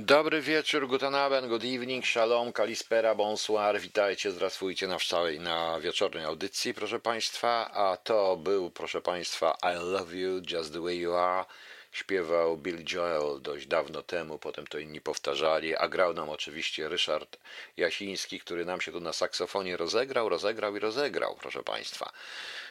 Dobry 0.00 0.42
wieczór, 0.42 0.88
guten 0.88 1.14
Abend, 1.14 1.48
good 1.48 1.64
evening, 1.64 2.06
shalom, 2.06 2.52
kalispera, 2.52 3.14
bonsoir, 3.14 3.80
witajcie, 3.80 4.30
zdrasujcie 4.30 4.88
na 4.88 4.98
wczoraj, 4.98 5.40
na 5.40 5.80
wieczornej 5.80 6.24
audycji, 6.24 6.74
proszę 6.74 7.00
Państwa, 7.00 7.70
a 7.72 7.96
to 7.96 8.36
był, 8.36 8.70
proszę 8.70 9.00
Państwa, 9.00 9.56
I 9.62 9.92
Love 9.92 10.16
You, 10.16 10.40
Just 10.50 10.72
The 10.72 10.80
Way 10.80 10.98
You 10.98 11.14
Are, 11.14 11.44
śpiewał 11.92 12.56
Bill 12.56 12.84
Joel 12.92 13.42
dość 13.42 13.66
dawno 13.66 14.02
temu, 14.02 14.38
potem 14.38 14.66
to 14.66 14.78
inni 14.78 15.00
powtarzali, 15.00 15.76
a 15.76 15.88
grał 15.88 16.14
nam 16.14 16.28
oczywiście 16.30 16.88
Ryszard 16.88 17.38
Jasiński, 17.76 18.40
który 18.40 18.64
nam 18.64 18.80
się 18.80 18.92
tu 18.92 19.00
na 19.00 19.12
saksofonie 19.12 19.76
rozegrał, 19.76 20.28
rozegrał 20.28 20.76
i 20.76 20.78
rozegrał, 20.78 21.36
proszę 21.40 21.62
Państwa. 21.62 22.12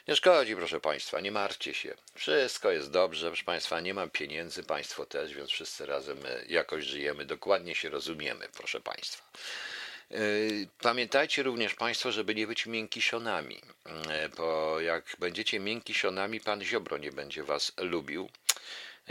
Nie 0.07 0.15
szkodzi, 0.15 0.55
proszę 0.55 0.79
Państwa, 0.79 1.19
nie 1.19 1.31
martwcie 1.31 1.73
się. 1.73 1.95
Wszystko 2.15 2.71
jest 2.71 2.91
dobrze, 2.91 3.27
proszę 3.27 3.43
Państwa, 3.43 3.79
nie 3.79 3.93
mam 3.93 4.09
pieniędzy, 4.09 4.63
Państwo 4.63 5.05
też, 5.05 5.33
więc 5.33 5.49
wszyscy 5.49 5.85
razem 5.85 6.17
e, 6.25 6.45
jakoś 6.49 6.83
żyjemy, 6.83 7.25
dokładnie 7.25 7.75
się 7.75 7.89
rozumiemy, 7.89 8.47
proszę 8.57 8.81
Państwa. 8.81 9.23
E, 10.11 10.17
pamiętajcie 10.81 11.43
również 11.43 11.75
Państwo, 11.75 12.11
żeby 12.11 12.35
nie 12.35 12.47
być 12.47 12.65
miękisionami, 12.65 13.61
e, 13.85 14.29
bo 14.29 14.79
jak 14.79 15.15
będziecie 15.19 15.59
miękisionami, 15.59 16.39
Pan 16.39 16.61
Ziobro 16.61 16.97
nie 16.97 17.11
będzie 17.11 17.43
Was 17.43 17.71
lubił. 17.77 18.29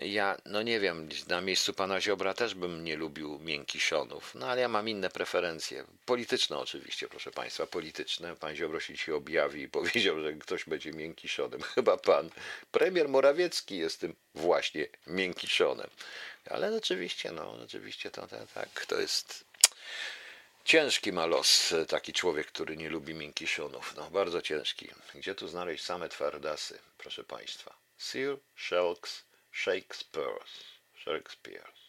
Ja, 0.03 0.37
no 0.45 0.63
nie 0.63 0.81
wiem, 0.81 1.09
na 1.29 1.41
miejscu 1.41 1.75
pana 1.75 2.01
Ziobra 2.01 2.35
też 2.35 2.55
bym 2.55 2.85
nie 2.85 2.97
lubił 2.97 3.39
miękisionów, 3.39 4.35
no 4.35 4.47
ale 4.47 4.61
ja 4.61 4.69
mam 4.69 4.89
inne 4.89 5.11
preferencje. 5.11 5.85
Polityczne 6.07 6.59
oczywiście, 6.59 7.09
proszę 7.09 7.31
państwa, 7.31 7.67
polityczne. 7.67 8.37
Pan 8.37 8.57
Ziobro 8.57 8.81
się 8.81 8.95
dzisiaj 8.95 9.15
objawi 9.15 9.63
i 9.63 9.69
powiedział, 9.69 10.21
że 10.21 10.33
ktoś 10.33 10.65
będzie 10.65 10.93
miękiszonem. 10.93 11.63
Chyba 11.75 11.97
pan 11.97 12.31
premier 12.71 13.09
Morawiecki 13.09 13.79
jest 13.79 14.01
tym 14.01 14.15
właśnie 14.35 14.87
miękiszonem. 15.07 15.91
Ale 16.51 16.77
oczywiście, 16.77 17.33
no, 17.33 17.59
oczywiście 17.65 18.11
to, 18.11 18.27
to 18.27 18.37
tak, 18.55 18.87
to 18.87 19.01
jest 19.01 19.45
Ciężki 20.65 21.13
ma 21.13 21.27
los 21.27 21.75
taki 21.89 22.13
człowiek, 22.13 22.47
który 22.47 22.77
nie 22.77 22.91
lubi 22.91 23.15
miękiszonów. 23.15 23.95
No, 23.97 24.11
bardzo 24.11 24.43
ciężki. 24.43 24.89
Gdzie 25.15 25.35
tu 25.35 25.49
znaleźć 25.49 25.85
same 25.85 26.09
twardasy, 26.09 26.79
proszę 26.99 27.25
Państwa? 27.25 27.77
Sir 27.99 28.39
Shelks 28.57 29.26
Shakespeare's. 29.57 30.53
Shakespeare's. 31.05 31.81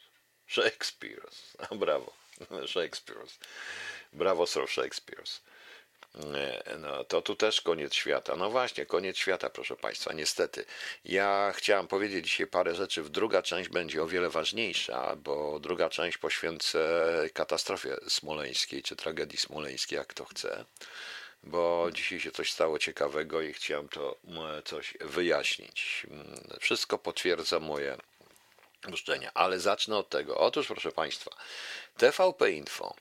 Shakespeare's. 0.48 1.56
A 1.70 1.76
brawo. 1.76 2.14
Shakespeare's. 2.66 3.38
Brawo, 4.14 4.46
Sir 4.46 4.66
Shakespeare's. 4.68 5.42
No, 6.80 7.04
to 7.04 7.22
tu 7.22 7.36
też 7.36 7.62
koniec 7.62 7.94
świata. 7.94 8.36
No 8.36 8.50
właśnie, 8.50 8.86
koniec 8.86 9.18
świata, 9.18 9.50
proszę 9.50 9.76
Państwa, 9.76 10.14
niestety. 10.14 10.66
Ja 11.06 11.54
chciałem 11.56 11.88
powiedzieć 11.88 12.26
dzisiaj 12.26 12.48
parę 12.48 12.76
rzeczy. 12.76 13.04
Druga 13.04 13.42
część 13.42 13.70
będzie 13.70 14.04
o 14.04 14.08
wiele 14.08 14.30
ważniejsza, 14.30 15.16
bo 15.16 15.60
druga 15.60 15.90
część 15.90 16.18
poświęcę 16.18 16.80
katastrofie 17.34 17.95
smoleńskiej, 18.08 18.84
czy 18.84 18.95
tragedii 18.95 19.38
smoleńskiej, 19.38 19.98
jak 19.98 20.14
to 20.14 20.26
chce 20.26 20.66
bo 21.44 21.90
dzisiaj 21.94 22.20
się 22.20 22.32
coś 22.32 22.52
stało 22.52 22.80
ciekawego 22.80 23.42
i 23.42 23.54
chciałem 23.54 23.90
to 23.90 24.18
coś 24.66 24.94
wyjaśnić. 25.02 26.08
Wszystko 26.60 26.98
potwierdza 26.98 27.60
moje 27.60 27.98
ale 29.34 29.60
zacznę 29.60 29.98
od 29.98 30.10
tego. 30.10 30.38
Otóż, 30.38 30.68
proszę 30.68 30.92
Państwa, 30.92 31.32
TVP 31.98 32.52
Info 32.52 32.96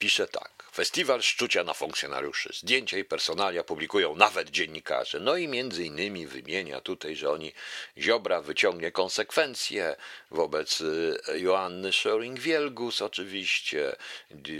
pisze 0.00 0.26
tak. 0.28 0.60
Festiwal 0.74 1.22
szczucia 1.22 1.64
na 1.64 1.74
funkcjonariuszy. 1.74 2.52
Zdjęcia 2.52 2.98
i 2.98 3.04
personalia 3.04 3.64
publikują 3.64 4.16
nawet 4.16 4.50
dziennikarze. 4.50 5.20
No 5.20 5.36
i 5.36 5.48
między 5.48 5.84
innymi 5.84 6.26
wymienia 6.26 6.80
tutaj, 6.80 7.16
że 7.16 7.30
oni 7.30 7.52
Ziobra 7.98 8.40
wyciągnie 8.40 8.92
konsekwencje 8.92 9.96
wobec 10.30 10.80
y, 10.80 11.20
Joanny 11.34 11.90
Schöring-Wielgus 11.90 13.04
oczywiście, 13.04 13.96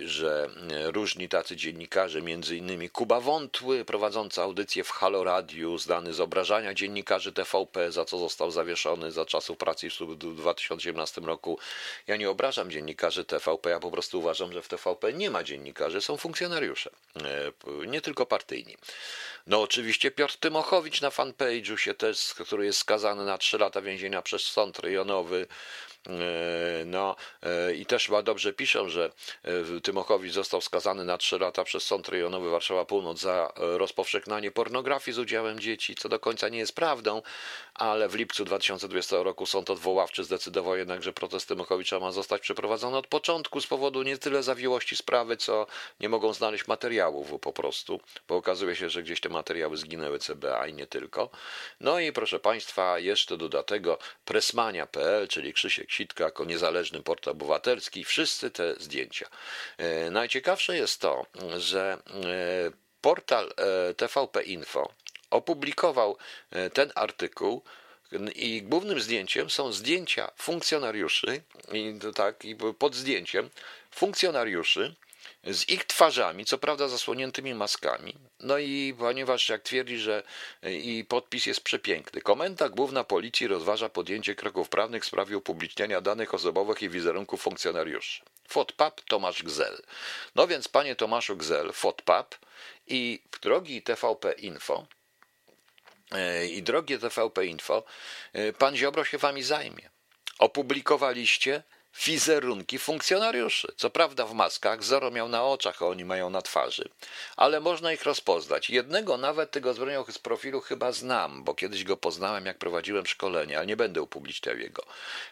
że 0.05 0.51
różni 0.85 1.29
tacy 1.29 1.57
dziennikarze, 1.57 2.23
między 2.23 2.57
innymi 2.57 2.91
Kuba 2.91 3.21
Wątły, 3.21 3.85
prowadzący 3.85 4.43
audycję 4.43 4.85
w 4.85 4.91
Halo 4.91 5.25
Radiu, 5.25 5.79
zdany 5.79 6.13
z 6.13 6.21
obrażania 6.21 6.75
dziennikarzy 6.75 7.33
TVP, 7.33 7.93
za 7.93 8.05
co 8.05 8.19
został 8.19 8.51
zawieszony 8.51 9.13
za 9.13 9.27
czasów 9.27 9.59
pracy 9.59 9.89
w 9.91 10.35
2018 10.35 11.21
roku. 11.21 11.59
Ja 12.07 12.17
nie 12.17 12.31
obrażam 12.31 12.71
dziennikarzy 12.71 13.25
TVP, 13.25 13.71
ja 13.71 13.81
po 13.81 13.91
prostu 13.91 14.19
uważam, 14.19 14.53
że 14.53 14.63
w 14.63 14.69
TVP 14.69 15.13
nie 15.13 15.30
ma 15.31 15.45
dziennikarzy, 15.45 16.01
są 16.01 16.17
funkcjonariusze, 16.17 16.91
e, 17.17 17.87
nie 17.87 18.01
tylko 18.01 18.27
partyjni. 18.27 18.77
No 19.47 19.63
oczywiście 19.63 20.11
Piotr 20.11 20.37
Tymochowicz 20.37 21.01
na 21.01 21.11
fanpage'u 21.11 21.77
się 21.77 21.95
też, 21.95 22.35
który 22.35 22.67
jest 22.67 22.79
skazany 22.79 23.25
na 23.25 23.39
3 23.39 23.59
lata 23.59 23.83
więzienia 23.83 24.23
przez 24.23 24.43
sąd 24.43 24.79
rejonowy, 24.79 25.47
no 26.87 27.17
e, 27.43 27.75
i 27.75 27.87
też 27.87 28.07
chyba 28.07 28.23
dobrze 28.23 28.53
piszą, 28.53 28.89
że 28.89 29.13
e, 29.43 29.81
Tymochowicz 29.81 30.33
został 30.33 30.61
skazany 30.61 31.05
na 31.05 31.19
3 31.19 31.39
lata 31.39 31.65
przez 31.65 31.83
Sąd 31.83 32.09
Rejonowy 32.09 32.51
Warszawa 32.51 32.85
Północ 32.85 33.21
za 33.21 33.53
rozpowszechnianie 33.57 34.51
pornografii 34.51 35.15
z 35.15 35.19
udziałem 35.19 35.61
dzieci, 35.61 35.95
co 35.95 36.09
do 36.09 36.19
końca 36.19 36.49
nie 36.49 36.59
jest 36.59 36.75
prawdą, 36.75 37.23
ale 37.75 38.09
w 38.09 38.15
lipcu 38.15 38.45
2020 38.45 39.23
roku 39.23 39.47
sąd 39.47 39.71
odwoławczy 39.71 40.25
zdecydował 40.25 40.77
jednak, 40.77 41.03
że 41.03 41.13
protest 41.13 41.49
Tymochowicza 41.49 42.01
ma 42.01 42.13
zostać 42.13 42.43
przeprowadzony 42.43 42.97
od 42.97 43.07
początku 43.07 43.61
z 43.61 43.67
powodu 43.67 44.03
nie 44.03 44.19
tyle 44.19 44.43
zawiłości 44.43 44.97
sprawy, 44.97 45.37
co 45.37 45.67
nie 46.01 46.09
mogą 46.09 46.33
znaleźć 46.33 46.69
materiałów 46.69 47.41
po 47.41 47.53
prostu, 47.53 48.01
bo 48.29 48.37
okazuje 48.37 48.77
się, 48.77 48.91
że 48.91 49.03
gdzieś 49.03 49.21
te 49.21 49.29
materiały 49.29 49.77
zginęły 49.77 50.19
CBA 50.19 50.67
i 50.67 50.75
nie 50.75 50.87
tylko. 50.87 51.31
No 51.81 52.01
i 52.01 52.13
proszę 52.13 52.41
Państwa, 52.41 52.99
jeszcze 52.99 53.37
do 53.37 53.63
tego 53.63 53.99
presmania.pl, 54.25 55.29
czyli 55.29 55.53
Krzysiek 55.53 55.90
Sitka 55.91 56.25
jako 56.25 56.45
niezależny 56.45 57.03
portal 57.03 57.33
obywatelski, 57.33 58.05
wszyscy 58.05 58.51
te 58.51 58.75
zdjęcia. 58.75 59.29
E, 59.79 60.11
najciekawsze 60.11 60.77
jest 60.77 61.01
to, 61.01 61.27
że 61.59 61.99
e, 62.07 62.71
portal 63.01 63.53
e, 63.57 63.95
TVP 63.95 64.43
Info 64.43 64.93
opublikował 65.31 66.17
ten 66.73 66.93
artykuł 66.95 67.63
i 68.35 68.63
głównym 68.63 69.01
zdjęciem 69.01 69.51
są 69.51 69.73
zdjęcia 69.73 70.31
funkcjonariuszy 70.37 71.43
i 71.73 71.95
tak 72.15 72.45
i 72.45 72.57
pod 72.79 72.95
zdjęciem 72.95 73.51
funkcjonariuszy 73.91 74.95
z 75.45 75.69
ich 75.69 75.85
twarzami, 75.85 76.45
co 76.45 76.59
prawda 76.59 76.89
zasłoniętymi 76.89 77.55
maskami. 77.55 78.15
No 78.41 78.59
i 78.59 78.95
ponieważ, 78.99 79.49
jak 79.49 79.63
twierdzi, 79.63 79.99
że 79.99 80.23
i 80.63 81.05
podpis 81.09 81.47
jest 81.47 81.61
przepiękny, 81.61 82.21
Komenda 82.21 82.69
Główna 82.69 83.05
Policji 83.05 83.47
rozważa 83.47 83.89
podjęcie 83.89 84.35
kroków 84.35 84.69
prawnych 84.69 85.03
w 85.03 85.07
sprawie 85.07 85.39
upubliczniania 85.39 86.01
danych 86.01 86.35
osobowych 86.35 86.83
i 86.83 86.89
wizerunków 86.89 87.43
funkcjonariuszy. 87.43 88.23
FOTPAP 88.49 89.01
Tomasz 89.01 89.43
Gzel. 89.43 89.83
No 90.35 90.47
więc, 90.47 90.69
panie 90.69 90.97
Tomaszu 90.97 91.37
Gzel, 91.37 91.73
FOTPAP 91.73 92.35
i 92.87 93.23
drogi 93.43 93.83
TVP 93.83 94.33
Info, 94.33 94.87
e, 96.11 96.47
i 96.47 96.63
drogie 96.63 96.99
TVP 96.99 97.47
Info, 97.47 97.85
e, 98.33 98.53
pan 98.53 98.77
Ziobro 98.77 99.05
się 99.05 99.19
wami 99.19 99.43
zajmie. 99.43 99.91
Opublikowaliście 100.39 101.63
wizerunki 102.07 102.79
funkcjonariuszy. 102.79 103.73
Co 103.77 103.91
prawda 103.91 104.27
w 104.27 104.35
maskach, 104.35 104.85
Zoro 104.85 105.11
miał 105.11 105.29
na 105.29 105.45
oczach, 105.45 105.83
a 105.83 105.87
oni 105.87 106.05
mają 106.05 106.31
na 106.31 106.43
twarzy, 106.43 106.89
ale 107.37 107.61
można 107.61 107.93
ich 107.93 108.03
rozpoznać. 108.03 108.71
Jednego 108.71 109.17
nawet 109.17 109.51
tego 109.51 109.75
zbrojnią 109.75 110.05
z 110.05 110.19
profilu 110.19 110.61
chyba 110.61 110.93
znam, 110.93 111.45
bo 111.45 111.55
kiedyś 111.55 111.85
go 111.85 111.97
poznałem, 111.97 112.47
jak 112.47 112.59
prowadziłem 112.59 113.07
szkolenie, 113.07 113.57
ale 113.57 113.67
nie 113.67 113.77
będę 113.77 114.03
upubliczniał 114.03 114.59
jego. 114.59 114.85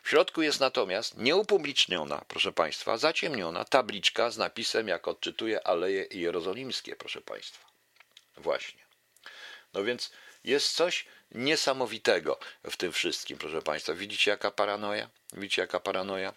W 0.02 0.08
środku 0.08 0.42
jest 0.42 0.60
natomiast 0.60 1.16
nieupubliczniona, 1.16 2.24
proszę 2.28 2.52
Państwa, 2.52 2.96
zaciemniona 2.96 3.64
tabliczka 3.64 4.30
z 4.30 4.38
napisem, 4.38 4.88
jak 4.88 5.08
odczytuje 5.08 5.66
Aleje 5.66 6.06
Jerozolimskie, 6.10 6.96
proszę 6.96 7.20
Państwa. 7.20 7.69
Właśnie. 8.36 8.80
No 9.75 9.84
więc 9.84 10.12
jest 10.44 10.72
coś 10.72 11.06
niesamowitego 11.33 12.39
w 12.71 12.77
tym 12.77 12.93
wszystkim, 12.93 13.39
proszę 13.39 13.62
Państwa. 13.62 13.94
Widzicie, 13.94 14.31
jaka 14.31 14.50
paranoja? 14.50 15.09
Widzicie, 15.33 15.62
jaka 15.62 15.81
paranoja? 15.81 16.34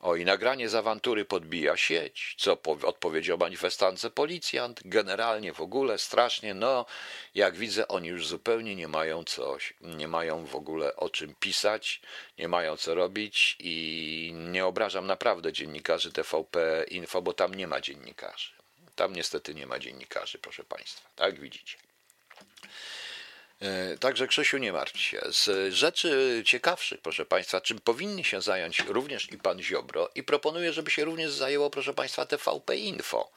O, 0.00 0.16
i 0.16 0.24
nagranie 0.24 0.68
z 0.68 0.74
awantury 0.74 1.24
podbija 1.24 1.76
sieć, 1.76 2.34
co 2.38 2.58
odpowiedział 2.82 3.38
manifestance 3.38 4.10
policjant. 4.10 4.80
Generalnie 4.84 5.52
w 5.52 5.60
ogóle 5.60 5.98
strasznie, 5.98 6.54
no, 6.54 6.86
jak 7.34 7.56
widzę, 7.56 7.88
oni 7.88 8.08
już 8.08 8.26
zupełnie 8.26 8.76
nie 8.76 8.88
mają 8.88 9.24
coś, 9.24 9.74
nie 9.80 10.08
mają 10.08 10.46
w 10.46 10.56
ogóle 10.56 10.96
o 10.96 11.10
czym 11.10 11.34
pisać, 11.40 12.00
nie 12.38 12.48
mają 12.48 12.76
co 12.76 12.94
robić 12.94 13.56
i 13.58 14.32
nie 14.34 14.66
obrażam 14.66 15.06
naprawdę 15.06 15.52
dziennikarzy 15.52 16.12
TVP 16.12 16.84
Info, 16.88 17.22
bo 17.22 17.32
tam 17.32 17.54
nie 17.54 17.66
ma 17.66 17.80
dziennikarzy. 17.80 18.50
Tam 18.94 19.12
niestety 19.12 19.54
nie 19.54 19.66
ma 19.66 19.78
dziennikarzy, 19.78 20.38
proszę 20.38 20.64
Państwa. 20.64 21.10
Tak 21.16 21.40
widzicie. 21.40 21.78
E, 23.64 23.98
także 23.98 24.26
Krzysiu, 24.26 24.58
nie 24.58 24.72
martw 24.72 25.00
się. 25.00 25.20
Z 25.28 25.74
rzeczy 25.74 26.42
ciekawszych, 26.46 27.00
proszę 27.00 27.26
Państwa, 27.26 27.60
czym 27.60 27.78
powinni 27.78 28.24
się 28.24 28.42
zająć 28.42 28.80
również 28.80 29.32
i 29.32 29.38
pan 29.38 29.62
Ziobro 29.62 30.10
i 30.14 30.22
proponuję, 30.22 30.72
żeby 30.72 30.90
się 30.90 31.04
również 31.04 31.30
zajęło, 31.32 31.70
proszę 31.70 31.94
Państwa, 31.94 32.26
TVP 32.26 32.76
Info. 32.76 33.30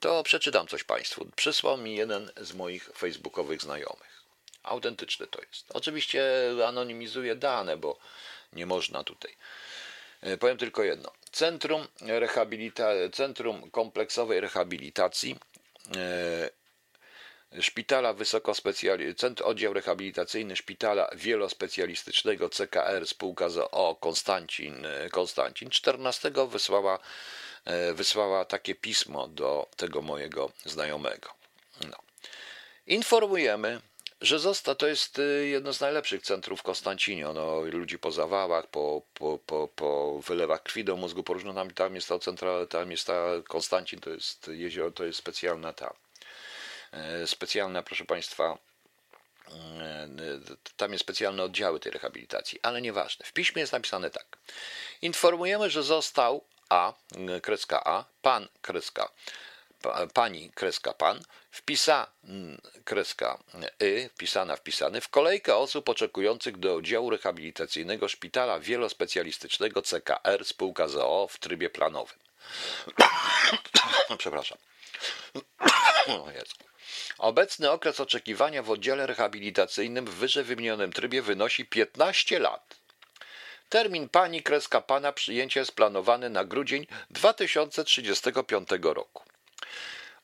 To 0.00 0.22
przeczytam 0.22 0.66
coś 0.66 0.84
Państwu. 0.84 1.26
Przysłał 1.36 1.76
mi 1.76 1.96
jeden 1.96 2.30
z 2.36 2.52
moich 2.52 2.90
facebookowych 2.96 3.60
znajomych. 3.62 4.22
Autentyczny 4.62 5.26
to 5.26 5.40
jest. 5.40 5.64
Oczywiście 5.74 6.24
anonimizuję 6.66 7.36
dane, 7.36 7.76
bo 7.76 7.98
nie 8.52 8.66
można 8.66 9.04
tutaj. 9.04 9.34
E, 10.20 10.36
powiem 10.36 10.56
tylko 10.58 10.82
jedno. 10.82 11.12
Centrum, 11.32 11.86
Rehabilita- 12.00 13.12
Centrum 13.12 13.70
Kompleksowej 13.70 14.40
Rehabilitacji 14.40 15.38
Szpitala 17.60 18.12
Wysokospecjali... 18.12 19.14
Centrum 19.14 19.50
Oddział 19.50 19.72
Rehabilitacyjny 19.72 20.56
Szpitala 20.56 21.10
Wielospecjalistycznego 21.14 22.48
CKR 22.48 23.06
spółka 23.06 23.48
z 23.48 23.68
O 23.70 23.94
Konstancin, 24.00 24.86
Konstancin 25.10 25.70
14 25.70 26.32
wysłała, 26.48 26.98
wysłała 27.94 28.44
takie 28.44 28.74
pismo 28.74 29.28
do 29.28 29.68
tego 29.76 30.02
mojego 30.02 30.52
znajomego. 30.64 31.28
No. 31.90 31.96
Informujemy, 32.86 33.80
że 34.20 34.38
został, 34.38 34.74
to 34.74 34.86
jest 34.86 35.18
y, 35.18 35.48
jedno 35.48 35.72
z 35.72 35.80
najlepszych 35.80 36.22
centrów 36.22 36.60
w 36.60 36.62
Konstancinie. 36.62 37.24
No, 37.34 37.60
ludzi 37.60 37.98
po 37.98 38.10
zawałach, 38.10 38.66
po, 38.66 39.02
po, 39.14 39.38
po, 39.46 39.68
po 39.68 40.20
wylewach 40.26 40.62
krwi 40.62 40.84
do 40.84 40.96
mózgu 40.96 41.22
poróżno, 41.22 41.54
tam, 41.54 41.70
tam 41.70 41.94
jest 41.94 42.08
ta 42.08 42.18
centra, 42.18 42.66
tam 42.66 42.90
jest 42.90 43.06
ta 43.06 43.24
Konstancin, 43.48 44.00
to 44.00 44.10
jest 44.10 44.48
jezioro, 44.48 44.90
to 44.90 45.04
jest 45.04 45.18
specjalna 45.18 45.72
ta, 45.72 45.86
e, 45.86 46.09
specjalna, 47.26 47.82
proszę 47.82 48.04
Państwa, 48.04 48.58
e, 49.48 50.08
tam 50.76 50.92
jest 50.92 51.04
specjalne 51.04 51.42
oddziały 51.42 51.80
tej 51.80 51.92
rehabilitacji, 51.92 52.58
ale 52.62 52.82
nieważne. 52.82 53.26
W 53.26 53.32
piśmie 53.32 53.60
jest 53.60 53.72
napisane 53.72 54.10
tak. 54.10 54.38
Informujemy, 55.02 55.70
że 55.70 55.82
został 55.82 56.44
A, 56.68 56.92
kreska 57.42 57.84
A, 57.84 58.04
pan 58.22 58.48
kreska 58.62 59.08
pani 60.14 60.50
kreska 60.50 60.92
pan, 60.94 61.20
wpisa 61.50 62.06
kreska 62.84 63.38
y, 63.82 64.10
wpisana, 64.14 64.56
wpisany 64.56 65.00
w 65.00 65.08
kolejkę 65.08 65.56
osób 65.56 65.88
oczekujących 65.88 66.56
do 66.56 66.74
oddziału 66.74 67.10
rehabilitacyjnego 67.10 68.08
szpitala 68.08 68.60
wielospecjalistycznego 68.60 69.82
CKR 69.82 70.44
spółka 70.44 70.88
ZOO 70.88 71.28
w 71.28 71.38
trybie 71.38 71.70
planowym. 71.70 72.18
Przepraszam. 74.18 74.58
Obecny 77.20 77.70
okres 77.70 78.00
oczekiwania 78.00 78.62
w 78.62 78.70
oddziale 78.70 79.06
rehabilitacyjnym 79.06 80.04
w 80.04 80.14
wyżej 80.14 80.44
wymienionym 80.44 80.92
trybie 80.92 81.22
wynosi 81.22 81.64
15 81.64 82.38
lat. 82.38 82.76
Termin 83.68 84.08
pani 84.08 84.42
kreska 84.42 84.80
pana 84.80 85.12
przyjęcia 85.12 85.60
jest 85.60 85.72
planowany 85.72 86.30
na 86.30 86.44
grudzień 86.44 86.86
2035 87.10 88.68
roku. 88.82 89.22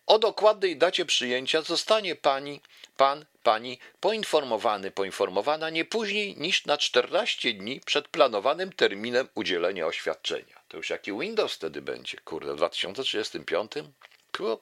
O 0.07 0.19
dokładnej 0.19 0.77
dacie 0.77 1.05
przyjęcia 1.05 1.63
zostanie 1.63 2.15
pani, 2.15 2.61
pan, 2.97 3.25
pani 3.43 3.79
poinformowany, 4.01 4.91
poinformowana 4.91 5.71
nie 5.71 5.85
później 5.85 6.37
niż 6.37 6.67
na 6.67 6.79
14 6.79 7.53
dni 7.53 7.81
przed 7.81 8.09
planowanym 8.09 8.73
terminem 8.73 9.29
udzielenia 9.35 9.87
oświadczenia. 9.87 10.61
To 10.69 10.77
już 10.77 10.91
jaki 10.91 11.13
Windows 11.13 11.53
wtedy 11.53 11.83
będzie? 11.83 12.19
Kurde, 12.21 12.53
w 12.53 12.57
2035? 12.57 13.73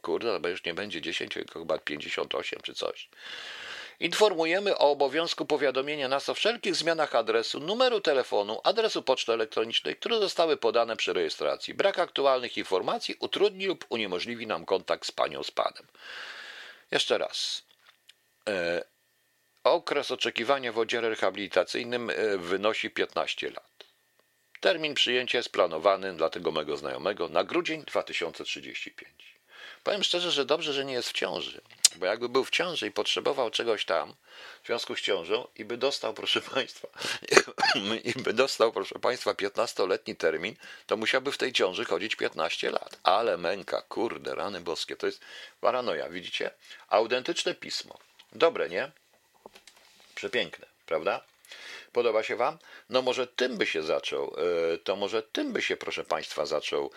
Kurde, 0.02 0.32
chyba 0.32 0.48
już 0.48 0.64
nie 0.64 0.74
będzie 0.74 1.00
10, 1.00 1.34
tylko 1.34 1.58
chyba 1.58 1.78
58 1.78 2.60
czy 2.62 2.74
coś. 2.74 3.08
Informujemy 4.00 4.78
o 4.78 4.90
obowiązku 4.90 5.46
powiadomienia 5.46 6.08
nas 6.08 6.28
o 6.28 6.34
wszelkich 6.34 6.74
zmianach 6.74 7.14
adresu, 7.14 7.60
numeru 7.60 8.00
telefonu, 8.00 8.60
adresu 8.64 9.02
poczty 9.02 9.32
elektronicznej, 9.32 9.96
które 9.96 10.18
zostały 10.18 10.56
podane 10.56 10.96
przy 10.96 11.12
rejestracji. 11.12 11.74
Brak 11.74 11.98
aktualnych 11.98 12.58
informacji 12.58 13.16
utrudni 13.20 13.66
lub 13.66 13.84
uniemożliwi 13.88 14.46
nam 14.46 14.64
kontakt 14.64 15.06
z 15.06 15.12
panią 15.12 15.42
z 15.42 15.50
panem. 15.50 15.86
Jeszcze 16.90 17.18
raz. 17.18 17.62
E, 18.48 18.84
okres 19.64 20.10
oczekiwania 20.10 20.72
w 20.72 20.78
oddziale 20.78 21.08
rehabilitacyjnym 21.08 22.10
e, 22.10 22.38
wynosi 22.38 22.90
15 22.90 23.50
lat. 23.50 23.84
Termin 24.60 24.94
przyjęcia 24.94 25.38
jest 25.38 25.52
planowany 25.52 26.16
dla 26.16 26.30
tego 26.30 26.52
mego 26.52 26.76
znajomego 26.76 27.28
na 27.28 27.44
grudzień 27.44 27.84
2035. 27.84 29.33
Powiem 29.84 30.04
szczerze, 30.04 30.30
że 30.30 30.44
dobrze, 30.44 30.72
że 30.72 30.84
nie 30.84 30.92
jest 30.92 31.08
w 31.08 31.12
ciąży, 31.12 31.60
bo 31.96 32.06
jakby 32.06 32.28
był 32.28 32.44
w 32.44 32.50
ciąży 32.50 32.86
i 32.86 32.90
potrzebował 32.90 33.50
czegoś 33.50 33.84
tam 33.84 34.14
w 34.62 34.66
związku 34.66 34.96
z 34.96 35.00
ciążą 35.00 35.48
i 35.56 35.64
by 35.64 35.76
dostał, 35.76 36.14
proszę 36.14 36.40
Państwa, 36.40 36.88
i 38.14 38.22
by 38.22 38.32
dostał, 38.32 38.72
proszę 38.72 38.98
Państwa, 38.98 39.32
15-letni 39.32 40.16
termin, 40.16 40.56
to 40.86 40.96
musiałby 40.96 41.32
w 41.32 41.38
tej 41.38 41.52
ciąży 41.52 41.84
chodzić 41.84 42.16
15 42.16 42.70
lat. 42.70 42.98
Ale 43.02 43.36
męka, 43.36 43.82
kurde, 43.82 44.34
rany 44.34 44.60
boskie, 44.60 44.96
to 44.96 45.06
jest 45.06 45.20
paranoja, 45.60 46.08
widzicie? 46.08 46.50
Autentyczne 46.88 47.54
pismo. 47.54 47.98
Dobre, 48.32 48.68
nie? 48.68 48.90
Przepiękne, 50.14 50.66
prawda? 50.86 51.24
Podoba 51.92 52.22
się 52.22 52.36
Wam? 52.36 52.58
No 52.90 53.02
może 53.02 53.26
tym 53.26 53.58
by 53.58 53.66
się 53.66 53.82
zaczął, 53.82 54.36
e, 54.74 54.78
to 54.78 54.96
może 54.96 55.22
tym 55.22 55.52
by 55.52 55.62
się, 55.62 55.76
proszę 55.76 56.04
Państwa, 56.04 56.46
zaczął 56.46 56.90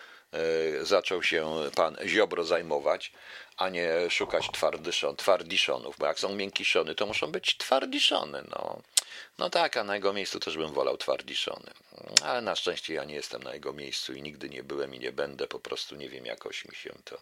zaczął 0.82 1.22
się 1.22 1.54
pan 1.74 1.96
Ziobro 2.06 2.44
zajmować, 2.44 3.12
a 3.56 3.68
nie 3.68 4.10
szukać 4.10 4.48
twardyszon, 4.52 5.16
twardiszonów, 5.16 5.98
bo 5.98 6.06
jak 6.06 6.20
są 6.20 6.34
miękkiszony, 6.34 6.94
to 6.94 7.06
muszą 7.06 7.32
być 7.32 7.56
twardiszony. 7.56 8.44
No. 8.50 8.82
no 9.38 9.50
tak, 9.50 9.76
a 9.76 9.84
na 9.84 9.94
jego 9.94 10.12
miejscu 10.12 10.40
też 10.40 10.56
bym 10.56 10.72
wolał 10.72 10.96
twardiszony. 10.96 11.70
Ale 12.24 12.40
na 12.40 12.56
szczęście 12.56 12.94
ja 12.94 13.04
nie 13.04 13.14
jestem 13.14 13.42
na 13.42 13.54
jego 13.54 13.72
miejscu 13.72 14.12
i 14.14 14.22
nigdy 14.22 14.48
nie 14.48 14.62
byłem 14.62 14.94
i 14.94 14.98
nie 14.98 15.12
będę, 15.12 15.46
po 15.46 15.58
prostu 15.58 15.96
nie 15.96 16.08
wiem, 16.08 16.26
jakoś 16.26 16.64
mi 16.64 16.74
się 16.74 16.94
to 17.04 17.18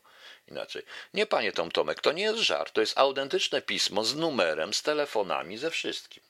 inaczej. 0.49 0.83
Nie, 1.15 1.27
panie 1.27 1.53
Tom 1.53 1.71
Tomek, 1.71 2.01
to 2.01 2.13
nie 2.13 2.23
jest 2.23 2.39
żart, 2.39 2.73
to 2.73 2.81
jest 2.81 2.99
autentyczne 2.99 3.63
pismo 3.63 4.05
z 4.05 4.17
numerem, 4.17 4.75
z 4.75 4.83
telefonami, 4.83 5.59
ze 5.59 5.71
wszystkim. 5.71 6.23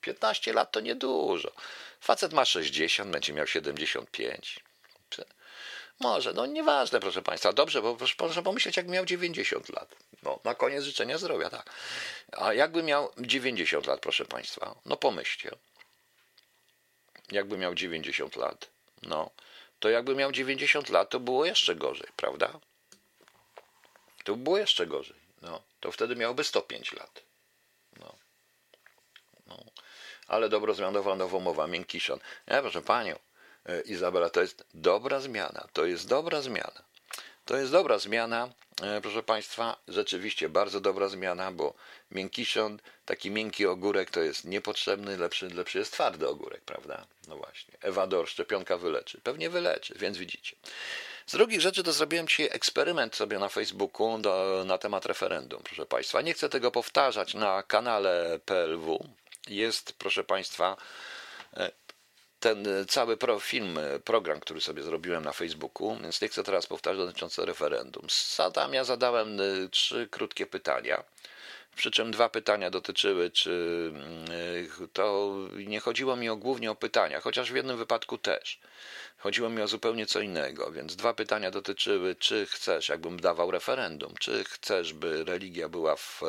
15 0.00 0.52
lat 0.52 0.72
to 0.72 0.80
niedużo. 0.80 1.52
Facet 2.00 2.32
ma 2.32 2.44
60, 2.44 3.10
będzie 3.10 3.32
miał 3.32 3.46
75. 3.46 4.60
Może, 6.00 6.32
no 6.32 6.46
nieważne, 6.46 7.00
proszę 7.00 7.22
Państwa. 7.22 7.52
Dobrze, 7.52 7.82
bo 7.82 7.96
proszę 8.16 8.42
pomyśleć, 8.42 8.76
jak 8.76 8.88
miał 8.88 9.04
90 9.04 9.68
lat. 9.68 9.94
No, 10.22 10.40
na 10.44 10.54
koniec 10.54 10.84
życzenia 10.84 11.18
zdrowia, 11.18 11.50
tak. 11.50 11.70
A 12.32 12.52
jakby 12.54 12.82
miał 12.82 13.12
90 13.18 13.86
lat, 13.86 14.00
proszę 14.00 14.24
Państwa, 14.24 14.74
no 14.86 14.96
pomyślcie. 14.96 15.50
Jakby 17.32 17.58
miał 17.58 17.74
90 17.74 18.36
lat, 18.36 18.70
no, 19.02 19.30
to 19.80 19.88
jakby 19.88 20.14
miał 20.14 20.32
90 20.32 20.88
lat, 20.88 21.10
to 21.10 21.20
było 21.20 21.44
jeszcze 21.44 21.74
gorzej, 21.74 22.08
prawda? 22.16 22.60
To 24.24 24.36
było 24.36 24.58
jeszcze 24.58 24.86
gorzej. 24.86 25.16
No, 25.42 25.62
to 25.80 25.92
wtedy 25.92 26.16
miałby 26.16 26.44
105 26.44 26.92
lat. 26.92 27.22
No. 28.00 28.14
no. 29.46 29.64
Ale 30.26 30.48
dobro 30.48 30.74
zmianowa 30.74 31.16
nowomowa, 31.16 31.66
miękkiszon. 31.66 32.18
Ja, 32.46 32.62
proszę 32.62 32.82
Panią, 32.82 33.18
Izabela, 33.84 34.30
to 34.30 34.40
jest 34.40 34.64
dobra 34.74 35.20
zmiana. 35.20 35.68
To 35.72 35.84
jest 35.84 36.08
dobra 36.08 36.42
zmiana. 36.42 36.82
To 37.44 37.56
jest 37.56 37.72
dobra 37.72 37.98
zmiana, 37.98 38.48
e, 38.82 39.00
proszę 39.00 39.22
Państwa, 39.22 39.76
rzeczywiście 39.88 40.48
bardzo 40.48 40.80
dobra 40.80 41.08
zmiana, 41.08 41.52
bo 41.52 41.74
miękkiszon, 42.10 42.78
taki 43.04 43.30
miękki 43.30 43.66
ogórek 43.66 44.10
to 44.10 44.20
jest 44.20 44.44
niepotrzebny, 44.44 45.16
lepszy, 45.16 45.48
lepszy 45.48 45.78
jest 45.78 45.92
twardy 45.92 46.28
ogórek, 46.28 46.60
prawda? 46.60 47.06
No 47.28 47.36
właśnie. 47.36 47.74
Ewador, 47.80 48.28
szczepionka 48.28 48.76
wyleczy. 48.76 49.20
Pewnie 49.20 49.50
wyleczy, 49.50 49.94
więc 49.98 50.18
widzicie. 50.18 50.56
Z 51.26 51.32
drugich 51.32 51.60
rzeczy 51.60 51.82
to 51.82 51.92
zrobiłem 51.92 52.28
dzisiaj 52.28 52.48
eksperyment 52.52 53.16
sobie 53.16 53.38
na 53.38 53.48
Facebooku 53.48 54.18
do, 54.18 54.62
na 54.66 54.78
temat 54.78 55.06
referendum, 55.06 55.62
proszę 55.62 55.86
Państwa. 55.86 56.20
Nie 56.20 56.34
chcę 56.34 56.48
tego 56.48 56.70
powtarzać 56.70 57.34
na 57.34 57.62
kanale 57.62 58.38
PLW. 58.46 59.08
Jest, 59.48 59.92
proszę 59.92 60.24
Państwa, 60.24 60.76
e, 61.56 61.70
ten 62.42 62.66
e, 62.66 62.84
cały 62.84 63.16
pro, 63.16 63.40
film, 63.40 63.78
e, 63.78 63.98
program, 63.98 64.40
który 64.40 64.60
sobie 64.60 64.82
zrobiłem 64.82 65.24
na 65.24 65.32
Facebooku, 65.32 65.96
więc 66.02 66.22
nie 66.22 66.28
chcę 66.28 66.44
teraz 66.44 66.66
powtarzać 66.66 67.06
dotyczące 67.06 67.46
referendum. 67.46 68.06
Tam 68.54 68.74
ja 68.74 68.84
zadałem 68.84 69.40
e, 69.40 69.68
trzy 69.70 70.08
krótkie 70.10 70.46
pytania. 70.46 71.04
Przy 71.76 71.90
czym 71.90 72.10
dwa 72.10 72.28
pytania 72.28 72.70
dotyczyły, 72.70 73.30
czy 73.30 73.52
mm, 73.94 74.90
to 74.92 75.34
nie 75.66 75.80
chodziło 75.80 76.16
mi 76.16 76.28
o, 76.28 76.36
głównie 76.36 76.70
o 76.70 76.74
pytania, 76.74 77.20
chociaż 77.20 77.52
w 77.52 77.56
jednym 77.56 77.76
wypadku 77.76 78.18
też. 78.18 78.60
Chodziło 79.18 79.48
mi 79.48 79.62
o 79.62 79.68
zupełnie 79.68 80.06
co 80.06 80.20
innego, 80.20 80.72
więc 80.72 80.96
dwa 80.96 81.14
pytania 81.14 81.50
dotyczyły, 81.50 82.14
czy 82.14 82.46
chcesz, 82.46 82.88
jakbym 82.88 83.20
dawał 83.20 83.50
referendum, 83.50 84.14
czy 84.20 84.44
chcesz, 84.44 84.92
by 84.92 85.24
religia 85.24 85.68
była 85.68 85.96
w, 85.96 86.20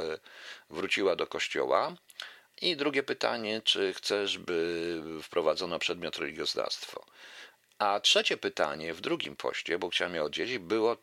wróciła 0.69 1.15
do 1.15 1.27
kościoła, 1.27 1.95
i 2.61 2.75
drugie 2.75 3.03
pytanie, 3.03 3.61
czy 3.61 3.93
chcesz, 3.93 4.37
by 4.37 5.01
wprowadzono 5.23 5.79
przedmiot 5.79 6.17
religioznawstwo? 6.17 7.05
A 7.77 7.99
trzecie 7.99 8.37
pytanie 8.37 8.93
w 8.93 9.01
drugim 9.01 9.35
poście, 9.35 9.79
bo 9.79 9.89
chciałem 9.89 10.15
je 10.15 10.23
oddzielić, 10.23 10.57
było, 10.57 10.97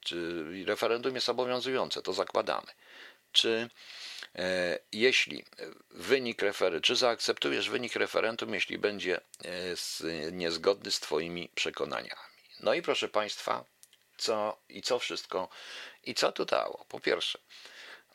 czy 0.00 0.44
referendum 0.66 1.14
jest 1.14 1.28
obowiązujące, 1.28 2.02
to 2.02 2.12
zakładamy. 2.12 2.66
Czy 3.32 3.70
e, 4.34 4.78
jeśli 4.92 5.44
wynik 5.90 6.42
referendum, 6.42 6.82
czy 6.82 6.96
zaakceptujesz 6.96 7.70
wynik 7.70 7.96
referendum, 7.96 8.54
jeśli 8.54 8.78
będzie 8.78 9.16
e, 9.16 10.32
niezgodny 10.32 10.90
z 10.90 11.00
Twoimi 11.00 11.50
przekonaniami? 11.54 12.28
No 12.60 12.74
i 12.74 12.82
proszę 12.82 13.08
Państwa, 13.08 13.64
co 14.16 14.58
i 14.68 14.82
co 14.82 14.98
wszystko, 14.98 15.48
i 16.04 16.14
co 16.14 16.32
to 16.32 16.44
dało? 16.44 16.84
Po 16.88 17.00
pierwsze, 17.00 17.38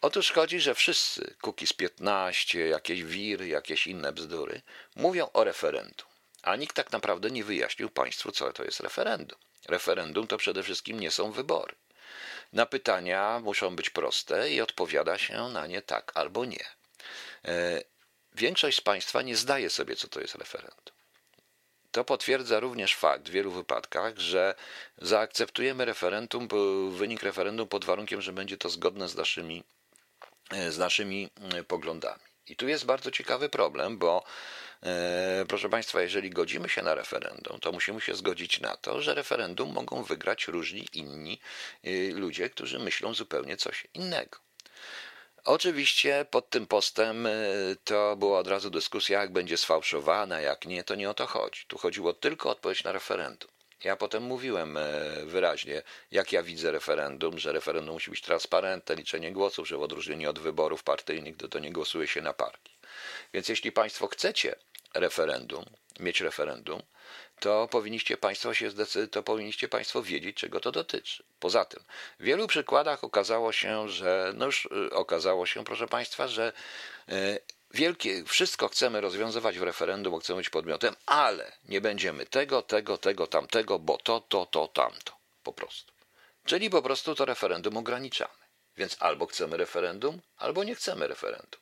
Otóż 0.04 0.32
chodzi, 0.32 0.60
że 0.60 0.76
wszyscy, 0.76 1.36
z 1.66 1.74
15, 1.74 2.68
jakieś 2.68 3.04
wiry, 3.04 3.48
jakieś 3.48 3.88
inne 3.88 4.14
bzdury, 4.14 4.62
mówią 4.96 5.30
o 5.34 5.44
referendum. 5.44 6.08
A 6.42 6.56
nikt 6.56 6.76
tak 6.76 6.92
naprawdę 6.92 7.32
nie 7.32 7.44
wyjaśnił 7.44 7.90
państwu, 7.90 8.32
co 8.32 8.54
to 8.54 8.64
jest 8.64 8.80
referendum. 8.80 9.40
Referendum 9.68 10.28
to 10.28 10.38
przede 10.38 10.64
wszystkim 10.64 11.00
nie 11.00 11.12
są 11.12 11.32
wybory. 11.32 11.76
Na 12.54 12.66
pytania 12.66 13.40
muszą 13.44 13.76
być 13.76 13.90
proste 13.90 14.52
i 14.52 14.62
odpowiada 14.62 15.18
się 15.18 15.50
na 15.50 15.68
nie 15.68 15.82
tak 15.82 16.12
albo 16.16 16.46
nie. 16.46 16.66
E, 17.46 17.82
większość 18.36 18.78
z 18.78 18.82
Państwa 18.82 19.22
nie 19.22 19.36
zdaje 19.36 19.70
sobie, 19.70 19.96
co 19.96 20.08
to 20.08 20.22
jest 20.22 20.36
referendum. 20.36 20.96
To 21.92 22.04
potwierdza 22.04 22.60
również 22.60 22.96
fakt 22.96 23.30
w 23.30 23.32
wielu 23.32 23.52
wypadkach, 23.52 24.18
że 24.18 24.56
zaakceptujemy 24.98 25.86
referendum, 25.86 26.48
wynik 26.92 27.24
referendum 27.24 27.68
pod 27.68 27.86
warunkiem, 27.86 28.22
że 28.22 28.34
będzie 28.34 28.58
to 28.58 28.70
zgodne 28.70 29.10
z 29.10 29.16
naszymi, 29.16 29.64
z 30.70 30.78
naszymi 30.78 31.30
e, 31.54 31.64
poglądami. 31.64 32.24
I 32.48 32.56
tu 32.56 32.68
jest 32.68 32.86
bardzo 32.86 33.12
ciekawy 33.12 33.50
problem, 33.50 33.98
bo 33.98 34.24
e, 34.84 35.46
proszę 35.48 35.70
Państwa, 35.70 36.02
jeżeli 36.02 36.30
godzimy 36.30 36.70
się 36.70 36.82
na 36.82 36.96
referendum, 36.96 37.60
to 37.60 37.72
musimy 37.72 38.02
się 38.02 38.16
zgodzić 38.16 38.60
na 38.60 38.78
to, 38.78 39.02
że 39.02 39.14
referendum 39.14 39.74
mogą 39.74 40.04
wygrać 40.04 40.48
różni 40.48 40.88
inni 40.94 41.40
ludzie, 42.14 42.50
którzy 42.50 42.80
myślą 42.80 43.14
zupełnie 43.14 43.58
coś 43.58 43.88
innego. 43.94 44.40
Oczywiście 45.46 46.26
pod 46.32 46.50
tym 46.50 46.68
postem 46.68 47.28
to 47.84 48.16
była 48.16 48.40
od 48.40 48.48
razu 48.48 48.70
dyskusja, 48.70 49.22
jak 49.22 49.34
będzie 49.34 49.58
sfałszowana, 49.58 50.42
jak 50.42 50.66
nie, 50.66 50.84
to 50.84 50.96
nie 50.96 51.10
o 51.10 51.14
to 51.14 51.28
chodzi. 51.28 51.66
Tu 51.68 51.78
chodziło 51.78 52.14
tylko 52.14 52.50
o 52.50 52.52
odpowiedź 52.52 52.84
na 52.84 52.92
referendum. 52.92 53.53
Ja 53.84 53.96
potem 53.96 54.24
mówiłem 54.24 54.80
wyraźnie, 55.26 55.82
jak 56.12 56.32
ja 56.32 56.44
widzę 56.44 56.72
referendum, 56.72 57.40
że 57.40 57.52
referendum 57.52 57.94
musi 57.94 58.12
być 58.12 58.22
transparentne, 58.22 58.96
liczenie 58.96 59.32
głosów, 59.32 59.68
że 59.68 59.78
w 59.78 59.82
odróżnieniu 59.82 60.30
od 60.30 60.40
wyborów 60.40 60.84
partyjnych 60.84 61.38
to, 61.38 61.48
to 61.48 61.60
nie 61.60 61.72
głosuje 61.72 62.08
się 62.08 62.22
na 62.22 62.34
partii. 62.34 62.74
Więc 63.34 63.50
jeśli 63.50 63.72
Państwo 63.72 64.08
chcecie 64.08 64.56
referendum, 64.94 65.66
mieć 66.00 66.22
referendum, 66.22 66.82
to 67.40 67.68
powinniście 67.68 68.18
Państwo 68.18 68.54
się 68.54 68.70
to 69.12 69.24
powinniście 69.24 69.68
Państwo 69.68 70.04
wiedzieć, 70.04 70.38
czego 70.38 70.60
to 70.60 70.72
dotyczy. 70.72 71.24
Poza 71.40 71.66
tym, 71.66 71.84
w 72.20 72.24
wielu 72.24 72.48
przykładach 72.48 73.04
okazało 73.04 73.52
się, 73.52 73.90
że 73.90 74.34
no 74.36 74.46
już 74.46 74.66
y, 74.66 74.94
okazało 74.94 75.46
się, 75.46 75.64
proszę 75.64 75.88
Państwa, 75.88 76.28
że 76.28 76.54
y, 77.10 77.40
wielkie, 77.74 78.24
wszystko 78.24 78.68
chcemy 78.68 79.02
rozwiązywać 79.02 79.60
w 79.60 79.64
referendum, 79.64 80.12
bo 80.12 80.20
chcemy 80.20 80.38
być 80.38 80.50
podmiotem, 80.50 80.96
ale 81.06 81.52
nie 81.66 81.82
będziemy 81.82 82.26
tego, 82.26 82.62
tego, 82.62 82.98
tego, 82.98 83.28
tamtego, 83.28 83.80
bo 83.80 83.98
to, 83.98 84.20
to, 84.20 84.46
to, 84.46 84.68
tamto. 84.68 85.14
Po 85.44 85.54
prostu. 85.54 85.94
Czyli 86.46 86.70
po 86.70 86.82
prostu 86.82 87.16
to 87.16 87.26
referendum 87.26 87.78
ograniczamy. 87.78 88.44
Więc 88.78 88.98
albo 89.00 89.26
chcemy 89.26 89.58
referendum, 89.58 90.22
albo 90.38 90.64
nie 90.64 90.76
chcemy 90.76 91.08
referendum. 91.08 91.62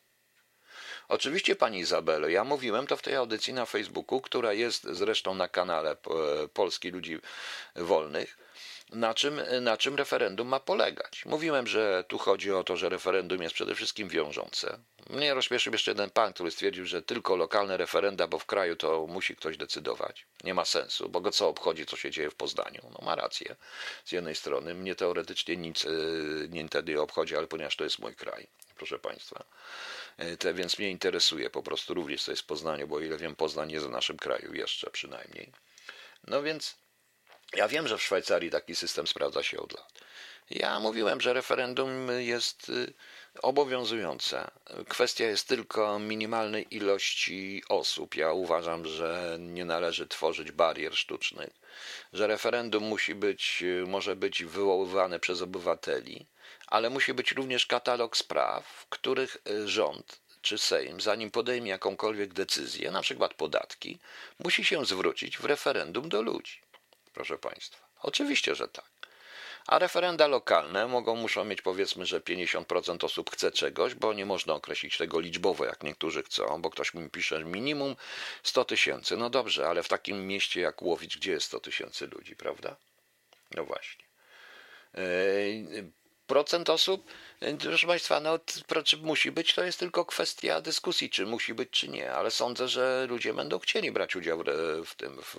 Oczywiście, 1.08 1.56
pani 1.56 1.80
Izabelo, 1.80 2.28
ja 2.28 2.44
mówiłem 2.44 2.88
to 2.88 2.98
w 2.98 3.02
tej 3.02 3.16
audycji 3.16 3.54
na 3.54 3.66
Facebooku, 3.66 4.22
która 4.22 4.54
jest 4.54 4.84
zresztą 4.84 5.36
na 5.36 5.48
kanale 5.48 5.96
Polski 6.54 6.90
Ludzi 6.90 7.20
Wolnych, 7.76 8.38
na 8.92 9.14
czym, 9.14 9.42
na 9.62 9.78
czym 9.78 9.96
referendum 9.96 10.48
ma 10.48 10.60
polegać. 10.60 11.26
Mówiłem, 11.26 11.68
że 11.68 12.04
tu 12.08 12.18
chodzi 12.18 12.52
o 12.52 12.64
to, 12.64 12.78
że 12.78 12.90
referendum 12.90 13.42
jest 13.42 13.56
przede 13.56 13.76
wszystkim 13.76 14.10
wiążące. 14.10 14.80
Mnie 15.10 15.34
rozśmieszył 15.34 15.74
jeszcze 15.74 15.92
jeden 15.92 16.10
pan, 16.10 16.34
który 16.34 16.52
stwierdził, 16.52 16.86
że 16.86 17.02
tylko 17.02 17.36
lokalne 17.36 17.78
referenda, 17.78 18.28
bo 18.28 18.40
w 18.40 18.46
kraju 18.46 18.76
to 18.76 19.08
musi 19.08 19.36
ktoś 19.36 19.58
decydować. 19.58 20.26
Nie 20.44 20.54
ma 20.54 20.66
sensu, 20.66 21.10
bo 21.10 21.22
go 21.22 21.32
co 21.32 21.50
obchodzi, 21.50 21.86
co 21.86 21.98
się 21.98 22.12
dzieje 22.12 22.30
w 22.30 22.36
Poznaniu. 22.36 22.82
No 22.84 23.06
ma 23.06 23.16
rację. 23.16 23.56
Z 24.06 24.12
jednej 24.12 24.36
strony 24.36 24.74
mnie 24.74 24.96
teoretycznie 24.96 25.58
nic 25.58 25.86
y, 25.86 26.48
nie 26.50 26.68
wtedy 26.68 27.02
obchodzi, 27.02 27.36
ale 27.36 27.48
ponieważ 27.48 27.76
to 27.76 27.84
jest 27.84 28.00
mój 28.00 28.16
kraj, 28.16 28.48
proszę 28.78 29.00
państwa. 29.00 29.44
E, 30.18 30.38
te, 30.38 30.54
więc 30.54 30.80
mnie 30.80 30.90
interesuje 30.90 31.50
po 31.50 31.64
prostu 31.64 31.94
również 31.94 32.24
co 32.24 32.32
jest 32.32 32.42
w 32.42 32.46
Poznaniu, 32.46 32.88
bo 32.88 32.96
o 32.96 33.00
ile 33.00 33.18
wiem, 33.18 33.36
Poznań 33.36 33.72
jest 33.72 33.86
w 33.86 33.90
naszym 33.90 34.18
kraju 34.18 34.54
jeszcze 34.54 34.90
przynajmniej. 34.90 35.52
No 36.28 36.44
więc 36.44 36.76
ja 37.56 37.68
wiem, 37.68 37.88
że 37.88 37.98
w 37.98 38.04
Szwajcarii 38.04 38.50
taki 38.50 38.76
system 38.76 39.08
sprawdza 39.08 39.44
się 39.44 39.60
od 39.60 39.74
lat. 39.74 39.94
Ja 40.50 40.80
mówiłem, 40.80 41.22
że 41.22 41.34
referendum 41.34 42.08
jest 42.20 42.70
y, 42.70 42.94
obowiązujące. 43.42 44.52
Kwestia 44.88 45.26
jest 45.26 45.48
tylko 45.48 46.00
minimalnej 46.00 46.76
ilości 46.76 47.64
osób. 47.70 48.16
Ja 48.16 48.32
uważam, 48.32 48.86
że 48.86 49.38
nie 49.40 49.66
należy 49.66 50.08
tworzyć 50.08 50.52
barier 50.52 50.96
sztucznych, 50.96 51.50
że 52.14 52.28
referendum 52.28 52.84
musi 52.84 53.16
być, 53.16 53.64
y, 53.64 53.86
może 53.88 54.16
być 54.16 54.44
wywoływane 54.44 55.20
przez 55.20 55.42
obywateli, 55.42 56.26
ale 56.68 56.90
musi 56.90 57.14
być 57.14 57.32
również 57.32 57.66
katalog 57.66 58.18
spraw, 58.18 58.86
których 58.90 59.38
y, 59.50 59.68
rząd 59.68 60.20
czy 60.42 60.58
Sejm, 60.58 61.02
zanim 61.02 61.32
podejmie 61.32 61.70
jakąkolwiek 61.70 62.34
decyzję, 62.34 62.92
na 62.92 63.02
przykład 63.02 63.34
podatki, 63.34 64.00
musi 64.40 64.66
się 64.66 64.86
zwrócić 64.86 65.38
w 65.38 65.46
referendum 65.46 66.10
do 66.10 66.22
ludzi. 66.22 66.62
Proszę 67.14 67.38
Państwa, 67.38 67.88
oczywiście, 68.02 68.56
że 68.56 68.68
tak. 68.68 68.92
A 69.68 69.80
referenda 69.80 70.28
lokalne 70.28 70.88
mogą, 70.88 71.16
muszą 71.16 71.46
mieć 71.46 71.62
powiedzmy, 71.62 72.06
że 72.06 72.20
50% 72.20 73.06
osób 73.06 73.32
chce 73.32 73.52
czegoś, 73.52 73.96
bo 73.96 74.14
nie 74.14 74.26
można 74.26 74.54
określić 74.54 74.98
tego 74.98 75.20
liczbowo, 75.20 75.66
jak 75.66 75.84
niektórzy 75.84 76.24
chcą, 76.24 76.62
bo 76.62 76.70
ktoś 76.70 76.94
mi 76.94 77.10
pisze 77.10 77.44
minimum 77.44 77.96
100 78.44 78.66
tysięcy. 78.66 79.18
No 79.18 79.30
dobrze, 79.30 79.68
ale 79.68 79.84
w 79.84 79.88
takim 79.88 80.28
mieście 80.28 80.62
jak 80.62 80.82
Łowicz, 80.82 81.18
gdzie 81.18 81.32
jest 81.32 81.46
100 81.46 81.60
tysięcy 81.60 82.08
ludzi, 82.08 82.36
prawda? 82.36 82.76
No 83.56 83.66
właśnie. 83.66 84.06
Procent 86.32 86.70
osób 86.70 87.12
Proszę 87.60 87.88
Państwa, 87.88 88.20
no, 88.20 88.40
czy 88.84 88.98
musi 88.98 89.32
być, 89.32 89.54
to 89.54 89.64
jest 89.64 89.80
tylko 89.80 90.06
kwestia 90.06 90.62
dyskusji, 90.62 91.10
czy 91.10 91.26
musi 91.26 91.54
być, 91.54 91.70
czy 91.70 91.88
nie, 91.88 92.12
ale 92.14 92.32
sądzę, 92.32 92.68
że 92.68 93.06
ludzie 93.10 93.34
będą 93.34 93.60
chcieli 93.60 93.92
brać 93.92 94.16
udział 94.16 94.44
w 94.86 94.96
tym, 94.96 95.22
w, 95.22 95.36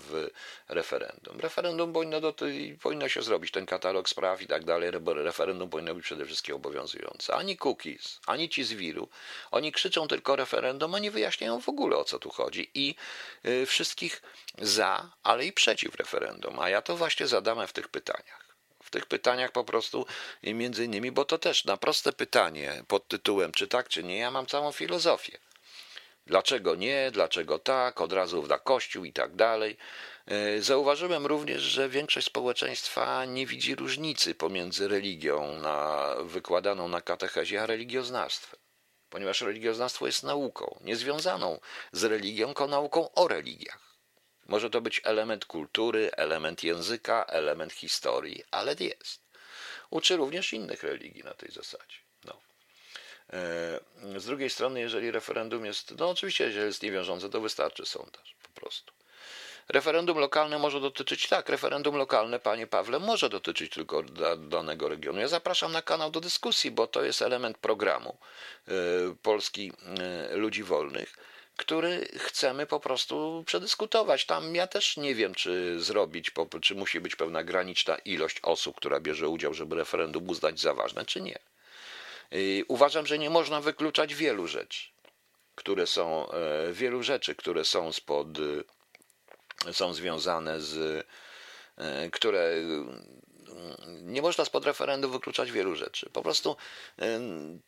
w 0.00 0.30
referendum. 0.68 1.40
Referendum 1.40 1.92
powinno, 1.92 2.20
do, 2.20 2.34
powinno 2.82 3.08
się 3.08 3.22
zrobić, 3.22 3.50
ten 3.50 3.66
katalog 3.66 4.08
spraw 4.08 4.42
i 4.42 4.46
tak 4.46 4.64
dalej, 4.64 4.90
referendum 5.06 5.70
powinno 5.70 5.94
być 5.94 6.04
przede 6.04 6.26
wszystkim 6.26 6.54
obowiązujące. 6.54 7.34
Ani 7.34 7.56
cookies, 7.56 8.20
ani 8.26 8.48
ci 8.48 8.64
z 8.64 8.72
wiru, 8.72 9.08
oni 9.50 9.72
krzyczą 9.72 10.08
tylko 10.08 10.36
referendum, 10.36 10.94
a 10.94 10.98
nie 10.98 11.10
wyjaśniają 11.10 11.60
w 11.60 11.68
ogóle 11.68 11.96
o 11.96 12.04
co 12.04 12.18
tu 12.18 12.30
chodzi 12.30 12.70
i 12.74 12.94
y, 13.46 13.66
wszystkich 13.66 14.22
za, 14.58 15.10
ale 15.22 15.46
i 15.46 15.52
przeciw 15.52 15.94
referendum, 15.94 16.58
a 16.58 16.68
ja 16.68 16.82
to 16.82 16.96
właśnie 16.96 17.26
zadam 17.26 17.66
w 17.66 17.72
tych 17.72 17.88
pytaniach 17.88 18.43
tych 18.94 19.06
pytaniach 19.06 19.52
po 19.52 19.64
prostu 19.64 20.06
między 20.42 20.84
innymi, 20.84 21.12
bo 21.12 21.24
to 21.24 21.38
też 21.38 21.64
na 21.64 21.76
proste 21.76 22.12
pytanie 22.12 22.84
pod 22.88 23.08
tytułem 23.08 23.52
czy 23.52 23.68
tak, 23.68 23.88
czy 23.88 24.04
nie, 24.04 24.18
ja 24.18 24.30
mam 24.30 24.46
całą 24.46 24.72
filozofię. 24.72 25.38
Dlaczego 26.26 26.74
nie, 26.74 27.10
dlaczego 27.12 27.58
tak, 27.58 28.00
od 28.00 28.12
razu 28.12 28.46
na 28.46 28.58
kościół 28.58 29.04
i 29.04 29.12
tak 29.12 29.34
dalej. 29.36 29.76
E, 30.26 30.62
zauważyłem 30.62 31.26
również, 31.26 31.62
że 31.62 31.88
większość 31.88 32.26
społeczeństwa 32.26 33.24
nie 33.24 33.46
widzi 33.46 33.74
różnicy 33.74 34.34
pomiędzy 34.34 34.88
religią 34.88 35.58
na, 35.58 36.08
wykładaną 36.24 36.88
na 36.88 37.00
katechezie, 37.00 37.62
a 37.62 37.66
religioznawstwem. 37.66 38.60
Ponieważ 39.10 39.40
religioznawstwo 39.40 40.06
jest 40.06 40.22
nauką, 40.22 40.78
niezwiązaną 40.80 41.60
z 41.92 42.04
religią, 42.04 42.46
tylko 42.46 42.66
nauką 42.66 43.14
o 43.14 43.28
religiach. 43.28 43.93
Może 44.46 44.70
to 44.70 44.80
być 44.80 45.00
element 45.04 45.44
kultury, 45.44 46.10
element 46.16 46.62
języka, 46.64 47.24
element 47.24 47.72
historii, 47.72 48.44
ale 48.50 48.74
jest. 48.80 49.20
Uczy 49.90 50.16
również 50.16 50.52
innych 50.52 50.82
religii 50.82 51.24
na 51.24 51.34
tej 51.34 51.50
zasadzie. 51.50 51.96
No. 52.24 52.40
E, 53.32 54.20
z 54.20 54.24
drugiej 54.24 54.50
strony, 54.50 54.80
jeżeli 54.80 55.10
referendum 55.10 55.64
jest, 55.64 55.98
no 55.98 56.10
oczywiście, 56.10 56.44
jeżeli 56.44 56.66
jest 56.66 56.82
niewiążące, 56.82 57.30
to 57.30 57.40
wystarczy 57.40 57.86
sondaż 57.86 58.36
po 58.42 58.60
prostu. 58.60 58.92
Referendum 59.68 60.18
lokalne 60.18 60.58
może 60.58 60.80
dotyczyć, 60.80 61.28
tak, 61.28 61.48
referendum 61.48 61.96
lokalne, 61.96 62.40
panie 62.40 62.66
Pawle, 62.66 62.98
może 62.98 63.28
dotyczyć 63.28 63.72
tylko 63.72 64.02
danego 64.38 64.88
regionu. 64.88 65.20
Ja 65.20 65.28
zapraszam 65.28 65.72
na 65.72 65.82
kanał 65.82 66.10
do 66.10 66.20
dyskusji, 66.20 66.70
bo 66.70 66.86
to 66.86 67.04
jest 67.04 67.22
element 67.22 67.58
programu 67.58 68.18
e, 68.68 68.72
Polski 69.22 69.72
e, 70.30 70.36
Ludzi 70.36 70.62
Wolnych 70.62 71.16
który 71.56 72.08
chcemy 72.18 72.66
po 72.66 72.80
prostu 72.80 73.44
przedyskutować. 73.46 74.26
Tam 74.26 74.54
ja 74.54 74.66
też 74.66 74.96
nie 74.96 75.14
wiem, 75.14 75.34
czy 75.34 75.80
zrobić, 75.80 76.30
czy 76.62 76.74
musi 76.74 77.00
być 77.00 77.16
pewna 77.16 77.44
graniczna 77.44 77.96
ilość 77.96 78.40
osób, 78.42 78.76
która 78.76 79.00
bierze 79.00 79.28
udział, 79.28 79.54
żeby 79.54 79.76
referendum 79.76 80.28
uznać 80.28 80.60
za 80.60 80.74
ważne, 80.74 81.04
czy 81.04 81.20
nie. 81.20 81.38
Uważam, 82.68 83.06
że 83.06 83.18
nie 83.18 83.30
można 83.30 83.60
wykluczać 83.60 84.14
wielu 84.14 84.46
rzeczy, 84.46 84.88
które 85.54 85.86
są, 85.86 86.30
e, 86.30 86.72
wielu 86.72 87.02
rzeczy, 87.02 87.34
które 87.34 87.64
są 87.64 87.92
spod, 87.92 88.28
są 89.72 89.94
związane 89.94 90.60
z, 90.60 91.06
e, 91.76 92.10
które 92.10 92.54
nie 94.02 94.22
można 94.22 94.44
spod 94.44 94.64
referendum 94.66 95.12
wykluczać 95.12 95.52
wielu 95.52 95.74
rzeczy. 95.74 96.10
Po 96.12 96.22
prostu 96.22 96.56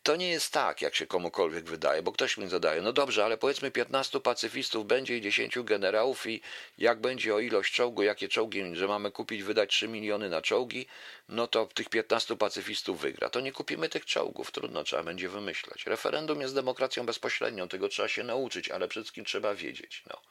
to 0.03 0.15
nie 0.15 0.29
jest 0.29 0.53
tak, 0.53 0.81
jak 0.81 0.95
się 0.95 1.07
komukolwiek 1.07 1.65
wydaje, 1.65 2.01
bo 2.01 2.11
ktoś 2.11 2.37
mi 2.37 2.47
zadaje, 2.47 2.81
no 2.81 2.93
dobrze, 2.93 3.25
ale 3.25 3.37
powiedzmy 3.37 3.71
15 3.71 4.19
pacyfistów 4.19 4.87
będzie 4.87 5.17
i 5.17 5.21
10 5.21 5.59
generałów 5.59 6.27
i 6.27 6.41
jak 6.77 7.01
będzie 7.01 7.35
o 7.35 7.39
ilość 7.39 7.73
czołgu, 7.73 8.03
jakie 8.03 8.27
czołgi, 8.27 8.63
że 8.73 8.87
mamy 8.87 9.11
kupić, 9.11 9.43
wydać 9.43 9.69
3 9.69 9.87
miliony 9.87 10.29
na 10.29 10.41
czołgi, 10.41 10.87
no 11.29 11.47
to 11.47 11.65
tych 11.65 11.89
15 11.89 12.37
pacyfistów 12.37 13.01
wygra. 13.01 13.29
To 13.29 13.39
nie 13.39 13.51
kupimy 13.51 13.89
tych 13.89 14.05
czołgów, 14.05 14.51
trudno, 14.51 14.83
trzeba 14.83 15.03
będzie 15.03 15.29
wymyślać. 15.29 15.85
Referendum 15.85 16.41
jest 16.41 16.55
demokracją 16.55 17.05
bezpośrednią, 17.05 17.67
tego 17.67 17.89
trzeba 17.89 18.07
się 18.07 18.23
nauczyć, 18.23 18.69
ale 18.69 18.87
przede 18.87 19.03
wszystkim 19.03 19.25
trzeba 19.25 19.55
wiedzieć. 19.55 20.03
No. 20.09 20.21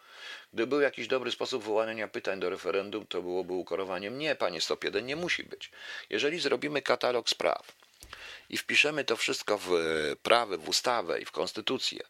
Gdyby 0.52 0.66
był 0.66 0.80
jakiś 0.80 1.08
dobry 1.08 1.30
sposób 1.30 1.64
wyłaniania 1.64 2.08
pytań 2.08 2.40
do 2.40 2.50
referendum, 2.50 3.06
to 3.06 3.22
byłoby 3.22 3.52
ukorowaniem. 3.52 4.18
Nie, 4.18 4.34
panie 4.34 4.60
101, 4.60 5.06
nie 5.06 5.16
musi 5.16 5.44
być. 5.44 5.70
Jeżeli 6.10 6.40
zrobimy 6.40 6.82
katalog 6.82 7.28
spraw 7.28 7.72
i 8.48 8.58
wpiszemy 8.58 9.04
to 9.04 9.16
wszystko 9.16 9.58
w 9.58 9.70
prawo, 10.22 10.58
w 10.58 10.68
ustawę 10.68 11.20
i 11.20 11.24
w 11.24 11.30
konstytucję, 11.30 12.00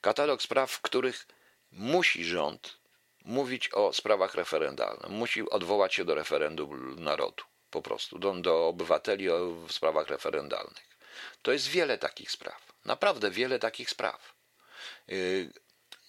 katalog 0.00 0.42
spraw, 0.42 0.72
w 0.72 0.80
których 0.80 1.26
musi 1.72 2.24
rząd 2.24 2.78
mówić 3.24 3.68
o 3.72 3.92
sprawach 3.92 4.34
referendalnych, 4.34 5.10
musi 5.10 5.50
odwołać 5.50 5.94
się 5.94 6.04
do 6.04 6.14
referendum 6.14 6.96
narodu, 7.04 7.44
po 7.70 7.82
prostu, 7.82 8.18
do, 8.18 8.32
do 8.32 8.68
obywateli 8.68 9.28
w 9.66 9.72
sprawach 9.72 10.08
referendalnych. 10.08 10.96
To 11.42 11.52
jest 11.52 11.68
wiele 11.68 11.98
takich 11.98 12.30
spraw, 12.30 12.72
naprawdę 12.84 13.30
wiele 13.30 13.58
takich 13.58 13.90
spraw. 13.90 14.34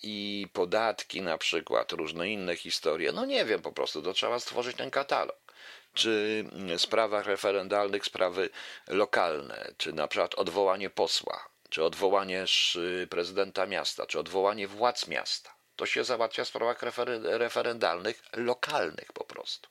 I 0.03 0.47
podatki, 0.53 1.21
na 1.21 1.37
przykład, 1.37 1.91
różne 1.91 2.29
inne 2.29 2.55
historie. 2.55 3.11
No 3.11 3.25
nie 3.25 3.45
wiem, 3.45 3.61
po 3.61 3.71
prostu 3.71 4.01
to 4.01 4.13
trzeba 4.13 4.39
stworzyć 4.39 4.77
ten 4.77 4.91
katalog. 4.91 5.37
Czy 5.93 6.45
w 6.77 6.81
sprawach 6.81 7.25
referendalnych 7.25 8.05
sprawy 8.05 8.49
lokalne, 8.87 9.71
czy 9.77 9.93
na 9.93 10.07
przykład 10.07 10.35
odwołanie 10.35 10.89
posła, 10.89 11.49
czy 11.69 11.83
odwołanie 11.83 12.45
prezydenta 13.09 13.65
miasta, 13.65 14.05
czy 14.05 14.19
odwołanie 14.19 14.67
władz 14.67 15.07
miasta. 15.07 15.55
To 15.75 15.85
się 15.85 16.03
załatwia 16.03 16.43
w 16.43 16.47
sprawach 16.47 16.81
referendalnych 17.23 18.23
lokalnych 18.33 19.13
po 19.13 19.23
prostu. 19.23 19.69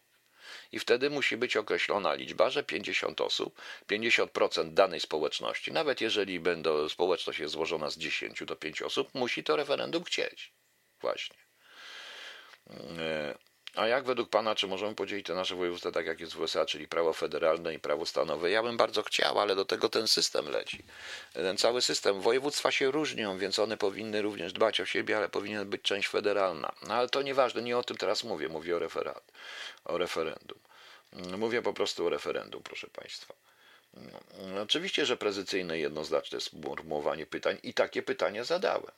I 0.73 0.79
wtedy 0.79 1.11
musi 1.11 1.37
być 1.37 1.57
określona 1.57 2.15
liczba, 2.15 2.51
że 2.51 2.63
50 2.63 3.21
osób, 3.21 3.61
50% 3.89 4.75
danej 4.75 5.01
społeczności, 5.01 5.73
nawet 5.73 6.01
jeżeli 6.01 6.41
będą, 6.41 6.89
społeczność 6.89 7.39
jest 7.39 7.53
złożona 7.53 7.91
z 7.91 7.99
10 7.99 8.45
do 8.45 8.57
5 8.57 8.83
osób, 8.83 9.15
musi 9.15 9.45
to 9.45 9.57
referendum 9.57 10.05
chcieć. 10.05 10.53
Właśnie. 11.01 11.37
A 13.77 13.87
jak 13.87 14.05
według 14.05 14.31
Pana, 14.31 14.55
czy 14.55 14.67
możemy 14.67 14.95
podzielić 14.95 15.27
te 15.27 15.35
nasze 15.35 15.55
województwa 15.55 15.93
tak 15.93 16.07
jak 16.07 16.21
jest 16.21 16.35
w 16.35 16.41
USA, 16.41 16.67
czyli 16.67 16.89
prawo 16.89 17.13
federalne 17.13 17.75
i 17.75 17.79
prawo 17.79 18.07
stanowe? 18.07 18.51
Ja 18.51 18.63
bym 18.63 18.77
bardzo 18.77 19.03
chciał, 19.03 19.39
ale 19.39 19.57
do 19.57 19.65
tego 19.65 19.89
ten 19.89 20.09
system 20.09 20.51
leci. 20.51 20.83
Ten 21.33 21.57
cały 21.57 21.83
system. 21.83 22.21
Województwa 22.21 22.71
się 22.71 22.91
różnią, 22.91 23.39
więc 23.39 23.59
one 23.59 23.77
powinny 23.77 24.23
również 24.23 24.53
dbać 24.53 24.81
o 24.81 24.87
siebie, 24.87 25.17
ale 25.17 25.29
powinien 25.29 25.71
być 25.71 25.83
część 25.83 26.09
federalna. 26.09 26.73
No 26.89 26.95
ale 26.95 27.09
to 27.09 27.23
nieważne, 27.23 27.63
nie 27.63 27.79
o 27.79 27.83
tym 27.83 27.97
teraz 27.97 28.25
mówię, 28.25 28.49
mówię 28.49 28.77
o, 28.77 28.79
referat, 28.79 29.33
o 29.85 29.99
referendum. 29.99 30.59
Mówię 31.13 31.63
po 31.63 31.73
prostu 31.73 32.07
o 32.07 32.09
referendum, 32.09 32.63
proszę 32.63 32.87
Państwa. 32.87 33.35
No, 34.55 34.63
oczywiście, 34.63 35.07
że 35.07 35.17
precyzyjne 35.17 35.79
i 35.79 35.81
jednoznaczne 35.81 36.41
sformułowanie 36.41 37.27
pytań 37.27 37.59
i 37.63 37.75
takie 37.75 38.03
pytania 38.03 38.45
zadałem. 38.45 38.93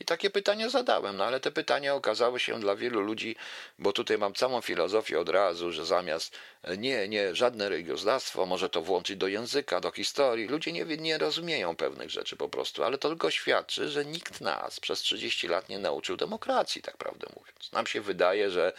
I 0.00 0.04
takie 0.04 0.30
pytania 0.30 0.68
zadałem, 0.68 1.16
no 1.16 1.24
ale 1.24 1.40
te 1.40 1.50
pytania 1.50 1.94
okazały 1.94 2.40
się 2.40 2.60
dla 2.60 2.76
wielu 2.76 3.00
ludzi, 3.00 3.36
bo 3.78 3.92
tutaj 3.92 4.18
mam 4.18 4.34
całą 4.34 4.60
filozofię 4.60 5.20
od 5.20 5.28
razu, 5.28 5.72
że 5.72 5.86
zamiast 5.86 6.36
e, 6.62 6.76
nie, 6.76 7.08
nie, 7.08 7.34
żadne 7.34 7.68
religioznawstwo, 7.68 8.46
może 8.46 8.68
to 8.68 8.82
włączyć 8.82 9.16
do 9.16 9.28
języka, 9.28 9.80
do 9.80 9.90
historii. 9.90 10.48
Ludzie 10.48 10.72
nie, 10.72 10.84
nie 10.84 11.18
rozumieją 11.18 11.76
pewnych 11.76 12.10
rzeczy 12.10 12.36
po 12.36 12.48
prostu, 12.48 12.84
ale 12.84 12.98
to 12.98 13.08
tylko 13.08 13.30
świadczy, 13.30 13.88
że 13.88 14.04
nikt 14.04 14.40
nas 14.40 14.80
przez 14.80 15.00
30 15.00 15.48
lat 15.48 15.68
nie 15.68 15.78
nauczył 15.78 16.16
demokracji, 16.16 16.82
tak 16.82 16.96
prawdę 16.96 17.26
mówiąc. 17.36 17.72
Nam 17.72 17.86
się 17.86 18.00
wydaje, 18.00 18.50
że 18.50 18.72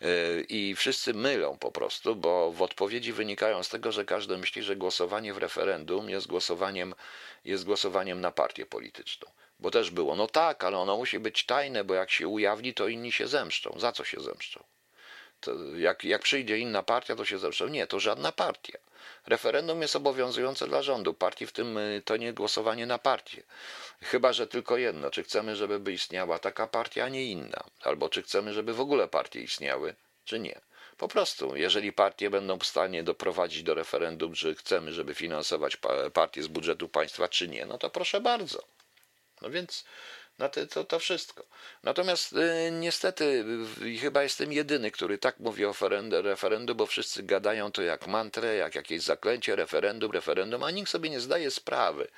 yy, 0.00 0.46
i 0.48 0.74
wszyscy 0.74 1.14
mylą 1.14 1.58
po 1.58 1.72
prostu, 1.72 2.16
bo 2.16 2.52
w 2.52 2.62
odpowiedzi 2.62 3.12
wynikają 3.12 3.62
z 3.62 3.68
tego, 3.68 3.92
że 3.92 4.04
każdy 4.04 4.38
myśli, 4.38 4.62
że 4.62 4.76
głosowanie 4.76 5.34
w 5.34 5.38
referendum 5.38 6.10
jest 6.10 6.26
głosowaniem, 6.26 6.94
jest 7.44 7.64
głosowaniem 7.64 8.20
na 8.20 8.32
partię 8.32 8.66
polityczną. 8.66 9.30
Bo 9.62 9.70
też 9.70 9.90
było, 9.90 10.16
no 10.16 10.26
tak, 10.26 10.64
ale 10.64 10.78
ono 10.78 10.96
musi 10.96 11.18
być 11.18 11.46
tajne, 11.46 11.84
bo 11.84 11.94
jak 11.94 12.10
się 12.10 12.28
ujawni, 12.28 12.74
to 12.74 12.88
inni 12.88 13.12
się 13.12 13.28
zemszczą. 13.28 13.74
Za 13.78 13.92
co 13.92 14.04
się 14.04 14.20
zemszczą? 14.20 14.64
To 15.40 15.50
jak, 15.76 16.04
jak 16.04 16.22
przyjdzie 16.22 16.58
inna 16.58 16.82
partia, 16.82 17.16
to 17.16 17.24
się 17.24 17.38
zemszczą. 17.38 17.68
Nie, 17.68 17.86
to 17.86 18.00
żadna 18.00 18.32
partia. 18.32 18.78
Referendum 19.26 19.82
jest 19.82 19.96
obowiązujące 19.96 20.66
dla 20.66 20.82
rządu. 20.82 21.14
Partii 21.14 21.46
w 21.46 21.52
tym 21.52 21.78
y, 21.78 22.02
to 22.04 22.16
nie 22.16 22.32
głosowanie 22.32 22.86
na 22.86 22.98
partię. 22.98 23.42
Chyba, 24.00 24.32
że 24.32 24.46
tylko 24.46 24.76
jedno. 24.76 25.10
Czy 25.10 25.22
chcemy, 25.22 25.56
żeby 25.56 25.92
istniała 25.92 26.38
taka 26.38 26.66
partia, 26.66 27.04
a 27.04 27.08
nie 27.08 27.24
inna? 27.24 27.64
Albo 27.82 28.08
czy 28.08 28.22
chcemy, 28.22 28.52
żeby 28.52 28.74
w 28.74 28.80
ogóle 28.80 29.08
partie 29.08 29.40
istniały, 29.40 29.94
czy 30.24 30.38
nie? 30.38 30.60
Po 30.96 31.08
prostu, 31.08 31.56
jeżeli 31.56 31.92
partie 31.92 32.30
będą 32.30 32.58
w 32.58 32.66
stanie 32.66 33.02
doprowadzić 33.02 33.62
do 33.62 33.74
referendum, 33.74 34.34
że 34.34 34.54
chcemy, 34.54 34.92
żeby 34.92 35.14
finansować 35.14 35.76
partię 36.12 36.42
z 36.42 36.48
budżetu 36.48 36.88
państwa, 36.88 37.28
czy 37.28 37.48
nie, 37.48 37.66
no 37.66 37.78
to 37.78 37.90
proszę 37.90 38.20
bardzo. 38.20 38.64
No 39.42 39.50
więc 39.50 39.84
na 40.38 40.48
to, 40.48 40.66
to, 40.66 40.84
to 40.84 40.98
wszystko. 40.98 41.44
Natomiast 41.82 42.32
y, 42.32 42.70
niestety 42.70 43.44
y, 43.82 43.98
chyba 43.98 44.22
jestem 44.22 44.52
jedyny, 44.52 44.90
który 44.90 45.18
tak 45.18 45.40
mówi 45.40 45.64
o 45.64 45.74
referendum, 46.22 46.76
bo 46.76 46.86
wszyscy 46.86 47.22
gadają 47.22 47.72
to 47.72 47.82
jak 47.82 48.06
mantrę, 48.06 48.54
jak 48.54 48.74
jakieś 48.74 49.02
zaklęcie, 49.02 49.56
referendum, 49.56 50.12
referendum, 50.12 50.62
a 50.62 50.70
nikt 50.70 50.90
sobie 50.90 51.10
nie 51.10 51.20
zdaje 51.20 51.50
sprawy 51.50 52.08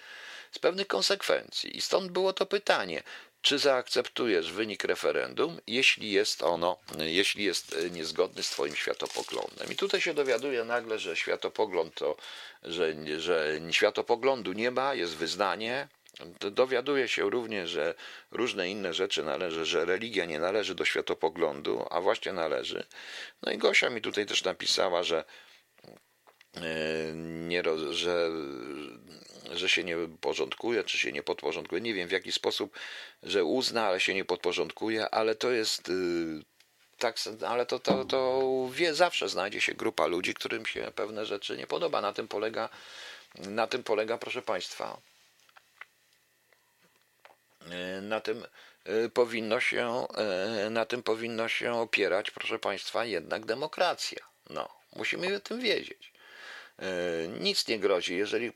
z 0.53 0.59
pewnych 0.59 0.87
konsekwencji. 0.87 1.77
I 1.77 1.81
stąd 1.81 2.13
było 2.13 2.33
to 2.33 2.47
pytanie, 2.47 3.03
czy 3.43 3.59
zaakceptujesz 3.59 4.53
wynik 4.53 4.85
referendum, 4.85 5.61
jeśli 5.67 6.13
jest 6.13 6.43
ono, 6.43 6.79
jeśli 6.99 7.45
jest 7.45 7.73
y, 7.73 7.91
niezgodny 7.91 8.43
z 8.43 8.51
Twoim 8.51 8.77
światopoglądem. 8.77 9.73
I 9.73 9.77
tutaj 9.77 10.01
się 10.01 10.15
dowiaduje 10.15 10.65
nagle, 10.65 10.99
że 10.99 11.17
światopogląd 11.17 11.95
to, 11.95 12.17
że, 12.63 12.95
że 13.21 13.61
światopoglądu 13.71 14.53
nie 14.53 14.71
ma, 14.71 14.95
jest 14.95 15.17
wyznanie, 15.17 15.89
Dowiaduje 16.41 17.09
się 17.09 17.31
również, 17.31 17.71
że 17.71 17.95
różne 18.31 18.71
inne 18.71 18.95
rzeczy 18.95 19.23
należy, 19.23 19.65
że 19.65 19.85
religia 19.85 20.25
nie 20.25 20.39
należy 20.39 20.75
do 20.75 20.85
światopoglądu, 20.85 21.87
a 21.91 22.01
właśnie 22.01 22.33
należy. 22.33 22.85
No 23.43 23.53
i 23.53 23.59
Gosia 23.59 23.91
mi 23.91 24.01
tutaj 24.01 24.27
też 24.27 24.45
napisała, 24.45 25.03
że 25.03 25.25
e, 26.57 26.61
nie, 27.15 27.63
że, 27.91 28.31
że 29.53 29.69
się 29.69 29.85
nie 29.85 29.97
porządkuje, 30.21 30.85
czy 30.85 30.99
się 30.99 31.13
nie 31.13 31.23
podporządkuje. 31.23 31.81
Nie 31.81 31.95
wiem 31.95 32.09
w 32.09 32.13
jaki 32.13 32.33
sposób, 32.33 32.79
że 33.23 33.45
uzna, 33.45 33.87
ale 33.87 34.01
się 34.01 34.15
nie 34.15 34.25
podporządkuje, 34.25 35.11
ale 35.11 35.35
to 35.35 35.51
jest 35.51 35.89
y, 35.89 35.93
tak, 36.99 37.17
ale 37.47 37.67
to, 37.67 37.79
to, 37.79 38.05
to 38.05 38.43
wie, 38.73 38.95
zawsze 38.95 39.29
znajdzie 39.29 39.61
się 39.61 39.75
grupa 39.75 40.07
ludzi, 40.07 40.35
którym 40.35 40.67
się 40.67 40.93
pewne 40.95 41.27
rzeczy 41.27 41.57
nie 41.57 41.67
podoba. 41.67 42.01
Na 42.01 42.13
tym 42.13 42.29
polega, 42.29 42.69
na 43.39 43.67
tym 43.67 43.83
polega, 43.83 44.19
proszę 44.19 44.43
Państwa, 44.43 45.01
na 48.03 48.21
tym 48.21 48.47
e, 48.85 49.09
powinno 49.09 49.61
się, 49.61 50.07
e, 50.17 50.71
na 50.71 50.85
tym 50.85 51.03
powinno 51.03 51.49
się 51.49 51.75
opierać, 51.75 52.31
proszę 52.31 52.59
Państwa, 52.59 53.05
jednak 53.05 53.45
demokracja. 53.45 54.19
No, 54.51 54.69
musimy 54.97 55.37
o 55.37 55.41
tym 55.41 55.61
wiedzieć. 55.61 56.15
Nic 57.41 57.69
nie 57.69 57.79
grozi, 57.79 58.17
jeżeli 58.17 58.53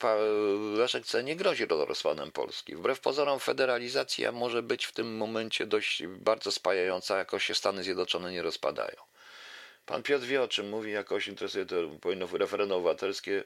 Leszek 0.75 1.07
C. 1.07 1.25
nie 1.25 1.37
grozi 1.37 1.67
rozpadem 1.69 2.33
Polski. 2.33 2.77
Wbrew 2.77 3.01
pozorom 3.01 3.41
federalizacja 3.41 4.33
może 4.33 4.63
być 4.63 4.85
w 4.87 4.93
tym 4.93 5.17
momencie 5.17 5.67
dość 5.67 6.07
bardzo 6.07 6.53
spajająca, 6.53 7.19
jako 7.19 7.39
się 7.39 7.55
Stany 7.55 7.83
Zjednoczone 7.83 8.33
nie 8.33 8.43
rozpadają. 8.43 8.97
Pan 9.87 10.03
Piotr 10.03 10.25
wie, 10.25 10.43
o 10.43 10.49
czym 10.49 10.69
mówi, 10.69 10.93
jakoś 10.93 11.29
interesuje 11.29 11.67
to 11.67 11.77
powinno 12.01 12.27
referendum 12.33 12.79
obywatelskie 12.79 13.45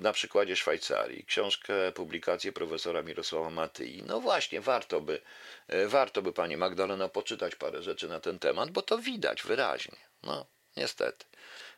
na 0.00 0.12
przykładzie 0.12 0.56
Szwajcarii. 0.56 1.24
Książkę, 1.24 1.92
publikację 1.92 2.52
profesora 2.52 3.02
Mirosława 3.02 3.50
Matyi. 3.50 4.02
No 4.06 4.20
właśnie, 4.20 4.60
warto 4.60 5.00
by, 5.00 5.20
e, 5.68 5.86
warto 5.86 6.22
by 6.22 6.32
pani 6.32 6.56
Magdalena 6.56 7.08
poczytać 7.08 7.56
parę 7.56 7.82
rzeczy 7.82 8.08
na 8.08 8.20
ten 8.20 8.38
temat, 8.38 8.70
bo 8.70 8.82
to 8.82 8.98
widać 8.98 9.42
wyraźnie. 9.42 9.96
No, 10.22 10.46
niestety. 10.76 11.26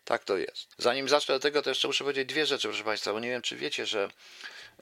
Tak 0.04 0.24
to 0.24 0.36
jest. 0.36 0.74
Zanim 0.78 1.08
zacznę 1.08 1.34
do 1.34 1.40
tego, 1.40 1.62
to 1.62 1.70
jeszcze 1.70 1.88
muszę 1.88 2.04
powiedzieć 2.04 2.28
dwie 2.28 2.46
rzeczy, 2.46 2.68
proszę 2.68 2.84
Państwa, 2.84 3.12
bo 3.12 3.20
nie 3.20 3.28
wiem, 3.28 3.42
czy 3.42 3.56
wiecie, 3.56 3.86
że 3.86 4.08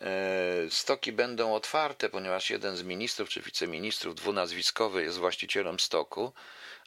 e, 0.00 0.70
stoki 0.70 1.12
będą 1.12 1.54
otwarte, 1.54 2.08
ponieważ 2.08 2.50
jeden 2.50 2.76
z 2.76 2.82
ministrów 2.82 3.28
czy 3.28 3.40
wiceministrów 3.40 4.14
dwunazwiskowy 4.14 5.02
jest 5.02 5.18
właścicielem 5.18 5.80
stoku 5.80 6.32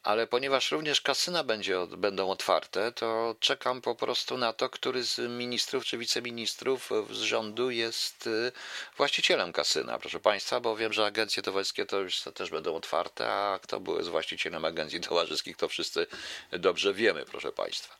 ale 0.04 0.28
ponieważ 0.28 0.72
również 0.72 1.02
kasyna 1.02 1.44
będzie, 1.44 1.88
będą 1.88 2.30
otwarte, 2.30 2.92
to 2.92 3.36
czekam 3.39 3.82
po 3.82 3.96
prostu 3.96 4.38
na 4.38 4.54
to, 4.54 4.70
który 4.70 5.04
z 5.04 5.18
ministrów 5.32 5.86
czy 5.86 5.98
wiceministrów 5.98 6.89
z 7.12 7.18
rządu 7.18 7.72
jest 7.72 8.28
y, 8.28 8.52
właścicielem 8.98 9.54
kasyna, 9.54 10.00
proszę 10.00 10.20
Państwa, 10.20 10.60
bo 10.60 10.76
wiem, 10.76 10.94
że 10.94 11.06
agencje 11.06 11.44
towarzyskie 11.44 11.86
to 11.86 12.00
już 12.00 12.22
też 12.22 12.50
będą 12.50 12.76
otwarte, 12.76 13.30
a 13.30 13.60
kto 13.63 13.80
był 13.80 13.98
jest 13.98 14.10
właścicielem 14.10 14.66
agencji 14.66 15.02
towarzyskich, 15.02 15.58
to 15.58 15.68
wszyscy 15.68 16.08
dobrze 16.52 16.94
wiemy, 16.94 17.26
proszę 17.26 17.52
Państwa. 17.52 17.98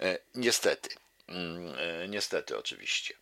E, 0.00 0.18
niestety. 0.34 0.88
Mm, 1.28 1.74
e, 1.78 2.08
niestety, 2.08 2.58
oczywiście. 2.58 3.14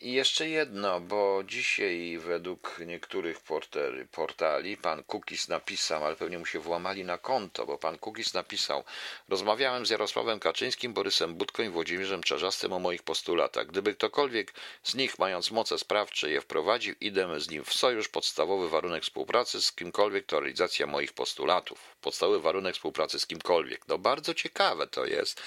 I 0.00 0.12
jeszcze 0.12 0.48
jedno, 0.48 1.00
bo 1.00 1.42
dzisiaj 1.44 2.18
według 2.18 2.78
niektórych 2.86 3.40
portali, 3.40 4.06
portali 4.06 4.76
pan 4.76 5.02
Kukis 5.02 5.48
napisał, 5.48 6.04
ale 6.04 6.16
pewnie 6.16 6.38
mu 6.38 6.46
się 6.46 6.58
włamali 6.58 7.04
na 7.04 7.18
konto, 7.18 7.66
bo 7.66 7.78
pan 7.78 7.98
Kukis 7.98 8.34
napisał 8.34 8.84
Rozmawiałem 9.28 9.86
z 9.86 9.90
Jarosławem 9.90 10.40
Kaczyńskim, 10.40 10.92
Borysem 10.92 11.34
Budką 11.34 11.62
i 11.62 11.68
Włodzimierzem 11.68 12.22
Czarzastym 12.22 12.72
o 12.72 12.78
moich 12.78 13.02
postulatach. 13.02 13.66
Gdyby 13.66 13.94
ktokolwiek 13.94 14.52
z 14.82 14.94
nich, 14.94 15.18
mając 15.18 15.50
moce 15.50 15.78
sprawcze, 15.78 16.30
je 16.30 16.40
wprowadził, 16.40 16.94
idę 17.00 17.40
z 17.40 17.50
nim 17.50 17.64
w 17.64 17.74
sojusz. 17.74 18.08
Podstawowy 18.08 18.68
warunek 18.68 19.02
współpracy 19.02 19.62
z 19.62 19.72
kimkolwiek 19.72 20.26
to 20.26 20.40
realizacja 20.40 20.86
moich 20.86 21.12
postulatów. 21.12 21.78
Podstawowy 22.00 22.40
warunek 22.40 22.74
współpracy 22.74 23.18
z 23.18 23.26
kimkolwiek. 23.26 23.88
No 23.88 23.98
bardzo 23.98 24.34
ciekawe 24.34 24.86
to 24.86 25.06
jest. 25.06 25.42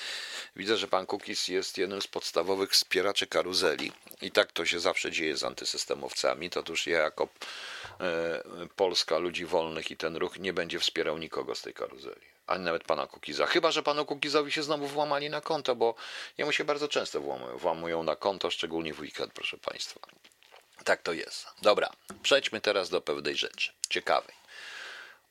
Widzę, 0.55 0.77
że 0.77 0.88
pan 0.88 1.05
Kukis 1.05 1.47
jest 1.47 1.77
jednym 1.77 2.01
z 2.01 2.07
podstawowych 2.07 2.71
wspieraczy 2.71 3.27
karuzeli 3.27 3.91
i 4.21 4.31
tak 4.39 4.52
to 4.52 4.65
się 4.65 4.80
zawsze 4.80 5.12
dzieje 5.12 5.38
z 5.38 5.43
antysystemowcami. 5.43 6.49
To 6.49 6.60
Otóż 6.60 6.88
ja 6.88 6.99
jako 6.99 7.28
e, 7.99 8.43
Polska 8.75 9.17
ludzi 9.17 9.45
wolnych 9.45 9.91
i 9.91 9.97
ten 9.97 10.15
ruch 10.15 10.39
nie 10.39 10.54
będzie 10.54 10.80
wspierał 10.80 11.17
nikogo 11.17 11.56
z 11.56 11.62
tej 11.62 11.73
karuzeli. 11.73 12.25
Ani 12.47 12.63
nawet 12.63 12.84
pana 12.84 13.08
Kukiza. 13.08 13.45
Chyba, 13.45 13.71
że 13.71 13.84
panu 13.84 14.06
Kukizowi 14.06 14.52
się 14.52 14.63
znowu 14.63 14.88
włamali 14.88 15.30
na 15.30 15.41
konto, 15.41 15.75
bo 15.75 15.95
jemu 16.38 16.52
się 16.52 16.63
bardzo 16.63 16.88
często 16.88 17.21
włamują, 17.21 17.58
włamują 17.58 18.04
na 18.04 18.15
konto, 18.15 18.52
szczególnie 18.52 18.93
w 18.93 18.99
weekend, 18.99 19.34
proszę 19.34 19.58
państwa. 19.58 19.99
Tak 20.84 21.02
to 21.02 21.13
jest. 21.13 21.47
Dobra, 21.62 21.89
przejdźmy 22.23 22.62
teraz 22.62 22.89
do 22.89 23.02
pewnej 23.02 23.36
rzeczy 23.36 23.71
ciekawej. 23.89 24.36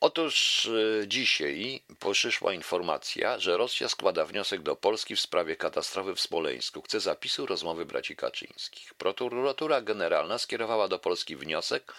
Otóż 0.00 0.66
e, 1.02 1.08
dzisiaj 1.08 1.82
przyszła 2.12 2.52
informacja, 2.52 3.38
że 3.38 3.56
Rosja 3.56 3.88
składa 3.88 4.24
wniosek 4.24 4.62
do 4.62 4.76
Polski 4.76 5.16
w 5.16 5.20
sprawie 5.20 5.56
katastrofy 5.56 6.14
w 6.14 6.20
Smoleńsku. 6.20 6.82
Chce 6.82 7.00
zapisu 7.00 7.46
rozmowy 7.46 7.86
braci 7.86 8.16
Kaczyńskich. 8.16 8.94
Prokuratura 8.94 9.80
Generalna 9.80 10.38
skierowała 10.38 10.88
do 10.88 10.98
Polski 10.98 11.36
wniosek 11.36 11.92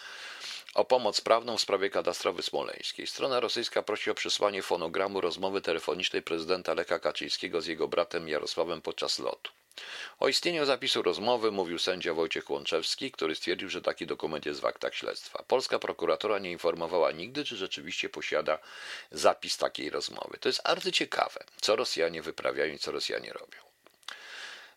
o 0.73 0.85
pomoc 0.85 1.21
prawną 1.21 1.57
w 1.57 1.61
sprawie 1.61 1.89
katastrofy 1.89 2.41
smoleńskiej. 2.41 3.07
Strona 3.07 3.39
rosyjska 3.39 3.83
prosi 3.83 4.11
o 4.11 4.15
przesłanie 4.15 4.61
fonogramu 4.61 5.21
rozmowy 5.21 5.61
telefonicznej 5.61 6.21
prezydenta 6.21 6.73
Lecha 6.73 6.99
Kaczyńskiego 6.99 7.61
z 7.61 7.65
jego 7.65 7.87
bratem 7.87 8.29
Jarosławem 8.29 8.81
podczas 8.81 9.19
lotu. 9.19 9.58
O 10.19 10.27
istnieniu 10.27 10.65
zapisu 10.65 11.01
rozmowy 11.01 11.51
mówił 11.51 11.79
sędzia 11.79 12.13
Wojciech 12.13 12.49
Łączewski, 12.49 13.11
który 13.11 13.35
stwierdził, 13.35 13.69
że 13.69 13.81
taki 13.81 14.07
dokument 14.07 14.45
jest 14.45 14.61
w 14.61 14.65
aktach 14.65 14.95
śledztwa. 14.95 15.43
Polska 15.47 15.79
prokuratura 15.79 16.39
nie 16.39 16.51
informowała 16.51 17.11
nigdy, 17.11 17.45
czy 17.45 17.57
rzeczywiście 17.57 18.09
posiada 18.09 18.59
zapis 19.11 19.57
takiej 19.57 19.89
rozmowy. 19.89 20.37
To 20.39 20.49
jest 20.49 20.61
arcyciekawe, 20.63 21.43
co 21.61 21.75
Rosjanie 21.75 22.21
wyprawiają 22.21 22.73
i 22.73 22.79
co 22.79 22.91
Rosjanie 22.91 23.33
robią. 23.33 23.59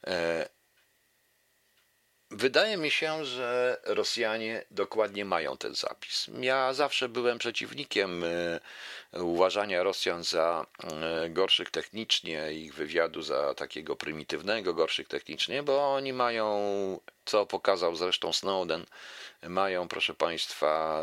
E, 0.06 0.48
Wydaje 2.34 2.76
mi 2.76 2.90
się, 2.90 3.24
że 3.24 3.80
Rosjanie 3.84 4.64
dokładnie 4.70 5.24
mają 5.24 5.56
ten 5.56 5.74
zapis. 5.74 6.26
Ja 6.40 6.72
zawsze 6.72 7.08
byłem 7.08 7.38
przeciwnikiem 7.38 8.24
e, 8.24 8.60
uważania 9.22 9.82
Rosjan 9.82 10.24
za 10.24 10.66
e, 11.24 11.30
gorszych 11.30 11.70
technicznie, 11.70 12.52
ich 12.52 12.74
wywiadu 12.74 13.22
za 13.22 13.54
takiego 13.54 13.96
prymitywnego, 13.96 14.74
gorszych 14.74 15.08
technicznie, 15.08 15.62
bo 15.62 15.94
oni 15.94 16.12
mają, 16.12 17.00
co 17.24 17.46
pokazał 17.46 17.96
zresztą 17.96 18.32
Snowden, 18.32 18.86
mają, 19.42 19.88
proszę 19.88 20.14
Państwa, 20.14 21.02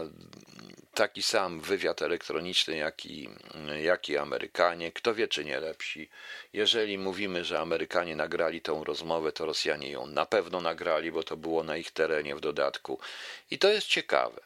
taki 0.93 1.23
sam 1.23 1.59
wywiad 1.61 2.01
elektroniczny, 2.01 2.77
jak 2.77 3.05
i, 3.05 3.29
jak 3.83 4.09
i 4.09 4.17
Amerykanie. 4.17 4.91
Kto 4.91 5.15
wie, 5.15 5.27
czy 5.27 5.45
nie 5.45 5.59
lepsi. 5.59 6.09
Jeżeli 6.53 6.97
mówimy, 6.97 7.45
że 7.45 7.59
Amerykanie 7.59 8.15
nagrali 8.15 8.61
tą 8.61 8.83
rozmowę, 8.83 9.31
to 9.31 9.45
Rosjanie 9.45 9.91
ją 9.91 10.07
na 10.07 10.25
pewno 10.25 10.61
nagrali, 10.61 11.11
bo 11.11 11.23
to 11.23 11.37
było 11.37 11.63
na 11.63 11.77
ich 11.77 11.91
terenie 11.91 12.35
w 12.35 12.39
dodatku. 12.39 12.99
I 13.51 13.59
to 13.59 13.69
jest 13.69 13.87
ciekawe, 13.87 14.41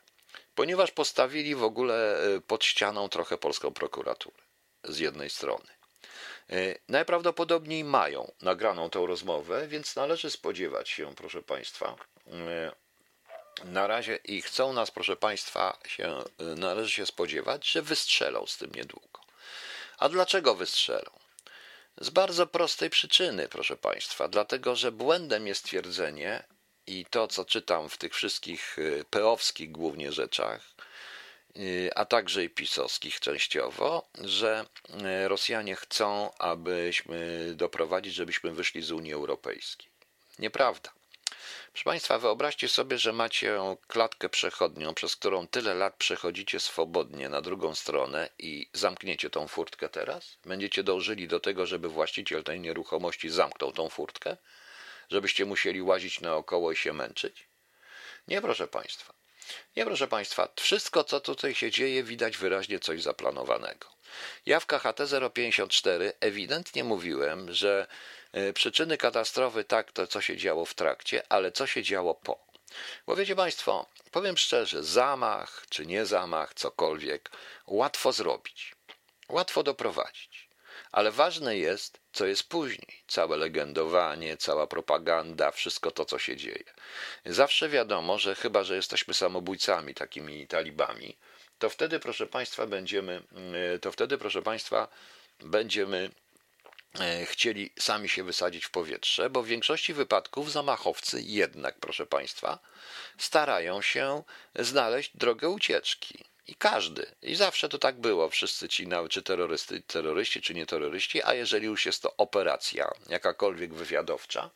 ponieważ 0.56 0.92
postawili 0.92 1.56
w 1.56 1.64
ogóle 1.64 2.20
e, 2.36 2.42
pod 2.42 2.66
ścianą 2.66 3.10
trochę 3.10 3.38
polską 3.38 3.74
prokuraturę 3.74 4.38
z 4.84 5.00
jednej 5.00 5.30
strony. 5.30 5.83
E, 6.50 6.76
najprawdopodobniej 6.90 7.84
mają 7.84 8.32
nagraną 8.42 8.90
tą 8.90 9.06
rozmowę, 9.06 9.68
więc 9.68 9.96
należy 9.96 10.32
spodziewać 10.32 10.90
się, 10.90 11.16
proszę 11.16 11.42
Państwa, 11.42 11.96
e, 12.28 12.72
na 13.66 13.88
razie 13.88 14.16
i 14.16 14.42
chcą 14.42 14.74
nas, 14.74 14.92
proszę 14.92 15.16
Państwa, 15.16 15.78
się, 15.88 16.24
należy 16.40 16.92
się 16.92 17.06
spodziewać, 17.06 17.72
że 17.72 17.82
wystrzelą 17.82 18.46
z 18.46 18.58
tym 18.58 18.72
niedługo. 18.76 19.22
A 19.98 20.10
dlaczego 20.10 20.56
wystrzelą? 20.56 21.12
Z 21.98 22.10
bardzo 22.10 22.48
prostej 22.48 22.90
przyczyny, 22.90 23.48
proszę 23.50 23.78
Państwa, 23.78 24.28
dlatego 24.28 24.76
że 24.76 24.92
błędem 24.92 25.48
jest 25.48 25.64
twierdzenie 25.64 26.44
i 26.88 27.06
to, 27.06 27.28
co 27.28 27.46
czytam 27.46 27.90
w 27.90 27.98
tych 27.98 28.14
wszystkich 28.16 28.78
peowskich 29.10 29.72
głównie 29.72 30.12
rzeczach, 30.12 30.73
a 31.96 32.06
także 32.06 32.44
i 32.44 32.50
pisowskich 32.50 33.20
częściowo, 33.20 34.08
że 34.22 34.66
y, 35.24 35.28
Rosjanie 35.28 35.76
chcą, 35.76 36.34
abyśmy 36.40 37.52
doprowadzić, 37.56 38.14
żebyśmy 38.14 38.52
wyszli 38.52 38.82
z 38.82 38.92
Unii 38.92 39.14
Europejskiej. 39.14 39.90
Nieprawda. 40.40 40.94
Proszę 41.72 41.84
Państwa, 41.84 42.20
wyobraźcie 42.20 42.70
sobie, 42.70 42.98
że 42.98 43.14
macie 43.14 43.60
klatkę 43.88 44.30
przechodnią, 44.30 44.94
przez 44.94 45.16
którą 45.16 45.48
tyle 45.48 45.74
lat 45.74 45.96
przechodzicie 45.96 46.60
swobodnie 46.60 47.30
na 47.30 47.42
drugą 47.42 47.76
stronę 47.76 48.30
i 48.40 48.70
zamkniecie 48.74 49.30
tą 49.30 49.48
furtkę 49.48 49.90
teraz? 49.90 50.38
Będziecie 50.46 50.84
dążyli 50.84 51.28
do 51.28 51.40
tego, 51.40 51.66
żeby 51.66 51.90
właściciel 51.90 52.44
tej 52.44 52.60
nieruchomości 52.60 53.30
zamknął 53.30 53.72
tą 53.72 53.90
furtkę? 53.90 54.38
Żebyście 55.10 55.46
musieli 55.46 55.82
łazić 55.82 56.22
naokoło 56.22 56.72
i 56.72 56.76
się 56.76 56.94
męczyć? 56.94 57.48
Nie, 58.28 58.42
proszę 58.42 58.68
Państwa. 58.68 59.23
Nie, 59.76 59.86
proszę 59.86 60.08
Państwa, 60.08 60.50
wszystko, 60.56 61.04
co 61.04 61.20
tutaj 61.20 61.56
się 61.56 61.72
dzieje, 61.72 62.04
widać 62.04 62.38
wyraźnie 62.38 62.80
coś 62.80 63.02
zaplanowanego. 63.02 63.88
Ja 64.46 64.60
w 64.60 64.66
KHT 64.66 65.00
054 65.34 66.14
ewidentnie 66.20 66.84
mówiłem, 66.84 67.54
że 67.54 67.88
E, 68.34 68.54
przyczyny 68.54 68.98
katastrofy 68.98 69.64
tak, 69.64 69.92
to 69.92 70.08
co 70.08 70.22
się 70.22 70.38
działo 70.38 70.66
w 70.66 70.74
trakcie, 70.74 71.24
ale 71.30 71.52
co 71.52 71.68
się 71.68 71.84
działo 71.84 72.16
po. 72.16 72.48
Bo 73.08 73.16
wiecie 73.16 73.36
Państwo, 73.36 73.86
powiem 74.12 74.38
szczerze, 74.38 74.84
zamach 74.84 75.66
czy 75.70 75.86
nie 75.86 76.06
zamach, 76.06 76.54
cokolwiek, 76.54 77.32
łatwo 77.68 78.12
zrobić, 78.12 78.76
łatwo 79.30 79.64
doprowadzić. 79.64 80.33
Ale 80.94 81.12
ważne 81.12 81.58
jest, 81.58 82.00
co 82.14 82.26
jest 82.26 82.50
później. 82.50 83.04
Całe 83.08 83.38
legendowanie, 83.38 84.38
cała 84.38 84.68
propaganda, 84.68 85.52
wszystko 85.52 85.92
to, 85.92 86.06
co 86.06 86.20
się 86.20 86.38
dzieje. 86.38 86.64
Zawsze 87.26 87.70
wiadomo, 87.70 88.20
że 88.20 88.36
chyba, 88.36 88.64
że 88.64 88.76
jesteśmy 88.76 89.14
samobójcami, 89.14 89.94
takimi 89.94 90.48
talibami, 90.48 91.18
to 91.60 91.70
wtedy, 91.70 92.00
proszę 92.00 92.28
Państwa, 92.28 92.68
będziemy, 92.68 93.24
e, 93.76 93.80
to 93.80 93.92
wtedy, 93.92 94.18
proszę 94.18 94.42
Państwa, 94.42 94.88
będziemy 95.40 96.10
E, 97.00 97.26
chcieli 97.26 97.70
sami 97.80 98.10
się 98.10 98.24
wysadzić 98.24 98.66
w 98.66 98.72
powietrze, 98.72 99.30
bo 99.30 99.44
w 99.44 99.48
większości 99.48 99.94
wypadków 99.94 100.52
zamachowcy 100.52 101.22
jednak, 101.22 101.80
proszę 101.80 102.06
Państwa, 102.06 102.60
starają 103.18 103.82
się 103.82 104.24
znaleźć 104.56 105.12
drogę 105.16 105.50
ucieczki. 105.50 106.24
I 106.48 106.56
każdy, 106.56 107.06
i 107.22 107.36
zawsze 107.36 107.70
to 107.70 107.78
tak 107.80 107.96
było, 107.96 108.30
wszyscy 108.30 108.70
ci, 108.70 108.88
czy 109.10 109.24
terrorysty, 109.24 109.82
terroryści, 109.82 110.42
czy 110.42 110.54
nie 110.54 110.66
terroryści, 110.66 111.24
a 111.24 111.34
jeżeli 111.34 111.66
już 111.66 111.86
jest 111.86 112.02
to 112.02 112.16
operacja 112.18 112.92
jakakolwiek 113.10 113.74
wywiadowcza, 113.74 114.50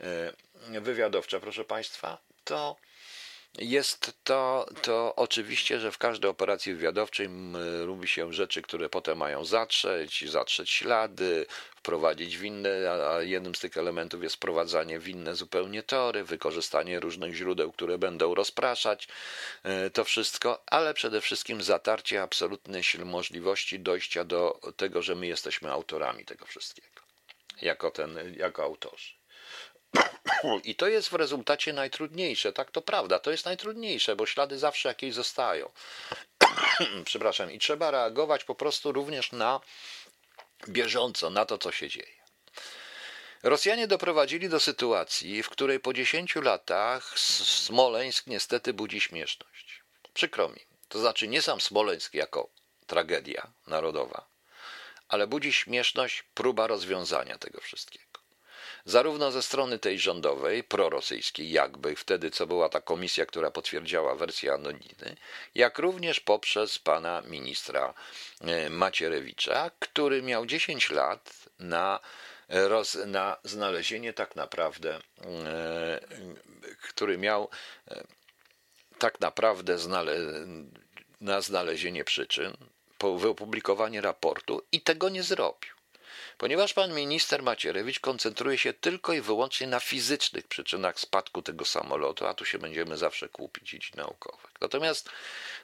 e, 0.00 0.80
wywiadowcza, 0.80 1.40
proszę 1.40 1.64
Państwa, 1.64 2.18
to 2.44 2.76
jest 3.58 4.12
to, 4.24 4.66
to 4.82 5.14
oczywiście, 5.16 5.80
że 5.80 5.92
w 5.92 5.98
każdej 5.98 6.30
operacji 6.30 6.74
wywiadowczej 6.74 7.28
robi 7.86 8.08
się 8.08 8.32
rzeczy, 8.32 8.62
które 8.62 8.88
potem 8.88 9.18
mają 9.18 9.44
zatrzeć, 9.44 10.30
zatrzeć 10.30 10.70
ślady, 10.70 11.46
wprowadzić 11.76 12.38
w 12.38 12.44
inne, 12.44 12.90
a 13.10 13.22
jednym 13.22 13.54
z 13.54 13.60
tych 13.60 13.76
elementów 13.76 14.22
jest 14.22 14.36
wprowadzanie 14.36 14.98
w 14.98 15.08
inne 15.08 15.36
zupełnie 15.36 15.82
tory, 15.82 16.24
wykorzystanie 16.24 17.00
różnych 17.00 17.34
źródeł, 17.34 17.72
które 17.72 17.98
będą 17.98 18.34
rozpraszać 18.34 19.08
e, 19.62 19.90
to 19.90 20.04
wszystko, 20.04 20.62
ale 20.66 20.94
przede 20.94 21.20
wszystkim 21.20 21.62
zatarcie 21.62 22.22
absolutnej 22.22 22.82
możliwości 23.04 23.80
dojścia 23.80 24.24
do 24.24 24.60
tego, 24.76 25.02
że 25.02 25.14
my 25.14 25.26
jesteśmy 25.26 25.70
autorami 25.70 26.24
tego 26.24 26.46
wszystkiego, 26.46 27.00
jako, 27.62 27.90
ten, 27.90 28.34
jako 28.36 28.62
autorzy. 28.62 29.18
I 30.64 30.74
to 30.74 30.88
jest 30.88 31.08
w 31.08 31.14
rezultacie 31.14 31.72
najtrudniejsze, 31.72 32.52
tak 32.52 32.70
to 32.70 32.82
prawda, 32.82 33.18
to 33.18 33.30
jest 33.30 33.44
najtrudniejsze, 33.44 34.16
bo 34.16 34.26
ślady 34.26 34.58
zawsze 34.58 34.88
jakieś 34.88 35.14
zostają. 35.14 35.70
Przepraszam, 37.04 37.52
i 37.52 37.58
trzeba 37.58 37.90
reagować 37.90 38.44
po 38.44 38.54
prostu 38.54 38.92
również 38.92 39.32
na 39.32 39.60
bieżąco, 40.68 41.30
na 41.30 41.44
to, 41.44 41.58
co 41.58 41.72
się 41.72 41.88
dzieje. 41.88 42.18
Rosjanie 43.42 43.86
doprowadzili 43.86 44.48
do 44.48 44.60
sytuacji, 44.60 45.42
w 45.42 45.48
której 45.48 45.80
po 45.80 45.92
10 45.92 46.36
latach 46.36 47.18
Smoleńsk 47.18 48.26
niestety 48.26 48.72
budzi 48.72 49.00
śmieszność. 49.00 49.82
Przykro 50.14 50.48
mi. 50.48 50.60
To 50.88 50.98
znaczy 50.98 51.28
nie 51.28 51.42
sam 51.42 51.60
Smoleńsk 51.60 52.14
jako 52.14 52.48
tragedia 52.86 53.52
narodowa, 53.66 54.28
ale 55.08 55.26
budzi 55.26 55.52
śmieszność 55.52 56.22
próba 56.34 56.66
rozwiązania 56.66 57.38
tego 57.38 57.60
wszystkiego. 57.60 58.07
Zarówno 58.88 59.30
ze 59.30 59.42
strony 59.42 59.78
tej 59.78 59.98
rządowej, 59.98 60.64
prorosyjskiej, 60.64 61.50
jakby 61.50 61.96
wtedy, 61.96 62.30
co 62.30 62.46
była 62.46 62.68
ta 62.68 62.80
komisja, 62.80 63.26
która 63.26 63.50
potwierdziła 63.50 64.14
wersję 64.14 64.52
Anoniny, 64.52 65.16
jak 65.54 65.78
również 65.78 66.20
poprzez 66.20 66.78
pana 66.78 67.22
ministra 67.22 67.94
e, 68.40 68.70
Macierewicza, 68.70 69.70
który 69.78 70.22
miał 70.22 70.46
10 70.46 70.90
lat 70.90 71.32
na, 71.58 72.00
roz, 72.48 72.98
na 73.06 73.36
znalezienie 73.44 74.12
tak 74.12 74.36
naprawdę, 74.36 75.00
e, 75.44 76.00
który 76.82 77.18
miał 77.18 77.48
e, 77.88 78.04
tak 78.98 79.20
naprawdę 79.20 79.78
znale, 79.78 80.16
na 81.20 81.40
znalezienie 81.40 82.04
przyczyn, 82.04 82.56
wyopublikowanie 83.18 84.00
raportu 84.00 84.62
i 84.72 84.80
tego 84.80 85.08
nie 85.08 85.22
zrobił. 85.22 85.77
Ponieważ 86.38 86.74
pan 86.74 86.94
minister 86.94 87.42
Macierewicz 87.42 88.00
koncentruje 88.00 88.58
się 88.58 88.72
tylko 88.72 89.12
i 89.12 89.20
wyłącznie 89.20 89.66
na 89.66 89.80
fizycznych 89.80 90.48
przyczynach 90.48 91.00
spadku 91.00 91.42
tego 91.42 91.64
samolotu, 91.64 92.26
a 92.26 92.34
tu 92.34 92.44
się 92.44 92.58
będziemy 92.58 92.96
zawsze 92.96 93.28
kłupić 93.28 93.74
i 93.74 93.96
naukowych. 93.96 94.50
Natomiast 94.60 95.10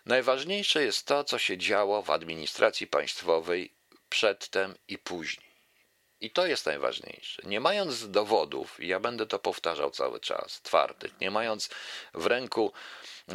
najważniejsze 0.06 0.84
jest 0.84 1.06
to, 1.06 1.24
co 1.24 1.38
się 1.38 1.58
działo 1.58 2.02
w 2.02 2.10
administracji 2.10 2.86
państwowej 2.86 3.72
przedtem 4.08 4.74
i 4.88 4.98
później. 4.98 5.54
I 6.20 6.30
to 6.30 6.46
jest 6.46 6.66
najważniejsze. 6.66 7.42
Nie 7.44 7.60
mając 7.60 8.10
dowodów, 8.10 8.76
ja 8.78 9.00
będę 9.00 9.26
to 9.26 9.38
powtarzał 9.38 9.90
cały 9.90 10.20
czas, 10.20 10.60
twardych, 10.62 11.20
nie 11.20 11.30
mając 11.30 11.70
w 12.14 12.26
ręku 12.26 12.72
e, 13.28 13.34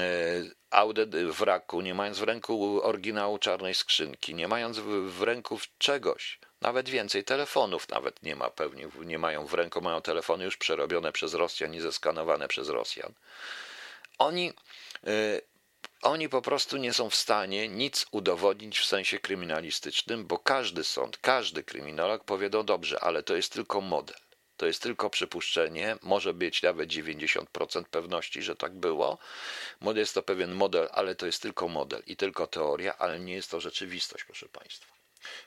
audyt 0.70 1.16
wraku, 1.16 1.82
nie 1.82 1.94
mając 1.94 2.20
w 2.20 2.24
ręku 2.24 2.82
oryginału 2.84 3.38
czarnej 3.38 3.76
skrzynki, 3.76 4.36
nie 4.36 4.48
mając 4.48 4.80
w 5.08 5.22
ręku 5.22 5.60
czegoś, 5.78 6.40
nawet 6.62 6.90
więcej 6.90 7.24
telefonów 7.24 7.90
nawet 7.90 8.24
nie 8.24 8.36
ma 8.36 8.50
pewnie, 8.50 8.88
nie 9.06 9.20
mają 9.20 9.46
w 9.46 9.54
ręku, 9.54 9.82
mają 9.82 10.02
telefony 10.02 10.44
już 10.46 10.58
przerobione 10.58 11.12
przez 11.12 11.34
Rosjan 11.34 11.76
i 11.76 11.80
zeskanowane 11.80 12.48
przez 12.48 12.70
Rosjan. 12.70 13.14
Oni, 14.18 14.54
y, 15.08 15.42
oni 16.02 16.30
po 16.30 16.42
prostu 16.42 16.78
nie 16.78 16.94
są 16.94 17.10
w 17.10 17.16
stanie 17.16 17.68
nic 17.68 18.06
udowodnić 18.12 18.80
w 18.80 18.86
sensie 18.86 19.20
kryminalistycznym, 19.20 20.26
bo 20.26 20.38
każdy 20.38 20.84
sąd, 20.84 21.18
każdy 21.18 21.64
kryminolog 21.64 22.24
powie, 22.24 22.50
no 22.54 22.64
dobrze, 22.64 23.00
ale 23.00 23.24
to 23.24 23.36
jest 23.36 23.54
tylko 23.54 23.82
model. 23.82 24.18
To 24.58 24.66
jest 24.66 24.82
tylko 24.82 25.10
przypuszczenie, 25.10 25.98
może 26.02 26.34
być 26.34 26.62
nawet 26.62 26.90
90% 26.90 27.84
pewności, 27.84 28.42
że 28.42 28.56
tak 28.56 28.74
było. 28.74 29.18
Jest 29.96 30.14
to 30.14 30.24
pewien 30.24 30.56
model, 30.56 30.90
ale 30.92 31.16
to 31.16 31.26
jest 31.26 31.42
tylko 31.42 31.68
model 31.68 32.04
i 32.08 32.16
tylko 32.18 32.48
teoria, 32.48 32.98
ale 32.98 33.20
nie 33.20 33.34
jest 33.34 33.52
to 33.52 33.60
rzeczywistość, 33.60 34.24
proszę 34.24 34.50
Państwa. 34.50 34.99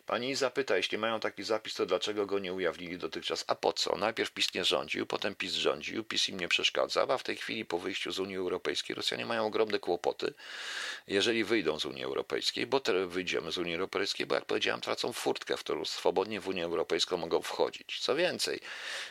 Pani 0.07 0.35
zapyta, 0.35 0.77
jeśli 0.77 0.99
mają 0.99 1.21
taki 1.21 1.43
zapis, 1.43 1.75
to 1.75 1.87
dlaczego 1.87 2.27
go 2.27 2.39
nie 2.39 2.53
ujawnili 2.53 2.99
dotychczas? 2.99 3.45
A 3.47 3.55
po 3.55 3.73
co? 3.73 3.97
Najpierw 3.97 4.31
PiS 4.31 4.55
nie 4.55 4.65
rządził, 4.65 5.07
potem 5.07 5.35
PiS 5.35 5.53
rządził, 5.53 6.05
PiS 6.05 6.29
im 6.29 6.41
nie 6.41 6.49
przeszkadzał, 6.49 7.13
a 7.13 7.19
w 7.19 7.23
tej 7.23 7.37
chwili 7.37 7.65
po 7.65 7.79
wyjściu 7.79 8.13
z 8.13 8.19
Unii 8.19 8.37
Europejskiej 8.37 8.97
Rosjanie 8.97 9.27
mają 9.27 9.47
ogromne 9.47 9.79
kłopoty, 9.79 10.35
jeżeli 11.07 11.45
wyjdą 11.45 11.81
z 11.81 11.85
Unii 11.85 12.05
Europejskiej, 12.05 12.67
bo 12.67 12.81
teraz 12.81 13.09
wyjdziemy 13.09 13.53
z 13.53 13.59
Unii 13.59 13.75
Europejskiej, 13.75 14.27
bo 14.27 14.35
jak 14.35 14.45
powiedziałem, 14.45 14.81
tracą 14.81 15.13
furtkę, 15.13 15.57
w 15.57 15.61
którą 15.61 15.85
swobodnie 15.85 16.41
w 16.41 16.49
Unię 16.49 16.65
Europejską 16.65 17.17
mogą 17.17 17.43
wchodzić. 17.43 18.01
Co 18.01 18.15
więcej, 18.15 18.61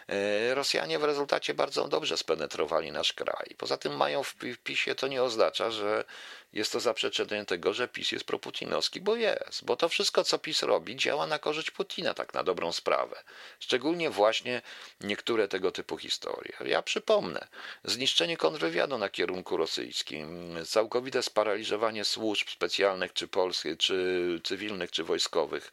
e, 0.07 0.55
Rosjanie 0.55 0.99
w 0.99 1.03
rezultacie 1.03 1.53
bardzo 1.53 1.87
dobrze 1.87 2.17
spenetrowali 2.17 2.91
nasz 2.91 3.13
kraj. 3.13 3.55
Poza 3.57 3.77
tym 3.77 3.97
mają 3.97 4.23
w 4.23 4.35
PiSie, 4.63 4.95
to 4.95 5.07
nie 5.07 5.23
oznacza, 5.23 5.71
że 5.71 6.05
jest 6.53 6.71
to 6.71 6.79
zaprzeczenie 6.79 7.45
tego, 7.45 7.73
że 7.73 7.87
PiS 7.87 8.11
jest 8.11 8.25
proputinowski, 8.25 9.01
bo 9.01 9.15
jest, 9.15 9.65
bo 9.65 9.75
to 9.75 9.89
wszystko, 9.89 10.23
co 10.23 10.39
PiS 10.39 10.63
robi, 10.63 10.95
działa 10.95 11.27
na 11.27 11.39
korzyść 11.39 11.71
Putina, 11.71 12.13
tak 12.13 12.33
na 12.33 12.43
dobrą 12.43 12.71
sprawę. 12.71 13.23
Szczególnie 13.59 14.09
właśnie 14.09 14.61
niektóre 15.01 15.47
tego 15.47 15.71
typu 15.71 15.97
historie. 15.97 16.53
Ja 16.65 16.81
przypomnę, 16.81 17.47
zniszczenie 17.83 18.37
kontrwywiadu 18.37 18.97
na 18.97 19.09
kierunku 19.09 19.57
rosyjskim, 19.57 20.57
całkowite 20.65 21.23
sparaliżowanie 21.23 22.05
służb 22.05 22.49
specjalnych, 22.49 23.13
czy 23.13 23.27
polskich, 23.27 23.77
czy 23.77 24.39
cywilnych, 24.43 24.91
czy 24.91 25.03
wojskowych 25.03 25.71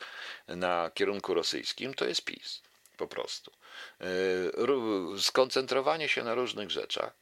na 0.49 0.91
kierunku 0.95 1.35
rosyjskim, 1.35 1.95
to 1.95 2.05
jest 2.05 2.25
PiS. 2.25 2.63
Po 2.97 3.07
prostu. 3.07 3.53
Yy, 4.01 5.21
skoncentrowanie 5.21 6.09
się 6.09 6.25
na 6.25 6.35
różnych 6.35 6.71
rzeczach, 6.71 7.13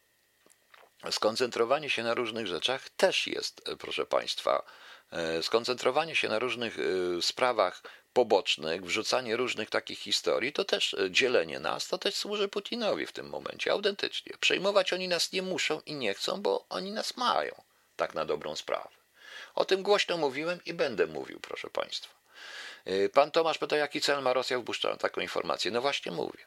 skoncentrowanie 1.11 1.91
się 1.91 2.03
na 2.03 2.15
różnych 2.15 2.47
rzeczach 2.47 2.89
też 2.89 3.27
jest, 3.27 3.69
e, 3.69 3.77
proszę 3.77 4.07
Państwa, 4.07 4.63
e, 5.13 5.43
skoncentrowanie 5.43 6.17
się 6.17 6.29
na 6.29 6.39
różnych 6.39 6.79
e, 6.79 6.83
sprawach 7.23 7.83
pobocznych, 8.13 8.85
wrzucanie 8.85 9.37
różnych 9.37 9.71
takich 9.71 9.99
historii, 9.99 10.53
to 10.53 10.65
też 10.65 10.97
dzielenie 11.11 11.61
nas, 11.61 11.89
to 11.89 11.99
też 11.99 12.15
służy 12.15 12.49
Putinowi 12.49 13.07
w 13.07 13.13
tym 13.13 13.29
momencie, 13.29 13.73
autentycznie. 13.73 14.33
Przejmować 14.41 14.93
oni 14.93 15.09
nas 15.09 15.33
nie 15.33 15.43
muszą 15.43 15.81
i 15.87 15.95
nie 15.95 16.15
chcą, 16.15 16.43
bo 16.43 16.67
oni 16.69 16.93
nas 16.93 17.17
mają, 17.17 17.63
tak 17.97 18.15
na 18.15 18.25
dobrą 18.25 18.57
sprawę. 18.57 18.89
O 19.55 19.65
tym 19.65 19.83
głośno 19.83 20.17
mówiłem 20.17 20.61
i 20.67 20.75
będę 20.75 21.07
mówił, 21.07 21.41
proszę 21.41 21.71
Państwa. 21.71 22.17
Pan 23.13 23.31
Tomasz 23.31 23.59
pyta, 23.59 23.77
jaki 23.77 24.01
cel 24.01 24.23
ma 24.23 24.33
Rosja 24.33 24.61
wpuszczając 24.61 25.01
taką 25.01 25.21
informację. 25.21 25.71
No 25.71 25.81
właśnie 25.81 26.13
mówię. 26.13 26.47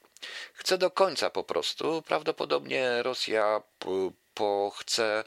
Chce 0.54 0.78
do 0.78 0.92
końca 0.92 1.30
po 1.30 1.44
prostu. 1.44 2.02
Prawdopodobnie 2.02 3.04
Rosja 3.04 3.62
po, 4.40 4.72
chce 4.76 5.24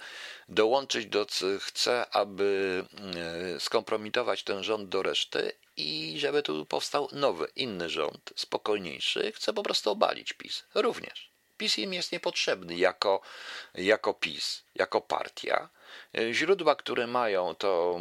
dołączyć 0.49 1.07
do, 1.07 1.27
chce, 1.61 2.07
aby 2.11 2.85
e, 3.57 3.61
skompromitować 3.61 4.45
ten 4.45 4.63
rząd 4.63 4.89
do 4.89 5.03
reszty 5.03 5.53
i 5.77 6.15
żeby 6.19 6.43
tu 6.43 6.67
powstał 6.67 7.09
nowy, 7.13 7.49
inny 7.57 7.91
rząd, 7.91 8.33
spokojniejszy, 8.37 9.33
chce 9.33 9.53
po 9.53 9.63
prostu 9.63 9.91
obalić 9.91 10.33
PiS. 10.33 10.65
Również. 10.75 11.32
PiS 11.57 11.79
im 11.79 11.95
jest 11.95 12.13
niepotrzebny 12.13 12.77
jako, 12.77 13.21
jako 13.75 14.15
PiS, 14.15 14.65
jako 14.75 15.01
partia. 15.01 15.69
Źródła, 16.33 16.77
które 16.77 17.07
mają, 17.07 17.55
to 17.55 18.01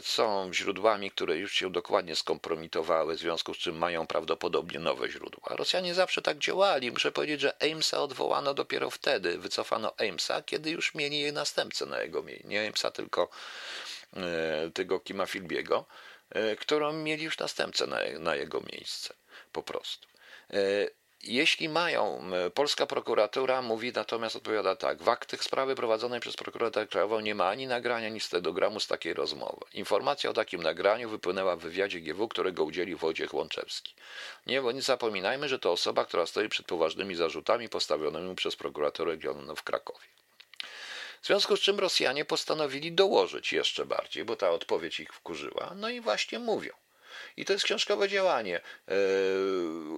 są 0.00 0.50
źródłami, 0.52 1.10
które 1.10 1.36
już 1.36 1.52
się 1.52 1.72
dokładnie 1.72 2.16
skompromitowały, 2.16 3.16
w 3.16 3.18
związku 3.18 3.54
z 3.54 3.58
czym 3.58 3.78
mają 3.78 4.06
prawdopodobnie 4.06 4.78
nowe 4.78 5.10
źródła. 5.10 5.56
Rosjanie 5.56 5.94
zawsze 5.94 6.22
tak 6.22 6.38
działali. 6.38 6.90
Muszę 6.90 7.12
powiedzieć, 7.12 7.40
że 7.40 7.62
Amesa 7.62 8.02
odwołano 8.02 8.54
dopiero 8.54 8.90
wtedy, 8.90 9.38
wycofano 9.38 9.94
Amesa, 9.98 10.42
kiedy 10.42 10.70
już 10.70 10.94
mieli 10.94 11.20
jej 11.20 11.32
następcę 11.32 11.86
na 11.86 12.00
jego 12.00 12.22
miejscu. 12.22 12.48
Nie 12.48 12.66
Amesa, 12.66 12.90
tylko 12.90 13.28
e, 14.16 14.70
tego 14.70 15.00
Kima 15.00 15.26
Filbiego, 15.26 15.86
e, 16.30 16.56
którą 16.56 16.92
mieli 16.92 17.24
już 17.24 17.38
następcę 17.38 17.86
na, 17.86 17.98
na 18.18 18.36
jego 18.36 18.60
miejsce. 18.72 19.14
Po 19.52 19.62
prostu. 19.62 20.08
Jeśli 21.26 21.68
mają, 21.68 22.30
polska 22.54 22.86
prokuratura 22.86 23.62
mówi 23.62 23.92
natomiast, 23.92 24.36
odpowiada 24.36 24.76
tak, 24.76 25.02
w 25.02 25.08
aktach 25.08 25.44
sprawy 25.44 25.74
prowadzonej 25.74 26.20
przez 26.20 26.36
prokuraturę 26.36 26.86
krajową 26.86 27.20
nie 27.20 27.34
ma 27.34 27.48
ani 27.48 27.66
nagrania, 27.66 28.06
ani 28.06 28.20
stereogramu 28.20 28.80
z 28.80 28.86
takiej 28.86 29.14
rozmowy. 29.14 29.64
Informacja 29.72 30.30
o 30.30 30.32
takim 30.32 30.62
nagraniu 30.62 31.08
wypłynęła 31.10 31.56
w 31.56 31.60
wywiadzie 31.60 32.00
GW, 32.00 32.28
którego 32.28 32.64
udzielił 32.64 32.98
Wojciech 32.98 33.34
Łączewski. 33.34 33.94
Nie, 34.46 34.60
nie 34.60 34.82
zapominajmy, 34.82 35.48
że 35.48 35.58
to 35.58 35.72
osoba, 35.72 36.04
która 36.04 36.26
stoi 36.26 36.48
przed 36.48 36.66
poważnymi 36.66 37.14
zarzutami 37.14 37.68
postawionymi 37.68 38.34
przez 38.34 38.56
prokuraturę 38.56 39.10
regionalną 39.10 39.54
w 39.54 39.62
Krakowie. 39.62 40.06
W 41.22 41.26
związku 41.26 41.56
z 41.56 41.60
czym 41.60 41.78
Rosjanie 41.78 42.24
postanowili 42.24 42.92
dołożyć 42.92 43.52
jeszcze 43.52 43.86
bardziej, 43.86 44.24
bo 44.24 44.36
ta 44.36 44.50
odpowiedź 44.50 45.00
ich 45.00 45.12
wkurzyła, 45.12 45.72
no 45.76 45.88
i 45.88 46.00
właśnie 46.00 46.38
mówią. 46.38 46.83
I 47.36 47.44
to 47.44 47.52
jest 47.52 47.64
książkowe 47.64 48.08
działanie. 48.08 48.60
E, 48.88 48.94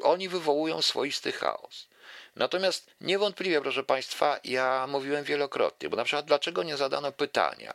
oni 0.02 0.28
wywołują 0.28 0.82
swoisty 0.82 1.32
chaos. 1.32 1.88
Natomiast 2.36 2.90
niewątpliwie, 3.00 3.60
proszę 3.60 3.84
Państwa, 3.84 4.40
ja 4.44 4.86
mówiłem 4.86 5.24
wielokrotnie, 5.24 5.88
bo 5.88 5.96
na 5.96 6.04
przykład 6.04 6.26
dlaczego 6.26 6.62
nie 6.62 6.76
zadano 6.76 7.12
pytania 7.12 7.74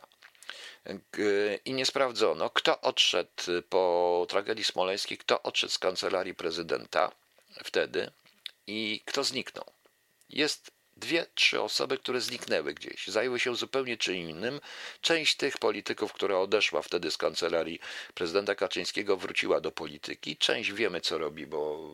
i 1.64 1.74
nie 1.74 1.86
sprawdzono, 1.86 2.50
kto 2.50 2.80
odszedł 2.80 3.30
po 3.68 4.26
tragedii 4.28 4.64
smoleńskiej, 4.64 5.18
kto 5.18 5.42
odszedł 5.42 5.72
z 5.72 5.78
kancelarii 5.78 6.34
prezydenta 6.34 7.12
wtedy 7.64 8.10
i 8.66 9.02
kto 9.04 9.24
zniknął. 9.24 9.64
Jest 10.28 10.70
dwie, 11.02 11.26
trzy 11.34 11.60
osoby, 11.60 11.98
które 11.98 12.20
zniknęły 12.20 12.74
gdzieś, 12.74 13.06
zajęły 13.06 13.40
się 13.40 13.56
zupełnie 13.56 13.96
czym 13.96 14.14
innym. 14.14 14.60
Część 15.00 15.36
tych 15.36 15.58
polityków, 15.58 16.12
która 16.12 16.38
odeszła 16.38 16.82
wtedy 16.82 17.10
z 17.10 17.16
kancelarii 17.16 17.80
prezydenta 18.14 18.54
Kaczyńskiego, 18.54 19.16
wróciła 19.16 19.60
do 19.60 19.72
polityki. 19.72 20.36
Część 20.36 20.72
wiemy, 20.72 21.00
co 21.00 21.18
robi, 21.18 21.46
bo 21.46 21.92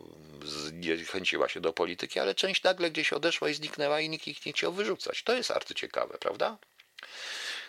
chęciła 1.06 1.48
się 1.48 1.60
do 1.60 1.72
polityki, 1.72 2.20
ale 2.20 2.34
część 2.34 2.62
nagle 2.62 2.90
gdzieś 2.90 3.12
odeszła 3.12 3.48
i 3.48 3.54
zniknęła 3.54 4.00
i 4.00 4.08
nikt 4.08 4.28
ich 4.28 4.46
nie 4.46 4.52
chciał 4.52 4.72
wyrzucać. 4.72 5.22
To 5.22 5.32
jest 5.34 5.50
arcyciekawe, 5.50 6.18
prawda? 6.18 6.58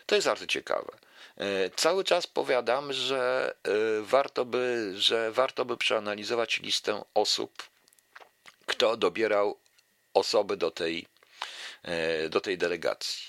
To 0.06 0.16
jest 0.16 0.28
arcyciekawe. 0.28 0.98
E, 1.38 1.70
cały 1.70 2.04
czas 2.04 2.28
powiadam, 2.28 2.94
że 2.94 3.54
e, 3.64 3.72
warto 4.02 4.46
by, 4.46 4.94
że 4.96 5.32
warto 5.32 5.66
by 5.66 5.78
przeanalizować 5.78 6.60
listę 6.60 7.04
osób, 7.14 7.64
kto 8.66 8.98
dobierał 8.98 9.58
osoby 10.14 10.58
do 10.58 10.72
tej 10.72 11.06
do 12.30 12.42
tej 12.42 12.58
delegacji. 12.58 13.24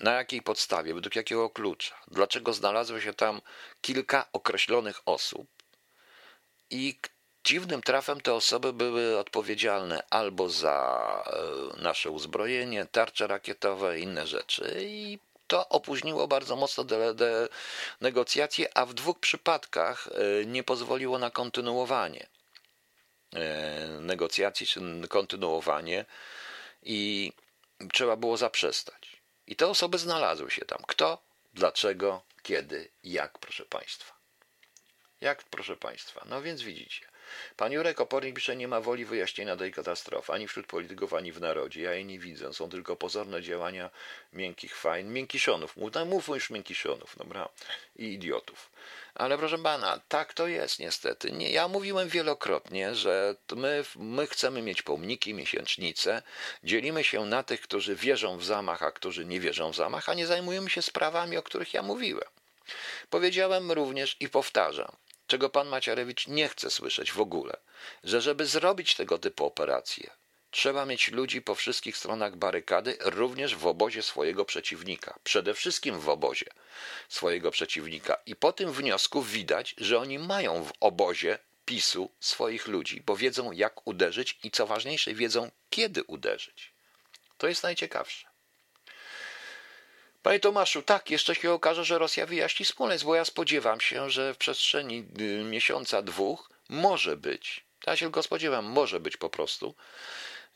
Na 0.00 0.12
jakiej 0.12 0.42
podstawie, 0.42 0.94
według 0.94 1.16
jakiego 1.16 1.50
klucza, 1.50 1.94
dlaczego 2.08 2.52
znalazło 2.52 3.00
się 3.00 3.14
tam 3.14 3.40
kilka 3.80 4.28
określonych 4.32 5.00
osób? 5.06 5.46
I 6.70 6.98
dziwnym 7.44 7.82
trafem 7.82 8.20
te 8.20 8.34
osoby 8.34 8.72
były 8.72 9.18
odpowiedzialne 9.18 10.02
albo 10.10 10.48
za 10.48 11.24
e, 11.78 11.82
nasze 11.82 12.10
uzbrojenie, 12.10 12.86
tarcze 12.92 13.26
rakietowe, 13.26 13.98
inne 14.00 14.26
rzeczy. 14.26 14.76
I 14.80 15.18
to 15.46 15.68
opóźniło 15.68 16.28
bardzo 16.28 16.56
mocno 16.56 16.84
de, 16.84 17.14
de 17.14 17.48
negocjacje, 18.00 18.78
a 18.78 18.86
w 18.86 18.94
dwóch 18.94 19.18
przypadkach 19.20 20.08
e, 20.08 20.44
nie 20.46 20.62
pozwoliło 20.62 21.18
na 21.18 21.30
kontynuowanie 21.30 22.26
e, 23.34 23.88
negocjacji 24.00 24.66
czy 24.66 24.80
kontynuowanie. 25.08 26.04
I 26.82 27.32
trzeba 27.90 28.16
było 28.16 28.36
zaprzestać. 28.36 29.22
I 29.46 29.56
te 29.56 29.66
osoby 29.66 29.98
znalazły 29.98 30.50
się 30.50 30.64
tam. 30.64 30.78
Kto, 30.88 31.22
dlaczego, 31.54 32.22
kiedy, 32.42 32.90
jak, 33.02 33.38
proszę 33.38 33.64
Państwa. 33.64 34.14
Jak, 35.20 35.42
proszę 35.42 35.76
Państwa? 35.76 36.24
No 36.28 36.42
więc 36.42 36.62
widzicie. 36.62 37.08
Pan 37.56 37.72
Jurek 37.72 38.00
Opornik 38.00 38.34
pisze, 38.34 38.56
nie 38.56 38.68
ma 38.68 38.80
woli 38.80 39.04
wyjaśnienia 39.04 39.56
tej 39.56 39.72
katastrofy, 39.72 40.32
ani 40.32 40.48
wśród 40.48 40.66
polityków, 40.66 41.14
ani 41.14 41.32
w 41.32 41.40
narodzie. 41.40 41.82
Ja 41.82 41.94
jej 41.94 42.04
nie 42.04 42.18
widzę. 42.18 42.52
Są 42.52 42.68
tylko 42.68 42.96
pozorne 42.96 43.42
działania 43.42 43.90
miękkich 44.32 44.76
fajn, 44.76 45.12
miękiszonów. 45.12 45.76
No, 45.76 46.04
mówmy 46.04 46.34
już 46.34 46.50
miękiszonów, 46.50 47.14
dobra? 47.18 47.48
I 47.96 48.12
idiotów. 48.12 48.70
Ale 49.14 49.38
proszę 49.38 49.58
pana, 49.58 50.00
tak 50.08 50.34
to 50.34 50.46
jest 50.46 50.78
niestety. 50.78 51.32
Nie, 51.32 51.50
ja 51.50 51.68
mówiłem 51.68 52.08
wielokrotnie, 52.08 52.94
że 52.94 53.36
my, 53.56 53.84
my 53.96 54.26
chcemy 54.26 54.62
mieć 54.62 54.82
pomniki, 54.82 55.34
miesięcznice. 55.34 56.22
Dzielimy 56.64 57.04
się 57.04 57.24
na 57.26 57.42
tych, 57.42 57.60
którzy 57.60 57.96
wierzą 57.96 58.38
w 58.38 58.44
zamach, 58.44 58.82
a 58.82 58.92
którzy 58.92 59.24
nie 59.24 59.40
wierzą 59.40 59.70
w 59.70 59.76
zamach, 59.76 60.08
a 60.08 60.14
nie 60.14 60.26
zajmujemy 60.26 60.70
się 60.70 60.82
sprawami, 60.82 61.36
o 61.36 61.42
których 61.42 61.74
ja 61.74 61.82
mówiłem. 61.82 62.28
Powiedziałem 63.10 63.72
również 63.72 64.16
i 64.20 64.28
powtarzam, 64.28 64.96
czego 65.34 65.50
pan 65.50 65.68
Maciarewicz 65.68 66.28
nie 66.28 66.48
chce 66.48 66.70
słyszeć 66.70 67.12
w 67.12 67.20
ogóle, 67.20 67.56
że 68.04 68.20
żeby 68.20 68.46
zrobić 68.46 68.94
tego 68.94 69.18
typu 69.18 69.46
operacje, 69.46 70.10
trzeba 70.50 70.86
mieć 70.86 71.10
ludzi 71.10 71.42
po 71.42 71.54
wszystkich 71.54 71.96
stronach 71.96 72.36
barykady, 72.36 72.96
również 73.00 73.56
w 73.56 73.66
obozie 73.66 74.02
swojego 74.02 74.44
przeciwnika, 74.44 75.18
przede 75.24 75.54
wszystkim 75.54 76.00
w 76.00 76.08
obozie 76.08 76.46
swojego 77.08 77.50
przeciwnika. 77.50 78.16
I 78.26 78.36
po 78.36 78.52
tym 78.52 78.72
wniosku 78.72 79.22
widać, 79.22 79.74
że 79.78 79.98
oni 79.98 80.18
mają 80.18 80.64
w 80.64 80.72
obozie 80.80 81.38
PiSu 81.64 82.10
swoich 82.20 82.66
ludzi, 82.66 83.02
bo 83.06 83.16
wiedzą 83.16 83.52
jak 83.52 83.86
uderzyć 83.86 84.38
i 84.42 84.50
co 84.50 84.66
ważniejsze, 84.66 85.14
wiedzą 85.14 85.50
kiedy 85.70 86.04
uderzyć. 86.04 86.72
To 87.38 87.46
jest 87.46 87.62
najciekawsze. 87.62 88.33
Panie 90.24 90.40
Tomaszu, 90.40 90.82
tak, 90.82 91.10
jeszcze 91.10 91.34
się 91.34 91.52
okaże, 91.52 91.84
że 91.84 91.98
Rosja 91.98 92.26
wyjaśni 92.26 92.66
Smoleńsk, 92.66 93.04
bo 93.04 93.14
ja 93.14 93.24
spodziewam 93.24 93.80
się, 93.80 94.10
że 94.10 94.34
w 94.34 94.36
przestrzeni 94.36 95.06
y, 95.20 95.44
miesiąca, 95.44 96.02
dwóch 96.02 96.50
może 96.68 97.16
być, 97.16 97.64
ja 97.86 97.96
się 97.96 98.10
go 98.10 98.22
spodziewam, 98.22 98.64
może 98.64 99.00
być 99.00 99.16
po 99.16 99.30
prostu, 99.30 99.74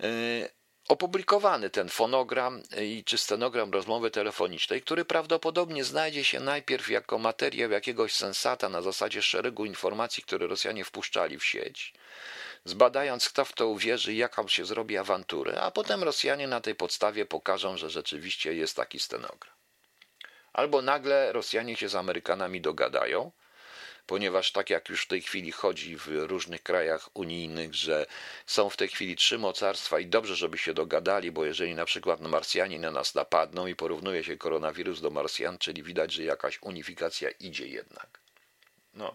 y, 0.04 0.50
opublikowany 0.88 1.70
ten 1.70 1.88
fonogram 1.88 2.62
i 2.80 3.04
czy 3.04 3.18
stenogram 3.18 3.72
rozmowy 3.72 4.10
telefonicznej, 4.10 4.82
który 4.82 5.04
prawdopodobnie 5.04 5.84
znajdzie 5.84 6.24
się 6.24 6.40
najpierw 6.40 6.90
jako 6.90 7.18
materiał 7.18 7.70
jakiegoś 7.70 8.12
sensata 8.12 8.68
na 8.68 8.82
zasadzie 8.82 9.22
szeregu 9.22 9.64
informacji, 9.64 10.22
które 10.22 10.46
Rosjanie 10.46 10.84
wpuszczali 10.84 11.38
w 11.38 11.44
sieć, 11.44 11.94
zbadając 12.64 13.28
kto 13.28 13.44
w 13.44 13.52
to 13.52 13.68
uwierzy, 13.68 14.14
jaką 14.14 14.48
się 14.48 14.64
zrobi 14.64 14.96
awanturę, 14.96 15.60
a 15.60 15.70
potem 15.70 16.04
Rosjanie 16.04 16.48
na 16.48 16.60
tej 16.60 16.74
podstawie 16.74 17.26
pokażą, 17.26 17.76
że 17.76 17.90
rzeczywiście 17.90 18.54
jest 18.54 18.76
taki 18.76 18.98
stenogram. 18.98 19.57
Albo 20.58 20.82
nagle 20.82 21.32
Rosjanie 21.32 21.76
się 21.76 21.88
z 21.88 21.94
Amerykanami 21.94 22.60
dogadają, 22.60 23.32
ponieważ 24.06 24.52
tak 24.52 24.70
jak 24.70 24.88
już 24.88 25.04
w 25.04 25.06
tej 25.06 25.22
chwili 25.22 25.52
chodzi 25.52 25.96
w 25.96 26.06
różnych 26.08 26.62
krajach 26.62 27.08
unijnych, 27.14 27.74
że 27.74 28.06
są 28.46 28.70
w 28.70 28.76
tej 28.76 28.88
chwili 28.88 29.16
trzy 29.16 29.38
mocarstwa 29.38 29.98
i 29.98 30.06
dobrze, 30.06 30.36
żeby 30.36 30.58
się 30.58 30.74
dogadali, 30.74 31.32
bo 31.32 31.44
jeżeli 31.44 31.74
na 31.74 31.84
przykład 31.84 32.20
Marsjanie 32.20 32.78
na 32.78 32.90
nas 32.90 33.14
napadną 33.14 33.66
i 33.66 33.74
porównuje 33.74 34.24
się 34.24 34.36
koronawirus 34.36 35.00
do 35.00 35.10
Marsjan, 35.10 35.58
czyli 35.58 35.82
widać, 35.82 36.12
że 36.12 36.22
jakaś 36.22 36.62
unifikacja 36.62 37.30
idzie 37.30 37.68
jednak. 37.68 38.20
No, 38.94 39.14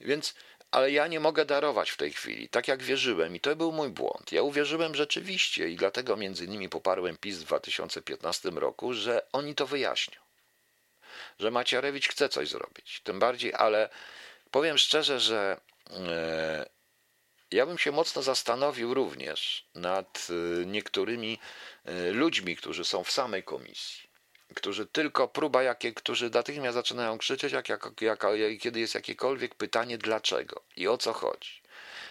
więc 0.00 0.34
ale 0.70 0.90
ja 0.90 1.06
nie 1.06 1.20
mogę 1.20 1.44
darować 1.44 1.90
w 1.90 1.96
tej 1.96 2.12
chwili, 2.12 2.48
tak 2.48 2.68
jak 2.68 2.82
wierzyłem 2.82 3.36
i 3.36 3.40
to 3.40 3.56
był 3.56 3.72
mój 3.72 3.88
błąd. 3.88 4.32
Ja 4.32 4.42
uwierzyłem 4.42 4.94
rzeczywiście 4.94 5.68
i 5.68 5.76
dlatego 5.76 6.16
między 6.16 6.44
innymi 6.44 6.68
poparłem 6.68 7.16
PiS 7.16 7.38
w 7.38 7.44
2015 7.44 8.50
roku, 8.50 8.92
że 8.92 9.26
oni 9.32 9.54
to 9.54 9.66
wyjaśnią 9.66 10.23
że 11.38 11.50
Macierewicz 11.50 12.08
chce 12.08 12.28
coś 12.28 12.48
zrobić. 12.48 13.00
Tym 13.04 13.18
bardziej, 13.18 13.54
ale 13.54 13.88
powiem 14.50 14.78
szczerze, 14.78 15.20
że 15.20 15.60
e, 15.90 16.66
ja 17.50 17.66
bym 17.66 17.78
się 17.78 17.92
mocno 17.92 18.22
zastanowił 18.22 18.94
również 18.94 19.68
nad 19.74 20.28
e, 20.30 20.66
niektórymi 20.66 21.38
e, 21.84 22.10
ludźmi, 22.10 22.56
którzy 22.56 22.84
są 22.84 23.04
w 23.04 23.10
samej 23.10 23.42
komisji, 23.42 24.10
którzy 24.54 24.86
tylko 24.86 25.28
próba, 25.28 25.62
jakie, 25.62 25.92
którzy 25.92 26.30
natychmiast 26.30 26.74
zaczynają 26.74 27.18
krzyczeć, 27.18 27.52
jak, 27.52 27.68
jak, 27.68 28.00
jak, 28.00 28.24
kiedy 28.60 28.80
jest 28.80 28.94
jakiekolwiek 28.94 29.54
pytanie, 29.54 29.98
dlaczego 29.98 30.62
i 30.76 30.88
o 30.88 30.98
co 30.98 31.12
chodzi. 31.12 31.62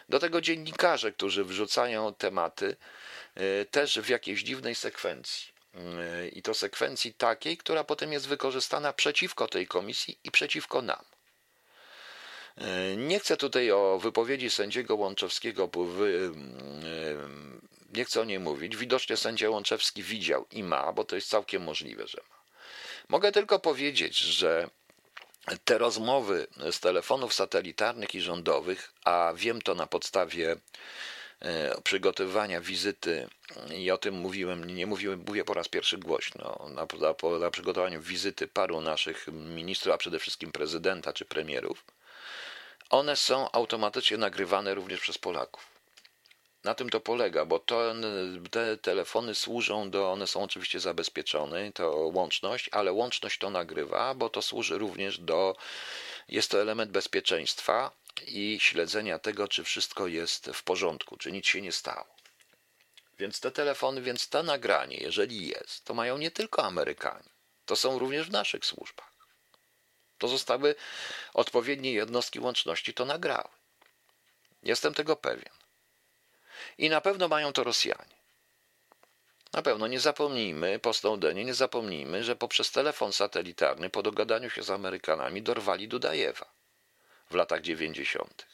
Do 0.09 0.19
tego 0.19 0.41
dziennikarze, 0.41 1.11
którzy 1.11 1.43
wrzucają 1.43 2.13
tematy, 2.13 2.75
też 3.71 3.99
w 3.99 4.09
jakiejś 4.09 4.43
dziwnej 4.43 4.75
sekwencji. 4.75 5.52
I 6.33 6.41
to 6.41 6.53
sekwencji 6.53 7.13
takiej, 7.13 7.57
która 7.57 7.83
potem 7.83 8.13
jest 8.13 8.27
wykorzystana 8.27 8.93
przeciwko 8.93 9.47
tej 9.47 9.67
komisji 9.67 10.19
i 10.23 10.31
przeciwko 10.31 10.81
nam. 10.81 11.05
Nie 12.97 13.19
chcę 13.19 13.37
tutaj 13.37 13.71
o 13.71 13.99
wypowiedzi 13.99 14.49
sędziego 14.49 14.95
Łączewskiego, 14.95 15.69
nie 17.93 18.05
chcę 18.05 18.21
o 18.21 18.23
niej 18.23 18.39
mówić. 18.39 18.75
Widocznie 18.77 19.17
sędzia 19.17 19.49
Łączewski 19.49 20.03
widział 20.03 20.45
i 20.51 20.63
ma, 20.63 20.93
bo 20.93 21.03
to 21.03 21.15
jest 21.15 21.29
całkiem 21.29 21.63
możliwe, 21.63 22.07
że 22.07 22.17
ma. 22.29 22.35
Mogę 23.09 23.31
tylko 23.31 23.59
powiedzieć, 23.59 24.17
że 24.17 24.69
te 25.65 25.77
rozmowy 25.77 26.47
z 26.71 26.79
telefonów 26.79 27.33
satelitarnych 27.33 28.15
i 28.15 28.21
rządowych, 28.21 28.93
a 29.03 29.33
wiem 29.35 29.61
to 29.61 29.75
na 29.75 29.87
podstawie 29.87 30.55
przygotowywania 31.83 32.61
wizyty, 32.61 33.27
i 33.75 33.91
o 33.91 33.97
tym 33.97 34.15
mówiłem, 34.15 34.75
nie 34.75 34.87
mówiłem, 34.87 35.23
mówię 35.27 35.43
po 35.43 35.53
raz 35.53 35.67
pierwszy 35.67 35.97
głośno, 35.97 36.69
na, 36.69 36.87
na, 36.99 37.39
na 37.39 37.51
przygotowaniu 37.51 38.01
wizyty 38.01 38.47
paru 38.47 38.81
naszych 38.81 39.27
ministrów, 39.27 39.95
a 39.95 39.97
przede 39.97 40.19
wszystkim 40.19 40.51
prezydenta 40.51 41.13
czy 41.13 41.25
premierów, 41.25 41.85
one 42.89 43.15
są 43.15 43.51
automatycznie 43.51 44.17
nagrywane 44.17 44.73
również 44.73 44.99
przez 44.99 45.17
Polaków. 45.17 45.73
Na 46.63 46.75
tym 46.75 46.89
to 46.89 46.99
polega, 46.99 47.45
bo 47.45 47.59
to, 47.59 47.93
te 48.51 48.77
telefony 48.77 49.35
służą 49.35 49.89
do, 49.89 50.11
one 50.11 50.27
są 50.27 50.43
oczywiście 50.43 50.79
zabezpieczone, 50.79 51.71
to 51.71 51.91
łączność, 51.91 52.69
ale 52.71 52.91
łączność 52.91 53.39
to 53.39 53.49
nagrywa, 53.49 54.13
bo 54.13 54.29
to 54.29 54.41
służy 54.41 54.77
również 54.77 55.19
do, 55.19 55.55
jest 56.29 56.51
to 56.51 56.61
element 56.61 56.91
bezpieczeństwa, 56.91 57.91
i 58.21 58.59
śledzenia 58.59 59.19
tego, 59.19 59.47
czy 59.47 59.63
wszystko 59.63 60.07
jest 60.07 60.49
w 60.53 60.63
porządku, 60.63 61.17
czy 61.17 61.31
nic 61.31 61.45
się 61.45 61.61
nie 61.61 61.71
stało. 61.71 62.15
Więc 63.19 63.39
te 63.39 63.51
telefony, 63.51 64.01
więc 64.01 64.29
to 64.29 64.43
nagranie, 64.43 64.97
jeżeli 64.97 65.47
jest, 65.47 65.85
to 65.85 65.93
mają 65.93 66.17
nie 66.17 66.31
tylko 66.31 66.63
Amerykanie, 66.63 67.29
to 67.65 67.75
są 67.75 67.99
również 67.99 68.27
w 68.27 68.31
naszych 68.31 68.65
służbach. 68.65 69.13
To 70.17 70.27
zostały 70.27 70.75
odpowiednie 71.33 71.93
jednostki 71.93 72.39
łączności, 72.39 72.93
to 72.93 73.05
nagrały. 73.05 73.49
Jestem 74.63 74.93
tego 74.93 75.15
pewien. 75.15 75.53
I 76.77 76.89
na 76.89 77.01
pewno 77.01 77.27
mają 77.27 77.53
to 77.53 77.63
Rosjanie. 77.63 78.15
Na 79.53 79.61
pewno 79.61 79.87
nie 79.87 79.99
zapomnijmy, 79.99 80.79
po 80.79 80.93
Snowdenie 80.93 81.45
nie 81.45 81.53
zapomnijmy, 81.53 82.23
że 82.23 82.35
poprzez 82.35 82.71
telefon 82.71 83.13
satelitarny 83.13 83.89
po 83.89 84.03
dogadaniu 84.03 84.49
się 84.49 84.63
z 84.63 84.69
Amerykanami 84.69 85.41
dorwali 85.41 85.87
Dudajewa 85.87 86.62
w 87.29 87.35
latach 87.35 87.61
90. 87.61 88.45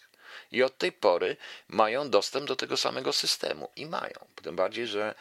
I 0.52 0.64
od 0.64 0.78
tej 0.78 0.92
pory 0.92 1.38
mają 1.68 2.10
dostęp 2.10 2.48
do 2.48 2.56
tego 2.56 2.78
samego 2.78 3.14
systemu 3.14 3.70
i 3.76 3.86
mają. 3.86 4.26
Tym 4.44 4.56
bardziej, 4.56 4.88
że, 4.88 5.16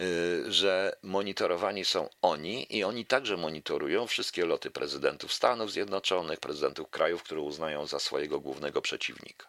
y, 0.00 0.52
że 0.52 0.96
monitorowani 1.02 1.84
są 1.84 2.08
oni 2.22 2.76
i 2.76 2.84
oni 2.84 3.06
także 3.06 3.36
monitorują 3.36 4.06
wszystkie 4.06 4.46
loty 4.46 4.70
prezydentów 4.70 5.32
Stanów 5.32 5.72
Zjednoczonych, 5.72 6.40
prezydentów 6.40 6.90
krajów, 6.90 7.22
które 7.22 7.40
uznają 7.40 7.86
za 7.86 7.98
swojego 7.98 8.40
głównego 8.40 8.82
przeciwnika. 8.82 9.46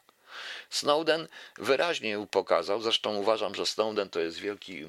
Snowden 0.70 1.28
wyraźnie 1.58 2.28
pokazał, 2.32 2.82
zresztą 2.82 3.16
uważam, 3.16 3.56
że 3.56 3.66
Snowden 3.66 4.10
to 4.10 4.20
jest 4.20 4.38
wielki 4.38 4.84
y, 4.84 4.88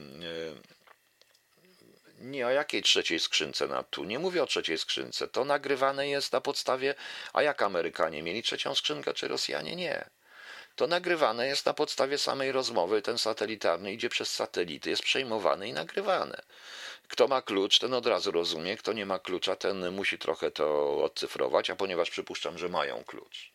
nie 2.24 2.46
o 2.46 2.50
jakiej 2.50 2.82
trzeciej 2.82 3.20
skrzynce 3.20 3.68
na 3.68 3.82
tu. 3.82 4.04
Nie 4.04 4.18
mówię 4.18 4.42
o 4.42 4.46
trzeciej 4.46 4.78
skrzynce. 4.78 5.28
To 5.28 5.44
nagrywane 5.44 6.08
jest 6.08 6.32
na 6.32 6.40
podstawie, 6.40 6.94
a 7.32 7.42
jak 7.42 7.62
Amerykanie 7.62 8.22
mieli 8.22 8.42
trzecią 8.42 8.74
skrzynkę, 8.74 9.14
czy 9.14 9.28
Rosjanie? 9.28 9.76
Nie. 9.76 10.10
To 10.76 10.86
nagrywane 10.86 11.46
jest 11.46 11.66
na 11.66 11.74
podstawie 11.74 12.18
samej 12.18 12.52
rozmowy. 12.52 13.02
Ten 13.02 13.18
satelitarny 13.18 13.92
idzie 13.92 14.08
przez 14.08 14.34
satelity, 14.34 14.90
jest 14.90 15.02
przejmowany 15.02 15.68
i 15.68 15.72
nagrywane. 15.72 16.42
Kto 17.08 17.28
ma 17.28 17.42
klucz, 17.42 17.78
ten 17.78 17.94
od 17.94 18.06
razu 18.06 18.30
rozumie. 18.30 18.76
Kto 18.76 18.92
nie 18.92 19.06
ma 19.06 19.18
klucza, 19.18 19.56
ten 19.56 19.90
musi 19.90 20.18
trochę 20.18 20.50
to 20.50 20.98
odcyfrować, 21.04 21.70
a 21.70 21.76
ponieważ 21.76 22.10
przypuszczam, 22.10 22.58
że 22.58 22.68
mają 22.68 23.04
klucz. 23.04 23.53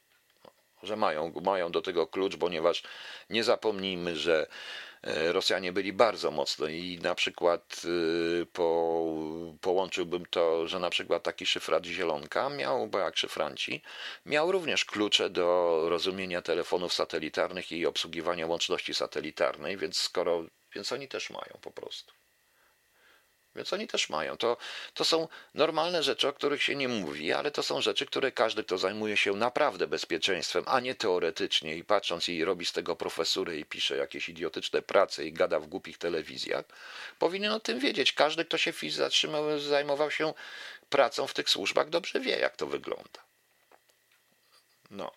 Że 0.83 0.95
mają, 0.95 1.33
mają 1.43 1.71
do 1.71 1.81
tego 1.81 2.07
klucz, 2.07 2.37
ponieważ 2.37 2.83
nie 3.29 3.43
zapomnijmy, 3.43 4.15
że 4.15 4.47
e, 5.03 5.31
Rosjanie 5.31 5.71
byli 5.71 5.93
bardzo 5.93 6.31
mocno 6.31 6.67
i 6.67 6.99
na 7.03 7.15
przykład 7.15 7.81
e, 7.85 8.45
po, 8.45 9.03
połączyłbym 9.61 10.25
to, 10.25 10.67
że 10.67 10.79
na 10.79 10.89
przykład 10.89 11.23
taki 11.23 11.45
szyfrat 11.45 11.85
Zielonka 11.85 12.49
miał, 12.49 12.87
bo 12.87 12.99
jak 12.99 13.17
szyfranci, 13.17 13.81
miał 14.25 14.51
również 14.51 14.85
klucze 14.85 15.29
do 15.29 15.79
rozumienia 15.89 16.41
telefonów 16.41 16.93
satelitarnych 16.93 17.71
i 17.71 17.85
obsługiwania 17.85 18.47
łączności 18.47 18.93
satelitarnej, 18.93 19.77
więc 19.77 19.97
skoro, 19.97 20.45
więc 20.75 20.91
oni 20.91 21.07
też 21.07 21.29
mają 21.29 21.59
po 21.61 21.71
prostu. 21.71 22.18
Więc 23.59 23.73
oni 23.73 23.87
też 23.87 24.09
mają. 24.09 24.37
To, 24.37 24.57
to 24.93 25.05
są 25.05 25.27
normalne 25.53 26.03
rzeczy, 26.03 26.27
o 26.27 26.33
których 26.33 26.63
się 26.63 26.75
nie 26.75 26.87
mówi, 26.87 27.33
ale 27.33 27.51
to 27.51 27.63
są 27.63 27.81
rzeczy, 27.81 28.05
które 28.05 28.31
każdy, 28.31 28.63
kto 28.63 28.77
zajmuje 28.77 29.17
się 29.17 29.33
naprawdę 29.33 29.87
bezpieczeństwem, 29.87 30.63
a 30.67 30.79
nie 30.79 30.95
teoretycznie 30.95 31.77
i 31.77 31.83
patrząc 31.83 32.29
i 32.29 32.43
robi 32.45 32.65
z 32.65 32.71
tego 32.71 32.95
profesury 32.95 33.59
i 33.59 33.65
pisze 33.65 33.97
jakieś 33.97 34.29
idiotyczne 34.29 34.81
prace 34.81 35.25
i 35.25 35.33
gada 35.33 35.59
w 35.59 35.67
głupich 35.67 35.97
telewizjach, 35.97 36.65
powinien 37.19 37.51
o 37.51 37.59
tym 37.59 37.79
wiedzieć. 37.79 38.13
Każdy, 38.13 38.45
kto 38.45 38.57
się 38.57 38.73
zatrzymał, 38.89 39.59
zajmował 39.59 40.11
się 40.11 40.33
pracą 40.89 41.27
w 41.27 41.33
tych 41.33 41.49
służbach, 41.49 41.89
dobrze 41.89 42.19
wie, 42.19 42.39
jak 42.39 42.55
to 42.55 42.67
wygląda. 42.67 43.19
No. 44.91 45.11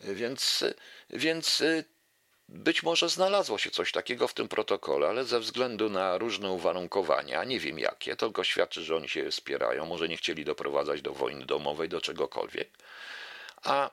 Więc, 0.00 0.64
więc 1.10 1.62
być 2.48 2.82
może 2.82 3.08
znalazło 3.08 3.58
się 3.58 3.70
coś 3.70 3.92
takiego 3.92 4.28
w 4.28 4.34
tym 4.34 4.48
protokole, 4.48 5.08
ale 5.08 5.24
ze 5.24 5.40
względu 5.40 5.90
na 5.90 6.18
różne 6.18 6.50
uwarunkowania, 6.50 7.44
nie 7.44 7.60
wiem 7.60 7.78
jakie, 7.78 8.16
tylko 8.16 8.44
świadczy, 8.44 8.82
że 8.82 8.96
oni 8.96 9.08
się 9.08 9.30
wspierają, 9.30 9.86
może 9.86 10.08
nie 10.08 10.16
chcieli 10.16 10.44
doprowadzać 10.44 11.02
do 11.02 11.12
wojny 11.12 11.46
domowej, 11.46 11.88
do 11.88 12.00
czegokolwiek, 12.00 12.70
a 13.62 13.90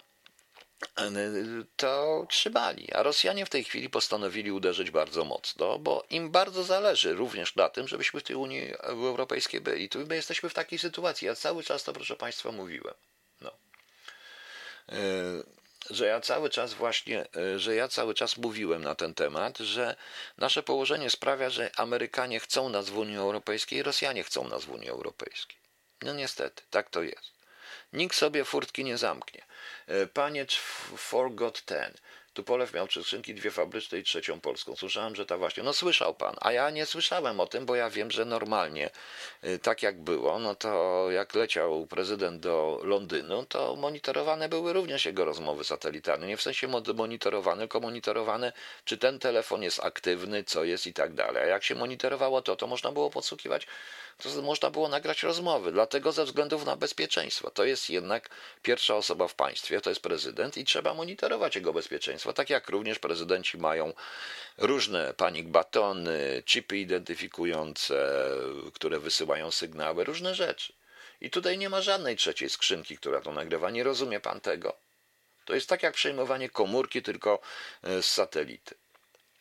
to 1.75 2.25
trzymali. 2.29 2.93
A 2.93 3.03
Rosjanie 3.03 3.45
w 3.45 3.49
tej 3.49 3.63
chwili 3.63 3.89
postanowili 3.89 4.51
uderzyć 4.51 4.91
bardzo 4.91 5.25
mocno, 5.25 5.79
bo 5.79 6.03
im 6.09 6.31
bardzo 6.31 6.63
zależy 6.63 7.13
również 7.13 7.55
na 7.55 7.69
tym, 7.69 7.87
żebyśmy 7.87 8.19
w 8.19 8.23
tej 8.23 8.35
Unii 8.35 8.73
Europejskiej 8.79 9.61
byli. 9.61 9.89
Tu 9.89 9.99
my 10.07 10.15
jesteśmy 10.15 10.49
w 10.49 10.53
takiej 10.53 10.79
sytuacji. 10.79 11.27
Ja 11.27 11.35
cały 11.35 11.63
czas 11.63 11.83
to, 11.83 11.93
proszę 11.93 12.15
Państwa, 12.15 12.51
mówiłem. 12.51 12.93
No. 13.41 13.51
Że 15.89 16.05
ja 16.05 16.21
cały 16.21 16.49
czas 16.49 16.73
właśnie, 16.73 17.25
e, 17.35 17.59
że 17.59 17.75
ja 17.75 17.87
cały 17.87 18.13
czas 18.13 18.37
mówiłem 18.37 18.83
na 18.83 18.95
ten 18.95 19.13
temat, 19.13 19.57
że 19.57 19.95
nasze 20.37 20.63
położenie 20.63 21.09
sprawia, 21.09 21.49
że 21.49 21.71
Amerykanie 21.75 22.39
chcą 22.39 22.69
nas 22.69 22.89
w 22.89 22.97
Unii 22.97 23.17
Europejskiej, 23.17 23.83
Rosjanie 23.83 24.23
chcą 24.23 24.47
nas 24.47 24.65
w 24.65 24.69
Unii 24.69 24.89
Europejskiej. 24.89 25.57
No 26.01 26.13
niestety, 26.13 26.63
tak 26.69 26.89
to 26.89 27.03
jest. 27.03 27.31
Nikt 27.93 28.15
sobie 28.15 28.45
furtki 28.45 28.83
nie 28.83 28.97
zamknie. 28.97 29.45
E, 29.87 30.07
panie 30.07 30.45
Forgot 30.97 31.61
Ten, 31.61 31.93
Tupolew 32.35 32.73
miał 32.73 32.87
trzy 32.87 33.03
skrzynki, 33.03 33.35
dwie 33.35 33.51
fabryczne 33.51 33.97
i 33.99 34.03
trzecią 34.03 34.39
polską. 34.39 34.75
Słyszałem, 34.75 35.15
że 35.15 35.25
ta 35.25 35.37
właśnie. 35.37 35.63
No 35.63 35.73
słyszał 35.73 36.13
pan, 36.13 36.35
a 36.41 36.51
ja 36.51 36.69
nie 36.69 36.85
słyszałem 36.85 37.39
o 37.39 37.47
tym, 37.47 37.65
bo 37.65 37.75
ja 37.75 37.89
wiem, 37.89 38.11
że 38.11 38.25
normalnie, 38.25 38.89
y, 39.43 39.59
tak 39.59 39.83
jak 39.83 40.01
było, 40.01 40.39
no 40.39 40.55
to 40.55 41.05
jak 41.11 41.35
leciał 41.35 41.87
prezydent 41.87 42.41
do 42.41 42.79
Londynu, 42.83 43.45
to 43.45 43.75
monitorowane 43.75 44.49
były 44.49 44.73
również 44.73 45.05
jego 45.05 45.25
rozmowy 45.25 45.63
satelitarne. 45.63 46.27
Nie 46.27 46.37
w 46.37 46.41
sensie 46.41 46.67
monitorowane, 46.95 47.61
tylko 47.61 47.79
monitorowane, 47.79 48.53
czy 48.85 48.97
ten 48.97 49.19
telefon 49.19 49.63
jest 49.63 49.79
aktywny, 49.79 50.43
co 50.43 50.63
jest 50.63 50.87
i 50.87 50.93
tak 50.93 51.13
dalej. 51.13 51.43
A 51.43 51.45
jak 51.45 51.63
się 51.63 51.75
monitorowało 51.75 52.41
to, 52.41 52.55
to 52.55 52.67
można 52.67 52.91
było 52.91 53.09
podsłuchiwać 53.09 53.67
to 54.17 54.41
można 54.41 54.69
było 54.69 54.89
nagrać 54.89 55.23
rozmowy. 55.23 55.71
Dlatego 55.71 56.11
ze 56.11 56.25
względów 56.25 56.65
na 56.65 56.75
bezpieczeństwo. 56.75 57.51
To 57.51 57.65
jest 57.65 57.89
jednak 57.89 58.29
pierwsza 58.63 58.95
osoba 58.95 59.27
w 59.27 59.35
państwie, 59.35 59.81
to 59.81 59.89
jest 59.89 60.01
prezydent 60.01 60.57
i 60.57 60.65
trzeba 60.65 60.93
monitorować 60.93 61.55
jego 61.55 61.73
bezpieczeństwo. 61.73 62.24
Tak 62.33 62.49
jak 62.49 62.69
również 62.69 62.99
prezydenci 62.99 63.57
mają 63.57 63.93
różne 64.57 65.13
panik 65.13 65.47
batony, 65.47 66.43
chipy 66.45 66.77
identyfikujące, 66.77 68.29
które 68.73 68.99
wysyłają 68.99 69.51
sygnały, 69.51 70.03
różne 70.03 70.35
rzeczy. 70.35 70.73
I 71.21 71.29
tutaj 71.29 71.57
nie 71.57 71.69
ma 71.69 71.81
żadnej 71.81 72.15
trzeciej 72.15 72.49
skrzynki, 72.49 72.97
która 72.97 73.21
to 73.21 73.31
nagrywa. 73.31 73.69
Nie 73.69 73.83
rozumie 73.83 74.19
pan 74.19 74.41
tego? 74.41 74.75
To 75.45 75.55
jest 75.55 75.69
tak 75.69 75.83
jak 75.83 75.93
przejmowanie 75.93 76.49
komórki 76.49 77.01
tylko 77.01 77.39
e, 77.83 78.01
z 78.01 78.05
satelity. 78.05 78.75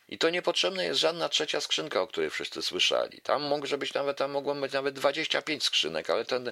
I 0.09 0.17
to 0.17 0.29
niepotrzebna 0.29 0.83
jest 0.83 0.99
żadna 0.99 1.29
trzecia 1.29 1.61
skrzynka, 1.61 2.01
o 2.01 2.07
której 2.07 2.29
wszyscy 2.29 2.61
słyszeli. 2.61 3.21
Tam 3.21 3.43
może 3.43 3.77
być 3.77 3.93
nawet, 3.93 4.17
tam 4.17 4.31
mogło 4.31 4.55
być 4.55 4.73
nawet 4.73 4.95
25 4.95 5.63
skrzynek, 5.63 6.09
ale 6.09 6.25
ten, 6.25 6.51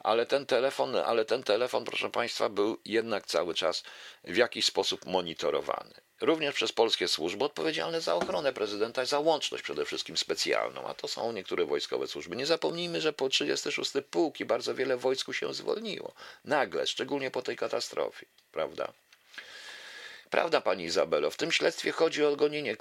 ale 0.00 0.26
ten 0.26 0.46
telefon, 0.46 0.96
ale 0.96 1.24
ten 1.24 1.42
telefon, 1.42 1.84
proszę 1.84 2.10
Państwa, 2.10 2.48
był 2.48 2.78
jednak 2.84 3.26
cały 3.26 3.54
czas 3.54 3.82
w 4.24 4.36
jakiś 4.36 4.64
sposób 4.64 5.06
monitorowany. 5.06 5.94
Również 6.20 6.54
przez 6.54 6.72
polskie 6.72 7.08
służby 7.08 7.44
odpowiedzialne 7.44 8.00
za 8.00 8.14
ochronę 8.14 8.52
prezydenta 8.52 9.04
za 9.04 9.20
łączność 9.20 9.64
przede 9.64 9.84
wszystkim 9.84 10.16
specjalną, 10.16 10.86
a 10.86 10.94
to 10.94 11.08
są 11.08 11.32
niektóre 11.32 11.64
wojskowe 11.64 12.06
służby. 12.06 12.36
Nie 12.36 12.46
zapomnijmy, 12.46 13.00
że 13.00 13.12
po 13.12 13.28
36 13.28 13.92
pułki 14.10 14.44
bardzo 14.44 14.74
wiele 14.74 14.96
wojsku 14.96 15.32
się 15.32 15.54
zwolniło. 15.54 16.12
Nagle, 16.44 16.86
szczególnie 16.86 17.30
po 17.30 17.42
tej 17.42 17.56
katastrofie, 17.56 18.26
prawda? 18.52 18.92
Prawda, 20.30 20.60
pani 20.60 20.84
Izabelo, 20.84 21.30
w 21.30 21.36
tym 21.36 21.52
śledztwie 21.52 21.92
chodzi 21.92 22.24
o 22.24 22.36
gonienie 22.36 22.76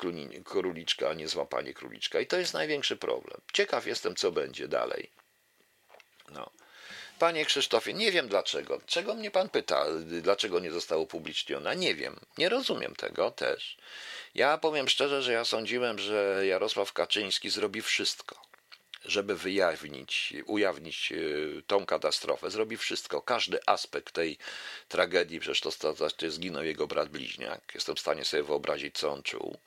króliczka, 0.45 1.09
a 1.09 1.13
nie 1.13 1.27
złapanie 1.27 1.73
króliczka. 1.73 2.19
I 2.19 2.27
to 2.27 2.37
jest 2.37 2.53
największy 2.53 2.97
problem. 2.97 3.41
Ciekaw 3.53 3.87
jestem, 3.87 4.15
co 4.15 4.31
będzie 4.31 4.67
dalej. 4.67 5.09
No. 6.31 6.49
Panie 7.19 7.45
Krzysztofie, 7.45 7.93
nie 7.93 8.11
wiem 8.11 8.27
dlaczego. 8.27 8.81
Czego 8.85 9.15
mnie 9.15 9.31
pan 9.31 9.49
pyta, 9.49 9.85
dlaczego 10.21 10.59
nie 10.59 10.71
zostało 10.71 11.01
upublicznione? 11.01 11.75
Nie 11.75 11.95
wiem. 11.95 12.19
Nie 12.37 12.49
rozumiem 12.49 12.95
tego 12.95 13.31
też. 13.31 13.77
Ja 14.35 14.57
powiem 14.57 14.89
szczerze, 14.89 15.21
że 15.21 15.33
ja 15.33 15.45
sądziłem, 15.45 15.99
że 15.99 16.45
Jarosław 16.45 16.93
Kaczyński 16.93 17.49
zrobi 17.49 17.81
wszystko 17.81 18.48
żeby 19.05 19.35
wyjawnić, 19.35 20.33
ujawnić 20.45 21.11
e, 21.11 21.15
tą 21.67 21.85
katastrofę, 21.85 22.51
zrobi 22.51 22.77
wszystko, 22.77 23.21
każdy 23.21 23.59
aspekt 23.65 24.13
tej 24.13 24.37
tragedii, 24.87 25.39
przecież 25.39 25.61
to, 25.61 25.93
to, 25.93 26.09
to 26.09 26.31
zginął 26.31 26.63
jego 26.63 26.87
brat 26.87 27.09
bliźniak, 27.09 27.71
jestem 27.75 27.95
w 27.95 27.99
stanie 27.99 28.25
sobie 28.25 28.43
wyobrazić, 28.43 28.97
co 28.97 29.11
on 29.11 29.23
czuł, 29.23 29.57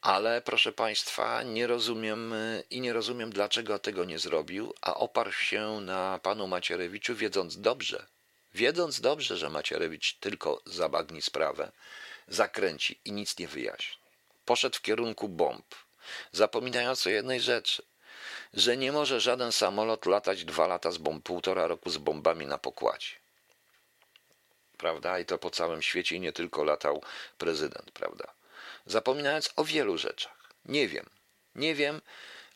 ale 0.00 0.42
proszę 0.42 0.72
Państwa, 0.72 1.42
nie 1.42 1.66
rozumiem 1.66 2.32
e, 2.32 2.62
i 2.70 2.80
nie 2.80 2.92
rozumiem, 2.92 3.30
dlaczego 3.30 3.78
tego 3.78 4.04
nie 4.04 4.18
zrobił, 4.18 4.74
a 4.80 4.94
oparł 4.94 5.32
się 5.32 5.80
na 5.80 6.18
panu 6.22 6.46
Macierewiczu, 6.46 7.14
wiedząc 7.14 7.60
dobrze, 7.60 8.06
wiedząc 8.54 9.00
dobrze, 9.00 9.36
że 9.36 9.50
Macierewicz 9.50 10.14
tylko 10.14 10.62
zabagni 10.66 11.22
sprawę, 11.22 11.72
zakręci 12.28 13.00
i 13.04 13.12
nic 13.12 13.38
nie 13.38 13.48
wyjaśni. 13.48 14.00
Poszedł 14.44 14.76
w 14.76 14.82
kierunku 14.82 15.28
bomb, 15.28 15.74
zapominając 16.32 17.06
o 17.06 17.10
jednej 17.10 17.40
rzeczy 17.40 17.82
że 18.54 18.76
nie 18.76 18.92
może 18.92 19.20
żaden 19.20 19.52
samolot 19.52 20.06
latać 20.06 20.44
dwa 20.44 20.66
lata 20.66 20.90
z 20.90 20.98
bomb, 20.98 21.24
półtora 21.24 21.66
roku 21.66 21.90
z 21.90 21.98
bombami 21.98 22.46
na 22.46 22.58
pokładzie. 22.58 23.14
Prawda? 24.78 25.18
I 25.18 25.24
to 25.24 25.38
po 25.38 25.50
całym 25.50 25.82
świecie 25.82 26.16
i 26.16 26.20
nie 26.20 26.32
tylko 26.32 26.64
latał 26.64 27.02
prezydent, 27.38 27.90
prawda? 27.90 28.24
Zapominając 28.86 29.52
o 29.56 29.64
wielu 29.64 29.98
rzeczach. 29.98 30.50
Nie 30.64 30.88
wiem. 30.88 31.06
Nie 31.54 31.74
wiem, 31.74 32.00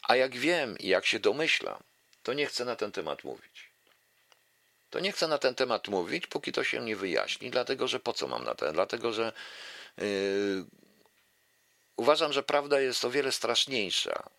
a 0.02 0.16
jak 0.16 0.36
wiem 0.36 0.78
i 0.78 0.88
jak 0.88 1.06
się 1.06 1.18
domyślam, 1.18 1.82
to 2.22 2.32
nie 2.32 2.46
chcę 2.46 2.64
na 2.64 2.76
ten 2.76 2.92
temat 2.92 3.24
mówić. 3.24 3.70
To 4.90 5.00
nie 5.00 5.12
chcę 5.12 5.28
na 5.28 5.38
ten 5.38 5.54
temat 5.54 5.88
mówić, 5.88 6.26
póki 6.26 6.52
to 6.52 6.64
się 6.64 6.80
nie 6.80 6.96
wyjaśni, 6.96 7.50
dlatego 7.50 7.88
że 7.88 8.00
po 8.00 8.12
co 8.12 8.28
mam 8.28 8.44
na 8.44 8.54
ten? 8.54 8.72
Dlatego 8.72 9.12
że 9.12 9.32
yy, 9.98 10.64
uważam, 11.96 12.32
że 12.32 12.42
prawda 12.42 12.80
jest 12.80 13.04
o 13.04 13.10
wiele 13.10 13.32
straszniejsza 13.32 14.30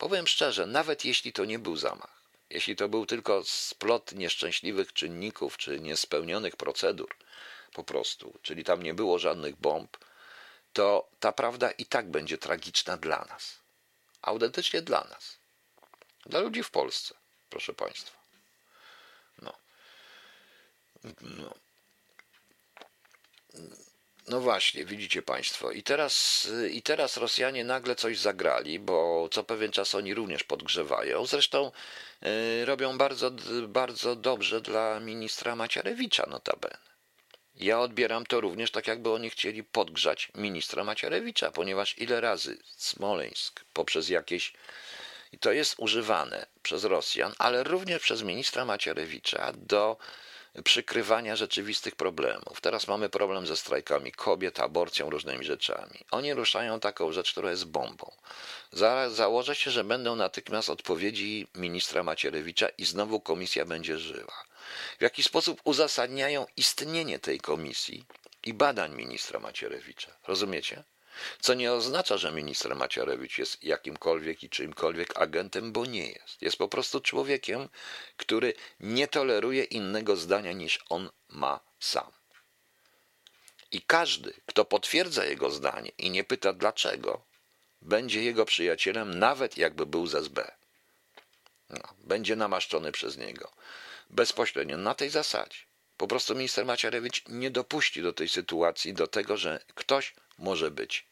Powiem 0.00 0.26
szczerze, 0.26 0.66
nawet 0.66 1.04
jeśli 1.04 1.32
to 1.32 1.44
nie 1.44 1.58
był 1.58 1.76
zamach, 1.76 2.22
jeśli 2.50 2.76
to 2.76 2.88
był 2.88 3.06
tylko 3.06 3.44
splot 3.44 4.12
nieszczęśliwych 4.12 4.92
czynników 4.92 5.56
czy 5.56 5.80
niespełnionych 5.80 6.56
procedur, 6.56 7.16
po 7.72 7.84
prostu, 7.84 8.38
czyli 8.42 8.64
tam 8.64 8.82
nie 8.82 8.94
było 8.94 9.18
żadnych 9.18 9.56
bomb, 9.56 9.96
to 10.72 11.08
ta 11.20 11.32
prawda 11.32 11.70
i 11.70 11.86
tak 11.86 12.10
będzie 12.10 12.38
tragiczna 12.38 12.96
dla 12.96 13.24
nas. 13.24 13.58
Autentycznie 14.22 14.82
dla 14.82 15.04
nas. 15.04 15.36
Dla 16.26 16.40
ludzi 16.40 16.62
w 16.62 16.70
Polsce, 16.70 17.14
proszę 17.50 17.74
Państwa. 17.74 18.18
No. 19.42 19.54
no. 21.20 21.54
No 24.28 24.40
właśnie, 24.40 24.84
widzicie 24.84 25.22
Państwo. 25.22 25.70
I 25.70 25.82
teraz, 25.82 26.48
I 26.70 26.82
teraz 26.82 27.16
Rosjanie 27.16 27.64
nagle 27.64 27.96
coś 27.96 28.18
zagrali, 28.18 28.78
bo 28.78 29.28
co 29.32 29.44
pewien 29.44 29.72
czas 29.72 29.94
oni 29.94 30.14
również 30.14 30.44
podgrzewają. 30.44 31.26
Zresztą 31.26 31.72
yy, 32.22 32.64
robią 32.64 32.98
bardzo, 32.98 33.30
bardzo 33.68 34.16
dobrze 34.16 34.60
dla 34.60 35.00
ministra 35.00 35.56
Macierewicza 35.56 36.26
notabene. 36.26 36.90
Ja 37.54 37.80
odbieram 37.80 38.26
to 38.26 38.40
również 38.40 38.70
tak, 38.70 38.86
jakby 38.86 39.10
oni 39.10 39.30
chcieli 39.30 39.64
podgrzać 39.64 40.28
ministra 40.34 40.84
Macierewicza, 40.84 41.50
ponieważ 41.50 41.98
ile 41.98 42.20
razy 42.20 42.58
Smoleńsk 42.76 43.64
poprzez 43.72 44.08
jakieś. 44.08 44.52
I 45.32 45.38
to 45.38 45.52
jest 45.52 45.74
używane 45.78 46.46
przez 46.62 46.84
Rosjan, 46.84 47.32
ale 47.38 47.64
również 47.64 48.02
przez 48.02 48.22
ministra 48.22 48.64
Macierewicza 48.64 49.52
do 49.56 49.96
przykrywania 50.64 51.36
rzeczywistych 51.36 51.96
problemów. 51.96 52.60
Teraz 52.60 52.88
mamy 52.88 53.08
problem 53.08 53.46
ze 53.46 53.56
strajkami 53.56 54.12
kobiet, 54.12 54.60
aborcją, 54.60 55.10
różnymi 55.10 55.44
rzeczami. 55.44 55.98
Oni 56.10 56.34
ruszają 56.34 56.80
taką 56.80 57.12
rzecz, 57.12 57.32
która 57.32 57.50
jest 57.50 57.66
bombą. 57.66 58.12
Za, 58.72 59.10
założę 59.10 59.54
się, 59.54 59.70
że 59.70 59.84
będą 59.84 60.16
natychmiast 60.16 60.70
odpowiedzi 60.70 61.46
ministra 61.54 62.02
Macierewicza 62.02 62.68
i 62.68 62.84
znowu 62.84 63.20
komisja 63.20 63.64
będzie 63.64 63.98
żyła. 63.98 64.44
W 64.98 65.02
jaki 65.02 65.22
sposób 65.22 65.60
uzasadniają 65.64 66.46
istnienie 66.56 67.18
tej 67.18 67.40
komisji 67.40 68.04
i 68.44 68.54
badań 68.54 68.94
ministra 68.94 69.40
Macierewicza. 69.40 70.10
Rozumiecie? 70.26 70.82
Co 71.40 71.54
nie 71.54 71.72
oznacza, 71.72 72.16
że 72.16 72.32
minister 72.32 72.76
Macierewicz 72.76 73.38
jest 73.38 73.64
jakimkolwiek 73.64 74.42
i 74.42 74.50
czymkolwiek 74.50 75.20
agentem, 75.20 75.72
bo 75.72 75.86
nie 75.86 76.06
jest. 76.06 76.42
Jest 76.42 76.56
po 76.56 76.68
prostu 76.68 77.00
człowiekiem, 77.00 77.68
który 78.16 78.54
nie 78.80 79.08
toleruje 79.08 79.64
innego 79.64 80.16
zdania 80.16 80.52
niż 80.52 80.78
on 80.88 81.10
ma 81.28 81.60
sam. 81.80 82.12
I 83.72 83.82
każdy, 83.82 84.34
kto 84.46 84.64
potwierdza 84.64 85.24
jego 85.24 85.50
zdanie 85.50 85.92
i 85.98 86.10
nie 86.10 86.24
pyta 86.24 86.52
dlaczego, 86.52 87.22
będzie 87.82 88.22
jego 88.22 88.44
przyjacielem, 88.44 89.18
nawet 89.18 89.58
jakby 89.58 89.86
był 89.86 90.06
z 90.06 90.14
SB. 90.14 90.52
No, 91.70 91.94
będzie 91.98 92.36
namaszczony 92.36 92.92
przez 92.92 93.16
niego. 93.16 93.52
Bezpośrednio 94.10 94.76
na 94.76 94.94
tej 94.94 95.10
zasadzie. 95.10 95.58
Po 95.96 96.08
prostu 96.08 96.34
minister 96.34 96.66
Macierewicz 96.66 97.24
nie 97.28 97.50
dopuści 97.50 98.02
do 98.02 98.12
tej 98.12 98.28
sytuacji, 98.28 98.94
do 98.94 99.06
tego, 99.06 99.36
że 99.36 99.60
ktoś 99.74 100.14
może 100.38 100.70
być 100.70 101.06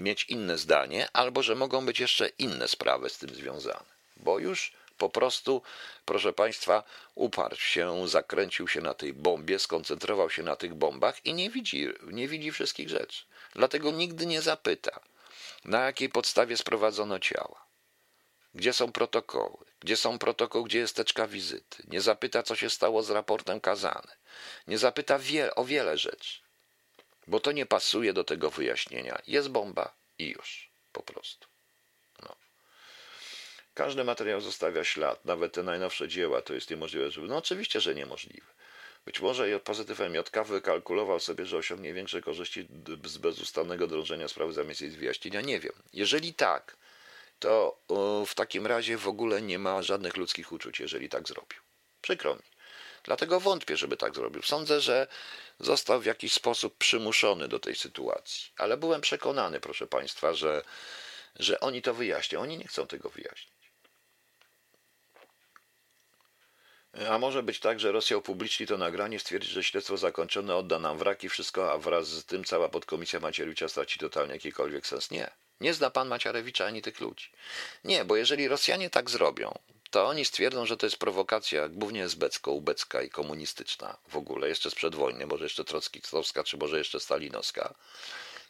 mieć 0.00 0.24
inne 0.24 0.58
zdanie, 0.58 1.08
albo 1.12 1.42
że 1.42 1.54
mogą 1.54 1.86
być 1.86 2.00
jeszcze 2.00 2.28
inne 2.28 2.68
sprawy 2.68 3.10
z 3.10 3.18
tym 3.18 3.34
związane. 3.34 3.84
Bo 4.16 4.38
już 4.38 4.72
po 4.98 5.08
prostu, 5.08 5.62
proszę 6.04 6.32
Państwa, 6.32 6.82
uparł 7.14 7.56
się, 7.56 8.08
zakręcił 8.08 8.68
się 8.68 8.80
na 8.80 8.94
tej 8.94 9.12
bombie, 9.12 9.58
skoncentrował 9.58 10.30
się 10.30 10.42
na 10.42 10.56
tych 10.56 10.74
bombach 10.74 11.26
i 11.26 11.34
nie 11.34 11.50
widzi, 11.50 11.88
nie 12.02 12.28
widzi 12.28 12.50
wszystkich 12.52 12.88
rzeczy. 12.88 13.24
Dlatego 13.54 13.90
nigdy 13.90 14.26
nie 14.26 14.42
zapyta, 14.42 15.00
na 15.64 15.84
jakiej 15.84 16.08
podstawie 16.08 16.56
sprowadzono 16.56 17.18
ciała, 17.18 17.64
gdzie 18.54 18.72
są 18.72 18.92
protokoły, 18.92 19.64
gdzie 19.80 19.96
są 19.96 20.18
protokół, 20.18 20.64
gdzie 20.64 20.78
jest 20.78 20.96
teczka 20.96 21.26
wizyty, 21.26 21.82
nie 21.88 22.00
zapyta, 22.00 22.42
co 22.42 22.56
się 22.56 22.70
stało 22.70 23.02
z 23.02 23.10
raportem 23.10 23.60
kazany, 23.60 24.12
nie 24.66 24.78
zapyta 24.78 25.18
wie, 25.18 25.54
o 25.54 25.64
wiele 25.64 25.98
rzeczy 25.98 26.47
bo 27.28 27.40
to 27.40 27.52
nie 27.52 27.66
pasuje 27.66 28.12
do 28.12 28.24
tego 28.24 28.50
wyjaśnienia. 28.50 29.22
Jest 29.26 29.48
bomba 29.48 29.94
i 30.18 30.28
już, 30.28 30.70
po 30.92 31.02
prostu. 31.02 31.48
No. 32.22 32.36
Każdy 33.74 34.04
materiał 34.04 34.40
zostawia 34.40 34.84
ślad, 34.84 35.24
nawet 35.24 35.52
te 35.52 35.62
najnowsze 35.62 36.08
dzieła, 36.08 36.42
to 36.42 36.54
jest 36.54 36.70
niemożliwe, 36.70 37.10
żeby... 37.10 37.28
No 37.28 37.36
oczywiście, 37.36 37.80
że 37.80 37.94
niemożliwe. 37.94 38.46
Być 39.04 39.20
może 39.20 39.60
pozytyw 39.60 39.98
MJK 39.98 40.44
wykalkulował 40.44 41.20
sobie, 41.20 41.46
że 41.46 41.56
osiągnie 41.56 41.94
większe 41.94 42.20
korzyści 42.22 42.68
z 43.04 43.18
bezustannego 43.18 43.86
drążenia 43.86 44.28
sprawy 44.28 44.52
zamiast 44.52 44.80
jej 44.80 44.90
wyjaśnienia. 44.90 45.40
Nie 45.40 45.60
wiem. 45.60 45.72
Jeżeli 45.92 46.34
tak, 46.34 46.76
to 47.38 47.80
w 48.26 48.34
takim 48.34 48.66
razie 48.66 48.98
w 48.98 49.08
ogóle 49.08 49.42
nie 49.42 49.58
ma 49.58 49.82
żadnych 49.82 50.16
ludzkich 50.16 50.52
uczuć, 50.52 50.80
jeżeli 50.80 51.08
tak 51.08 51.28
zrobił. 51.28 51.58
Przykro 52.02 52.34
mi. 52.34 52.42
Dlatego 53.04 53.40
wątpię, 53.40 53.76
żeby 53.76 53.96
tak 53.96 54.14
zrobił. 54.14 54.42
Sądzę, 54.42 54.80
że 54.80 55.06
został 55.60 56.00
w 56.00 56.06
jakiś 56.06 56.32
sposób 56.32 56.78
przymuszony 56.78 57.48
do 57.48 57.58
tej 57.58 57.76
sytuacji. 57.76 58.52
Ale 58.56 58.76
byłem 58.76 59.00
przekonany, 59.00 59.60
proszę 59.60 59.86
Państwa, 59.86 60.34
że, 60.34 60.62
że 61.36 61.60
oni 61.60 61.82
to 61.82 61.94
wyjaśnią. 61.94 62.40
Oni 62.40 62.58
nie 62.58 62.66
chcą 62.66 62.86
tego 62.86 63.08
wyjaśnić. 63.08 63.58
A 67.10 67.18
może 67.18 67.42
być 67.42 67.60
tak, 67.60 67.80
że 67.80 67.92
Rosja 67.92 68.16
upubliczni 68.16 68.66
to 68.66 68.78
nagranie, 68.78 69.20
stwierdzi, 69.20 69.48
że 69.48 69.64
śledztwo 69.64 69.96
zakończone, 69.96 70.56
odda 70.56 70.78
nam 70.78 70.98
wraki, 70.98 71.28
wszystko, 71.28 71.72
a 71.72 71.78
wraz 71.78 72.08
z 72.08 72.24
tym 72.24 72.44
cała 72.44 72.68
podkomisja 72.68 73.20
Macierewicza 73.20 73.68
straci 73.68 73.98
totalnie 73.98 74.32
jakikolwiek 74.32 74.86
sens. 74.86 75.10
Nie. 75.10 75.30
Nie 75.60 75.74
zna 75.74 75.90
pan 75.90 76.08
Macierewicza 76.08 76.66
ani 76.66 76.82
tych 76.82 77.00
ludzi. 77.00 77.30
Nie, 77.84 78.04
bo 78.04 78.16
jeżeli 78.16 78.48
Rosjanie 78.48 78.90
tak 78.90 79.10
zrobią, 79.10 79.58
to 79.90 80.06
oni 80.06 80.24
stwierdzą, 80.24 80.66
że 80.66 80.76
to 80.76 80.86
jest 80.86 80.96
prowokacja 80.96 81.68
głównie 81.68 82.04
esbecko-ubecka 82.04 83.02
i 83.02 83.10
komunistyczna 83.10 83.96
w 84.08 84.16
ogóle, 84.16 84.48
jeszcze 84.48 84.70
sprzed 84.70 84.94
wojny, 84.94 85.26
może 85.26 85.44
jeszcze 85.44 85.64
trockistowska, 85.64 86.44
czy 86.44 86.56
może 86.56 86.78
jeszcze 86.78 87.00
stalinowska. 87.00 87.74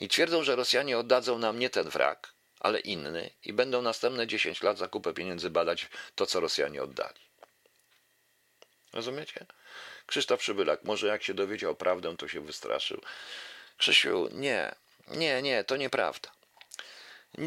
I 0.00 0.08
twierdzą, 0.08 0.42
że 0.42 0.56
Rosjanie 0.56 0.98
oddadzą 0.98 1.38
nam 1.38 1.58
nie 1.58 1.70
ten 1.70 1.88
wrak, 1.88 2.32
ale 2.60 2.80
inny 2.80 3.30
i 3.44 3.52
będą 3.52 3.82
następne 3.82 4.26
10 4.26 4.62
lat 4.62 4.78
za 4.78 4.88
kupę 4.88 5.14
pieniędzy 5.14 5.50
badać 5.50 5.88
to, 6.14 6.26
co 6.26 6.40
Rosjanie 6.40 6.82
oddali. 6.82 7.20
Rozumiecie? 8.92 9.46
Krzysztof 10.06 10.40
Przybylak, 10.40 10.84
może 10.84 11.06
jak 11.06 11.22
się 11.22 11.34
dowiedział 11.34 11.74
prawdę, 11.74 12.16
to 12.16 12.28
się 12.28 12.40
wystraszył. 12.40 13.00
Krzysiu, 13.76 14.28
nie, 14.32 14.74
nie, 15.08 15.42
nie, 15.42 15.64
to 15.64 15.76
nieprawda. 15.76 16.37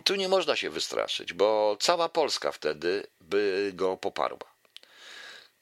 Tu 0.03 0.15
nie 0.15 0.27
można 0.27 0.55
się 0.55 0.69
wystraszyć, 0.69 1.33
bo 1.33 1.77
cała 1.79 2.09
Polska 2.09 2.51
wtedy 2.51 3.07
by 3.21 3.71
go 3.75 3.97
poparła. 3.97 4.51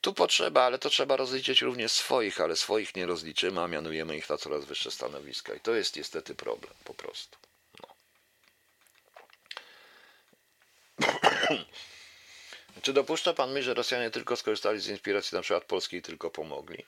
Tu 0.01 0.13
potrzeba, 0.13 0.63
ale 0.63 0.79
to 0.79 0.89
trzeba 0.89 1.15
rozliczyć 1.15 1.61
również 1.61 1.91
swoich, 1.91 2.41
ale 2.41 2.55
swoich 2.55 2.95
nie 2.95 3.05
rozliczymy, 3.05 3.61
a 3.61 3.67
mianujemy 3.67 4.17
ich 4.17 4.29
na 4.29 4.37
coraz 4.37 4.65
wyższe 4.65 4.91
stanowiska. 4.91 5.53
I 5.53 5.59
to 5.59 5.75
jest 5.75 5.95
niestety 5.95 6.35
problem, 6.35 6.73
po 6.83 6.93
prostu. 6.93 7.37
No. 7.81 7.87
Czy 12.81 12.93
dopuszcza 12.93 13.33
pan 13.33 13.51
myśl, 13.51 13.65
że 13.65 13.73
Rosjanie 13.73 14.11
tylko 14.11 14.35
skorzystali 14.35 14.79
z 14.79 14.87
inspiracji 14.87 15.35
na 15.35 15.41
przykład 15.41 15.63
polskiej 15.63 15.99
i 15.99 16.03
tylko 16.03 16.29
pomogli? 16.29 16.85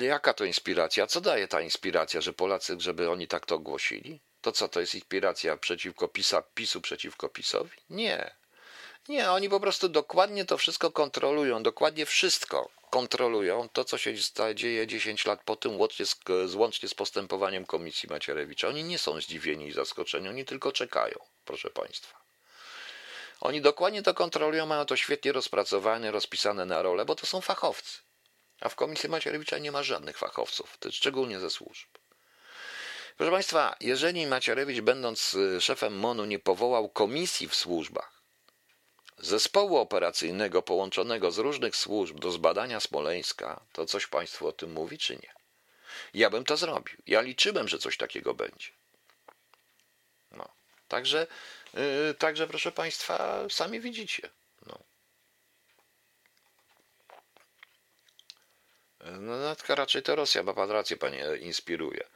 Jaka 0.00 0.34
to 0.34 0.44
inspiracja? 0.44 1.06
Co 1.06 1.20
daje 1.20 1.48
ta 1.48 1.60
inspiracja, 1.60 2.20
że 2.20 2.32
Polacy, 2.32 2.76
żeby 2.78 3.10
oni 3.10 3.28
tak 3.28 3.46
to 3.46 3.54
ogłosili? 3.54 4.20
To 4.46 4.52
co, 4.52 4.68
to 4.68 4.80
jest 4.80 4.94
inspiracja 4.94 5.56
przeciwko 5.56 6.08
PiSa, 6.08 6.42
PiSu 6.42 6.80
przeciwko 6.80 7.28
PiSowi? 7.28 7.76
Nie. 7.90 8.34
Nie, 9.08 9.30
oni 9.30 9.48
po 9.48 9.60
prostu 9.60 9.88
dokładnie 9.88 10.44
to 10.44 10.58
wszystko 10.58 10.90
kontrolują, 10.90 11.62
dokładnie 11.62 12.06
wszystko 12.06 12.70
kontrolują. 12.90 13.68
To, 13.68 13.84
co 13.84 13.98
się 13.98 14.14
dzieje 14.54 14.86
10 14.86 15.26
lat 15.26 15.40
po 15.44 15.56
tym, 15.56 15.80
łącznie 15.80 16.06
z, 16.46 16.54
łącznie 16.54 16.88
z 16.88 16.94
postępowaniem 16.94 17.66
Komisji 17.66 18.08
Macierewicza. 18.08 18.68
Oni 18.68 18.84
nie 18.84 18.98
są 18.98 19.20
zdziwieni 19.20 19.68
i 19.68 19.72
zaskoczeni, 19.72 20.28
oni 20.28 20.44
tylko 20.44 20.72
czekają, 20.72 21.18
proszę 21.44 21.70
Państwa. 21.70 22.20
Oni 23.40 23.60
dokładnie 23.60 24.02
to 24.02 24.14
kontrolują, 24.14 24.66
mają 24.66 24.84
to 24.84 24.96
świetnie 24.96 25.32
rozpracowane, 25.32 26.10
rozpisane 26.10 26.66
na 26.66 26.82
rolę, 26.82 27.04
bo 27.04 27.14
to 27.14 27.26
są 27.26 27.40
fachowcy. 27.40 27.98
A 28.60 28.68
w 28.68 28.74
Komisji 28.74 29.08
Macierewicza 29.08 29.58
nie 29.58 29.72
ma 29.72 29.82
żadnych 29.82 30.18
fachowców, 30.18 30.78
szczególnie 30.90 31.40
ze 31.40 31.50
służb. 31.50 31.88
Proszę 33.16 33.32
Państwa, 33.32 33.76
jeżeli 33.80 34.26
Macierewicz, 34.26 34.80
będąc 34.80 35.34
y, 35.34 35.60
szefem 35.60 35.98
MONU, 35.98 36.24
nie 36.24 36.38
powołał 36.38 36.88
komisji 36.88 37.48
w 37.48 37.54
służbach, 37.54 38.22
zespołu 39.18 39.76
operacyjnego 39.76 40.62
połączonego 40.62 41.30
z 41.30 41.38
różnych 41.38 41.76
służb 41.76 42.18
do 42.18 42.30
zbadania 42.30 42.80
Smoleńska, 42.80 43.60
to 43.72 43.86
coś 43.86 44.06
Państwu 44.06 44.48
o 44.48 44.52
tym 44.52 44.72
mówi, 44.72 44.98
czy 44.98 45.14
nie? 45.14 45.34
Ja 46.14 46.30
bym 46.30 46.44
to 46.44 46.56
zrobił. 46.56 46.96
Ja 47.06 47.20
liczyłem, 47.20 47.68
że 47.68 47.78
coś 47.78 47.96
takiego 47.96 48.34
będzie. 48.34 48.68
No. 50.30 50.48
Także, 50.88 51.26
yy, 51.74 52.14
także 52.18 52.46
proszę 52.46 52.72
Państwa, 52.72 53.44
sami 53.50 53.80
widzicie. 53.80 54.30
No. 59.12 59.36
No, 59.36 59.74
raczej 59.74 60.02
to 60.02 60.16
Rosja, 60.16 60.42
ma 60.42 60.54
Pan 60.54 60.70
rację, 60.70 60.96
Panie, 60.96 61.24
inspiruje. 61.40 62.06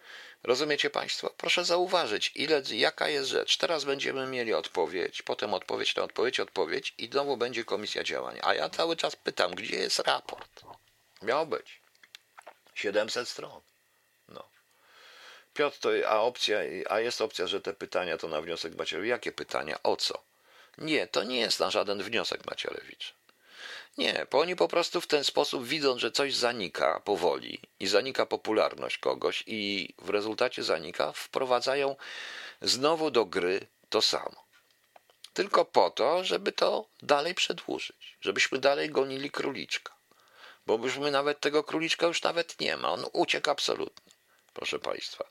Rozumiecie 0.43 0.91
Państwo? 0.91 1.31
Proszę 1.37 1.65
zauważyć, 1.65 2.33
ile, 2.35 2.63
jaka 2.71 3.09
jest 3.09 3.29
rzecz. 3.29 3.57
Teraz 3.57 3.85
będziemy 3.85 4.27
mieli 4.27 4.55
odpowiedź, 4.55 5.23
potem 5.23 5.55
odpowiedź 5.55 5.97
na 5.97 6.03
odpowiedź, 6.03 6.41
odpowiedź 6.41 6.95
i 6.99 7.07
znowu 7.07 7.37
będzie 7.37 7.65
komisja 7.65 8.05
działań. 8.05 8.39
A 8.43 8.55
ja 8.55 8.69
cały 8.69 8.97
czas 8.97 9.17
pytam, 9.17 9.55
gdzie 9.55 9.77
jest 9.77 9.99
raport? 9.99 10.63
Miał 11.23 11.47
być. 11.47 11.81
700 12.75 13.29
stron. 13.29 13.61
No. 14.29 14.49
Piotr, 15.55 15.79
to, 15.79 15.91
a 16.09 16.21
opcja, 16.21 16.59
a 16.89 17.01
jest 17.01 17.21
opcja, 17.21 17.47
że 17.47 17.61
te 17.61 17.75
pytania 17.75 18.19
to 18.19 18.29
na 18.29 18.41
wniosek 18.41 18.75
Macierewicza. 18.75 19.15
Jakie 19.15 19.33
pytania? 19.33 19.83
O 19.83 19.97
co? 19.97 20.23
Nie, 20.79 21.07
to 21.07 21.23
nie 21.23 21.41
jest 21.41 21.61
na 21.61 21.71
żaden 21.71 22.03
wniosek 22.03 22.47
Macierewicza. 22.47 23.20
Nie, 24.01 24.27
bo 24.31 24.41
oni 24.41 24.57
po 24.57 24.69
prostu 24.69 25.01
w 25.01 25.07
ten 25.07 25.25
sposób 25.25 25.67
widzą, 25.67 25.99
że 25.99 26.13
coś 26.13 26.35
zanika 26.35 27.01
powoli 27.01 27.61
i 27.81 27.87
zanika 27.87 28.27
popularność 28.27 28.99
kogoś 28.99 29.45
i 29.47 29.89
w 29.99 30.09
rezultacie 30.09 30.63
zanika, 30.63 31.13
wprowadzają 31.13 31.97
znowu 32.63 33.11
do 33.11 33.25
gry 33.25 33.67
to 33.89 34.03
samo. 34.03 34.45
Tylko 35.33 35.65
po 35.65 35.91
to, 35.91 36.25
żeby 36.25 36.53
to 36.53 36.87
dalej 37.03 37.35
przedłużyć, 37.35 38.17
żebyśmy 38.21 38.59
dalej 38.59 38.91
gonili 38.91 39.31
króliczka. 39.31 39.93
Bo 40.67 40.79
byśmy 40.79 41.11
nawet 41.11 41.41
tego 41.41 41.65
króliczka 41.65 42.07
już 42.07 42.23
nawet 42.23 42.61
nie 42.61 42.77
ma, 42.77 42.93
on 42.93 43.05
uciekł 43.13 43.51
absolutnie. 43.51 44.13
Proszę 44.55 44.79
Państwa. 44.79 45.25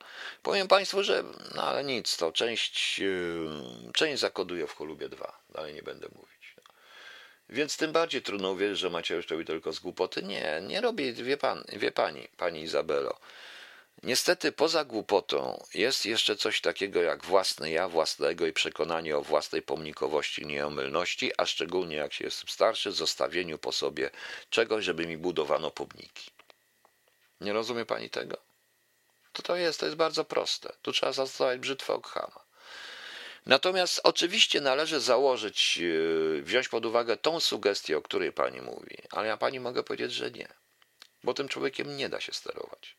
Powiem 0.43 0.67
Państwu, 0.67 1.03
że 1.03 1.23
no 1.55 1.63
ale 1.63 1.83
nic, 1.83 2.17
to 2.17 2.31
część, 2.31 2.99
yy, 2.99 3.49
część 3.93 4.19
zakoduje 4.21 4.67
w 4.67 4.75
Cholubie 4.75 5.09
2. 5.09 5.39
Dalej 5.49 5.73
nie 5.73 5.83
będę 5.83 6.07
mówić. 6.15 6.38
Więc 7.49 7.77
tym 7.77 7.91
bardziej 7.91 8.21
trudno 8.21 8.51
uwierzyć, 8.51 8.79
że 8.79 8.89
Macierewicz 8.89 9.29
robi 9.29 9.45
tylko 9.45 9.73
z 9.73 9.79
głupoty. 9.79 10.23
Nie, 10.23 10.61
nie 10.67 10.81
robi, 10.81 11.13
wie, 11.13 11.37
pan, 11.37 11.63
wie 11.73 11.91
pani, 11.91 12.27
pani 12.37 12.61
Izabelo. 12.61 13.19
Niestety 14.03 14.51
poza 14.51 14.85
głupotą 14.85 15.63
jest 15.73 16.05
jeszcze 16.05 16.35
coś 16.35 16.61
takiego 16.61 17.01
jak 17.01 17.25
własne 17.25 17.71
ja, 17.71 17.87
własnego 17.87 18.47
i 18.47 18.53
przekonanie 18.53 19.17
o 19.17 19.21
własnej 19.21 19.61
pomnikowości 19.61 20.45
nieomylności, 20.45 21.31
a 21.37 21.45
szczególnie 21.45 21.95
jak 21.95 22.13
się 22.13 22.25
jest 22.25 22.49
starszy, 22.49 22.91
zostawieniu 22.91 23.57
po 23.57 23.71
sobie 23.71 24.09
czegoś, 24.49 24.85
żeby 24.85 25.07
mi 25.07 25.17
budowano 25.17 25.71
pomniki. 25.71 26.31
Nie 27.41 27.53
rozumie 27.53 27.85
pani 27.85 28.09
tego? 28.09 28.37
To 29.33 29.41
to 29.41 29.55
jest, 29.55 29.79
to 29.79 29.85
jest 29.85 29.97
bardzo 29.97 30.25
proste. 30.25 30.73
Tu 30.81 30.91
trzeba 30.91 31.11
zastosować 31.11 31.59
brzytwę 31.59 31.93
Okhama. 31.93 32.48
Natomiast 33.45 34.01
oczywiście 34.03 34.61
należy 34.61 34.99
założyć, 34.99 35.79
e, 36.39 36.41
wziąć 36.41 36.69
pod 36.69 36.85
uwagę 36.85 37.17
tą 37.17 37.39
sugestię, 37.39 37.97
o 37.97 38.01
której 38.01 38.31
pani 38.31 38.61
mówi, 38.61 38.97
ale 39.11 39.27
ja 39.27 39.37
pani 39.37 39.59
mogę 39.59 39.83
powiedzieć, 39.83 40.11
że 40.13 40.31
nie, 40.31 40.47
bo 41.23 41.33
tym 41.33 41.47
człowiekiem 41.47 41.97
nie 41.97 42.09
da 42.09 42.19
się 42.19 42.33
sterować. 42.33 42.95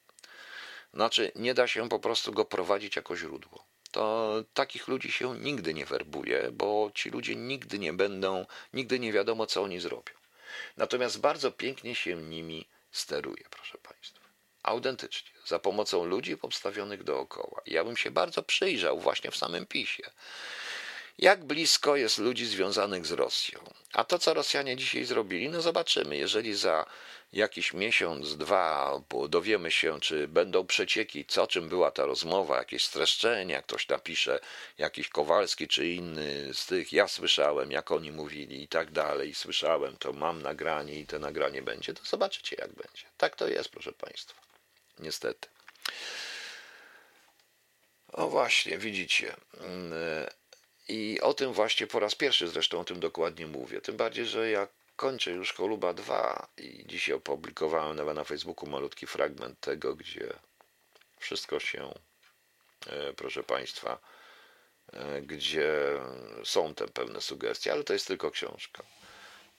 Znaczy, 0.94 1.32
nie 1.34 1.54
da 1.54 1.66
się 1.66 1.88
po 1.88 1.98
prostu 1.98 2.32
go 2.32 2.44
prowadzić 2.44 2.96
jako 2.96 3.16
źródło. 3.16 3.64
To 3.90 4.34
takich 4.54 4.88
ludzi 4.88 5.12
się 5.12 5.38
nigdy 5.38 5.74
nie 5.74 5.86
werbuje, 5.86 6.48
bo 6.52 6.90
ci 6.94 7.10
ludzie 7.10 7.36
nigdy 7.36 7.78
nie 7.78 7.92
będą, 7.92 8.46
nigdy 8.72 8.98
nie 8.98 9.12
wiadomo, 9.12 9.46
co 9.46 9.62
oni 9.62 9.80
zrobią. 9.80 10.14
Natomiast 10.76 11.20
bardzo 11.20 11.52
pięknie 11.52 11.94
się 11.94 12.16
nimi 12.16 12.68
steruje, 12.92 13.44
proszę 13.50 13.78
Państwa. 13.78 14.20
Autentycznie, 14.62 15.30
za 15.50 15.58
pomocą 15.58 16.04
ludzi 16.04 16.36
obstawionych 16.42 17.02
dookoła. 17.02 17.62
Ja 17.66 17.84
bym 17.84 17.96
się 17.96 18.10
bardzo 18.10 18.42
przyjrzał 18.42 19.00
właśnie 19.00 19.30
w 19.30 19.36
samym 19.36 19.66
PiSie. 19.66 20.10
Jak 21.18 21.44
blisko 21.44 21.96
jest 21.96 22.18
ludzi 22.18 22.46
związanych 22.46 23.06
z 23.06 23.12
Rosją? 23.12 23.60
A 23.92 24.04
to, 24.04 24.18
co 24.18 24.34
Rosjanie 24.34 24.76
dzisiaj 24.76 25.04
zrobili, 25.04 25.48
no 25.48 25.62
zobaczymy. 25.62 26.16
Jeżeli 26.16 26.54
za 26.54 26.86
jakiś 27.32 27.72
miesiąc, 27.72 28.36
dwa 28.36 29.00
dowiemy 29.28 29.70
się, 29.70 30.00
czy 30.00 30.28
będą 30.28 30.66
przecieki, 30.66 31.24
co 31.24 31.46
czym 31.46 31.68
była 31.68 31.90
ta 31.90 32.06
rozmowa, 32.06 32.58
jakieś 32.58 32.84
streszczenia, 32.84 33.62
ktoś 33.62 33.88
napisze, 33.88 34.40
jakiś 34.78 35.08
Kowalski 35.08 35.68
czy 35.68 35.88
inny 35.88 36.54
z 36.54 36.66
tych, 36.66 36.92
ja 36.92 37.08
słyszałem, 37.08 37.70
jak 37.70 37.90
oni 37.90 38.12
mówili 38.12 38.62
i 38.62 38.68
tak 38.68 38.90
dalej, 38.90 39.34
słyszałem, 39.34 39.96
to 39.96 40.12
mam 40.12 40.42
nagranie 40.42 40.94
i 40.94 41.06
to 41.06 41.18
nagranie 41.18 41.62
będzie, 41.62 41.94
to 41.94 42.04
zobaczycie, 42.04 42.56
jak 42.58 42.72
będzie. 42.72 43.04
Tak 43.18 43.36
to 43.36 43.48
jest, 43.48 43.68
proszę 43.68 43.92
Państwa. 43.92 44.49
Niestety. 45.00 45.48
O 48.12 48.28
właśnie, 48.28 48.78
widzicie. 48.78 49.36
I 50.88 51.20
o 51.20 51.34
tym 51.34 51.52
właśnie 51.52 51.86
po 51.86 52.00
raz 52.00 52.14
pierwszy 52.14 52.48
zresztą 52.48 52.80
o 52.80 52.84
tym 52.84 53.00
dokładnie 53.00 53.46
mówię. 53.46 53.80
Tym 53.80 53.96
bardziej, 53.96 54.26
że 54.26 54.50
jak 54.50 54.70
kończę 54.96 55.30
już 55.30 55.52
Choluba 55.52 55.94
2 55.94 56.48
i 56.56 56.84
dzisiaj 56.86 57.14
opublikowałem 57.14 57.96
nawet 57.96 58.16
na 58.16 58.24
Facebooku 58.24 58.70
malutki 58.70 59.06
fragment 59.06 59.60
tego, 59.60 59.94
gdzie 59.94 60.32
wszystko 61.18 61.60
się, 61.60 61.94
e, 62.86 63.12
proszę 63.12 63.42
Państwa, 63.42 63.98
e, 64.92 65.22
gdzie 65.22 65.72
są 66.44 66.74
te 66.74 66.88
pewne 66.88 67.20
sugestie, 67.20 67.72
ale 67.72 67.84
to 67.84 67.92
jest 67.92 68.06
tylko 68.06 68.30
książka. 68.30 68.82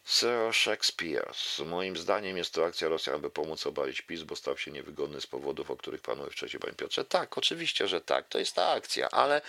Sir 0.06 0.54
Shakespeare. 0.54 1.32
Moim 1.66 1.98
zdaniem 1.98 2.38
jest 2.38 2.54
to 2.54 2.66
akcja 2.66 2.88
Rosjan, 2.88 3.16
aby 3.16 3.30
pomóc 3.30 3.68
obalić 3.68 4.02
PiS, 4.02 4.24
bo 4.24 4.36
stał 4.36 4.58
się 4.58 4.72
niewygodny 4.72 5.22
z 5.22 5.28
powodów, 5.28 5.72
o 5.72 5.76
których 5.78 6.02
panu 6.02 6.30
wcześniej, 6.30 6.60
panie 6.60 6.74
Piotrze. 6.74 7.06
Tak, 7.06 7.38
oczywiście, 7.38 7.88
że 7.88 8.02
tak, 8.02 8.28
to 8.28 8.40
jest 8.40 8.56
ta 8.56 8.70
akcja, 8.70 9.10
ale 9.10 9.42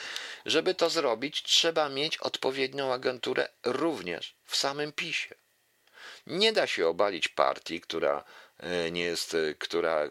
żeby 0.47 0.75
to 0.75 0.91
zrobić, 0.91 1.43
trzeba 1.43 1.89
mieć 1.89 2.19
odpowiednią 2.19 2.93
agenturę 2.93 3.49
również 3.65 4.35
w 4.45 4.57
samym 4.57 4.93
PiSie. 4.93 5.35
Nie 6.27 6.53
da 6.53 6.67
się 6.67 6.89
obalić 6.89 7.29
partii, 7.29 7.81
która 7.81 8.25
e, 8.59 8.91
nie 8.91 9.05
jest, 9.05 9.35
e, 9.35 9.55
która, 9.55 10.05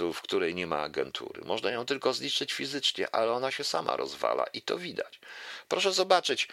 e, 0.00 0.12
w 0.12 0.22
której 0.22 0.54
nie 0.54 0.66
ma 0.66 0.78
agentury. 0.78 1.42
Można 1.44 1.70
ją 1.70 1.86
tylko 1.86 2.12
zniszczyć 2.12 2.52
fizycznie, 2.52 3.14
ale 3.14 3.32
ona 3.32 3.50
się 3.50 3.64
sama 3.64 3.96
rozwala 3.96 4.44
i 4.52 4.62
to 4.62 4.78
widać. 4.78 5.20
Proszę 5.68 5.92
zobaczyć, 5.92 6.48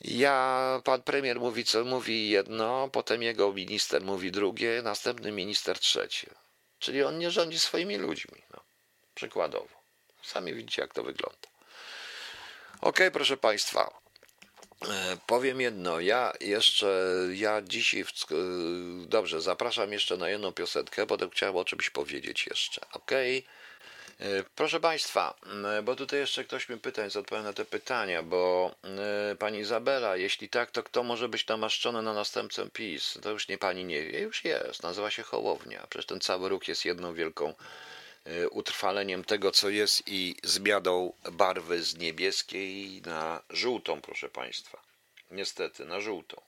ja, 0.00 0.80
pan 0.84 1.02
premier 1.02 1.40
mówi, 1.40 1.64
co 1.64 1.84
mówi 1.84 2.30
jedno, 2.30 2.88
potem 2.92 3.22
jego 3.22 3.52
minister 3.52 4.02
mówi 4.02 4.32
drugie, 4.32 4.82
następny 4.82 5.32
minister 5.32 5.78
trzecie. 5.78 6.30
Czyli 6.78 7.02
on 7.02 7.18
nie 7.18 7.30
rządzi 7.30 7.58
swoimi 7.58 7.96
ludźmi. 7.96 8.42
No. 8.50 8.60
Przykładowo. 9.14 9.82
Sami 10.22 10.54
widzicie, 10.54 10.82
jak 10.82 10.94
to 10.94 11.02
wygląda. 11.02 11.48
Ok, 12.80 12.98
proszę 13.12 13.36
Państwa. 13.36 14.02
E, 14.88 15.16
powiem 15.26 15.60
jedno, 15.60 16.00
ja 16.00 16.32
jeszcze, 16.40 17.08
ja 17.32 17.62
dzisiaj, 17.62 18.00
e, 18.00 18.04
dobrze, 19.06 19.40
zapraszam 19.40 19.92
jeszcze 19.92 20.16
na 20.16 20.28
jedną 20.28 20.52
piosenkę, 20.52 21.06
potem 21.06 21.30
chciałem 21.30 21.56
o 21.56 21.64
czymś 21.64 21.90
powiedzieć 21.90 22.46
jeszcze, 22.46 22.80
ok? 22.92 23.10
Proszę 24.54 24.80
Państwa, 24.80 25.34
bo 25.82 25.96
tutaj 25.96 26.18
jeszcze 26.18 26.44
ktoś 26.44 26.68
mi 26.68 26.78
pyta, 26.78 27.02
więc 27.02 27.16
odpowiem 27.16 27.44
na 27.44 27.52
te 27.52 27.64
pytania, 27.64 28.22
bo 28.22 28.74
Pani 29.38 29.58
Izabela, 29.58 30.16
jeśli 30.16 30.48
tak, 30.48 30.70
to 30.70 30.82
kto 30.82 31.02
może 31.02 31.28
być 31.28 31.46
namaszczony 31.46 32.02
na 32.02 32.12
następcę 32.12 32.70
PiS? 32.70 33.18
To 33.22 33.30
już 33.30 33.48
nie 33.48 33.58
Pani 33.58 33.84
nie 33.84 34.04
wie, 34.04 34.20
już 34.20 34.44
jest, 34.44 34.82
nazywa 34.82 35.10
się 35.10 35.22
Hołownia, 35.22 35.86
przecież 35.90 36.06
ten 36.06 36.20
cały 36.20 36.48
ruch 36.48 36.68
jest 36.68 36.84
jedną 36.84 37.14
wielką 37.14 37.54
Y, 38.26 38.48
utrwaleniem 38.48 39.24
tego, 39.24 39.50
co 39.50 39.68
jest 39.68 40.02
i 40.06 40.36
zmianą 40.42 41.12
barwy 41.32 41.82
z 41.82 41.96
niebieskiej 41.96 43.02
na 43.02 43.42
żółtą, 43.50 44.00
proszę 44.00 44.28
Państwa. 44.28 44.82
Niestety, 45.30 45.84
na 45.84 46.00
żółtą. 46.00 46.42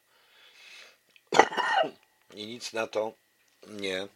I 2.34 2.46
nic 2.46 2.72
na 2.72 2.86
to 2.86 3.12
nie. 3.66 4.08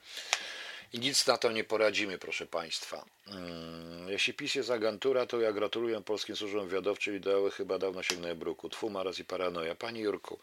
I 0.92 0.98
nic 0.98 1.26
na 1.26 1.38
to 1.38 1.52
nie 1.52 1.64
poradzimy, 1.64 2.18
proszę 2.18 2.46
Państwa. 2.46 3.04
Mm, 3.26 4.08
jeśli 4.08 4.34
PiS 4.34 4.54
jest 4.54 4.70
agentura, 4.70 5.26
to 5.26 5.40
ja 5.40 5.52
gratuluję 5.52 6.02
polskim 6.02 6.36
służbom 6.36 6.68
wywiadowczym. 6.68 7.16
Ideały 7.16 7.50
chyba 7.50 7.78
dawno 7.78 8.02
sięgnęły 8.02 8.34
bruku. 8.34 8.68
Tfu, 8.68 8.90
maraz 8.90 9.18
i 9.18 9.24
paranoja. 9.24 9.74
Panie 9.74 10.00
Jurku, 10.00 10.38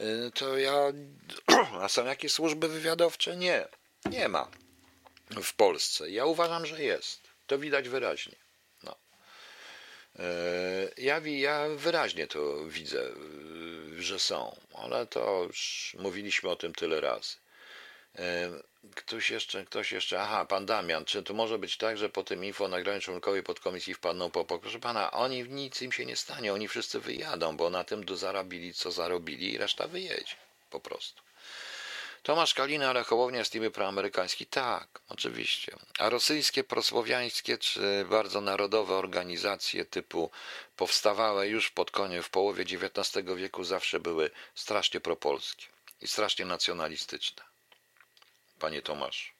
y, 0.00 0.30
to 0.34 0.58
ja... 0.58 0.92
A 1.82 1.88
są 1.88 2.04
jakieś 2.04 2.32
służby 2.32 2.68
wywiadowcze? 2.68 3.36
Nie. 3.36 3.68
Nie 4.10 4.28
ma 4.28 4.50
w 5.42 5.54
Polsce. 5.54 6.10
Ja 6.10 6.24
uważam, 6.24 6.66
że 6.66 6.82
jest. 6.82 7.20
To 7.46 7.58
widać 7.58 7.88
wyraźnie. 7.88 8.36
No. 8.82 8.96
E, 10.18 10.24
ja, 10.98 11.20
ja 11.24 11.68
wyraźnie 11.76 12.26
to 12.26 12.64
widzę, 12.66 13.02
e, 13.02 14.02
że 14.02 14.18
są, 14.18 14.56
ale 14.74 15.06
to 15.06 15.44
już 15.46 15.96
mówiliśmy 15.98 16.50
o 16.50 16.56
tym 16.56 16.74
tyle 16.74 17.00
razy. 17.00 17.36
E, 18.18 18.50
ktoś 18.94 19.30
jeszcze, 19.30 19.64
ktoś 19.64 19.92
jeszcze, 19.92 20.22
aha, 20.22 20.44
pan 20.44 20.66
Damian, 20.66 21.04
czy 21.04 21.22
to 21.22 21.34
może 21.34 21.58
być 21.58 21.76
tak, 21.76 21.98
że 21.98 22.08
po 22.08 22.24
tym 22.24 22.44
info 22.44 22.68
nagraniu 22.68 23.00
członkowie 23.00 23.42
podkomisji 23.42 23.94
wpadną 23.94 24.30
po 24.30 24.58
Proszę 24.58 24.80
pana, 24.80 25.10
oni 25.10 25.42
nic 25.42 25.82
im 25.82 25.92
się 25.92 26.06
nie 26.06 26.16
stanie, 26.16 26.52
oni 26.52 26.68
wszyscy 26.68 27.00
wyjadą, 27.00 27.56
bo 27.56 27.70
na 27.70 27.84
tym 27.84 28.16
zarobili, 28.16 28.74
co 28.74 28.92
zarobili 28.92 29.52
i 29.52 29.58
reszta 29.58 29.88
wyjedzie, 29.88 30.36
po 30.70 30.80
prostu. 30.80 31.22
Tomasz 32.22 32.54
Kalina, 32.54 32.90
ale 32.90 33.04
Hołownia 33.04 33.38
jest 33.38 33.54
niby 33.54 33.70
proamerykański. 33.70 34.46
Tak, 34.46 35.00
oczywiście. 35.08 35.76
A 35.98 36.10
rosyjskie, 36.10 36.64
prosłowiańskie 36.64 37.58
czy 37.58 38.04
bardzo 38.10 38.40
narodowe 38.40 38.94
organizacje 38.94 39.84
typu 39.84 40.30
powstawałe 40.76 41.48
już 41.48 41.70
pod 41.70 41.90
koniec, 41.90 42.26
w 42.26 42.30
połowie 42.30 42.62
XIX 42.62 43.26
wieku 43.36 43.64
zawsze 43.64 44.00
były 44.00 44.30
strasznie 44.54 45.00
propolskie 45.00 45.66
i 46.00 46.08
strasznie 46.08 46.44
nacjonalistyczne. 46.44 47.49
Panie 48.60 48.82
Tomasz. 48.82 49.34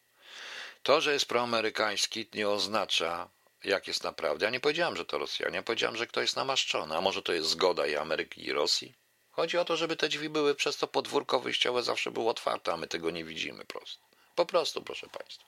To, 0.82 1.00
że 1.00 1.12
jest 1.12 1.26
proamerykański 1.26 2.28
nie 2.34 2.48
oznacza, 2.48 3.28
jak 3.64 3.88
jest 3.88 4.04
naprawdę. 4.04 4.44
Ja 4.44 4.50
nie 4.50 4.60
powiedziałem, 4.60 4.96
że 4.96 5.04
to 5.04 5.18
Rosjanie, 5.18 5.56
ja 5.56 5.62
powiedziałem, 5.62 5.96
że 5.96 6.06
ktoś 6.06 6.22
jest 6.22 6.36
namaszczony. 6.36 6.96
A 6.96 7.00
może 7.00 7.22
to 7.22 7.32
jest 7.32 7.48
zgoda 7.48 7.86
i 7.86 7.96
Ameryki 7.96 8.46
i 8.46 8.52
Rosji? 8.52 8.94
Chodzi 9.30 9.58
o 9.58 9.64
to, 9.64 9.76
żeby 9.76 9.96
te 9.96 10.08
drzwi 10.08 10.28
były 10.28 10.54
przez 10.54 10.76
to 10.76 10.86
podwórko 10.86 11.40
wyjściowe 11.40 11.82
zawsze 11.82 12.10
było 12.10 12.30
otwarte, 12.30 12.72
a 12.72 12.76
my 12.76 12.86
tego 12.86 13.10
nie 13.10 13.24
widzimy 13.24 13.64
prosto. 13.64 14.02
Po 14.34 14.46
prostu, 14.46 14.82
proszę 14.82 15.06
Państwa. 15.06 15.44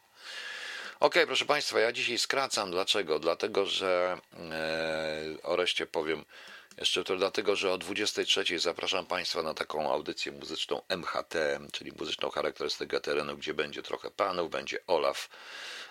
Ok, 1.00 1.14
proszę 1.26 1.44
Państwa, 1.44 1.80
ja 1.80 1.92
dzisiaj 1.92 2.18
skracam. 2.18 2.70
Dlaczego? 2.70 3.18
Dlatego, 3.18 3.66
że 3.66 4.18
e, 4.32 5.42
o 5.42 5.56
reszcie 5.56 5.86
powiem 5.86 6.24
jeszcze 6.78 7.04
to 7.04 7.16
dlatego, 7.16 7.56
że 7.56 7.72
o 7.72 7.78
23 7.78 8.58
zapraszam 8.58 9.06
Państwa 9.06 9.42
na 9.42 9.54
taką 9.54 9.92
audycję 9.92 10.32
muzyczną 10.32 10.82
MHT, 10.88 11.34
czyli 11.72 11.92
muzyczną 11.98 12.30
charakterystykę 12.30 13.00
terenu, 13.00 13.36
gdzie 13.36 13.54
będzie 13.54 13.82
trochę 13.82 14.10
panów, 14.10 14.50
będzie 14.50 14.86
Olaf 14.86 15.28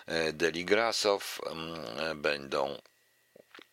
e, 0.06 0.32
Deligrasow, 0.32 1.40
będą 2.14 2.76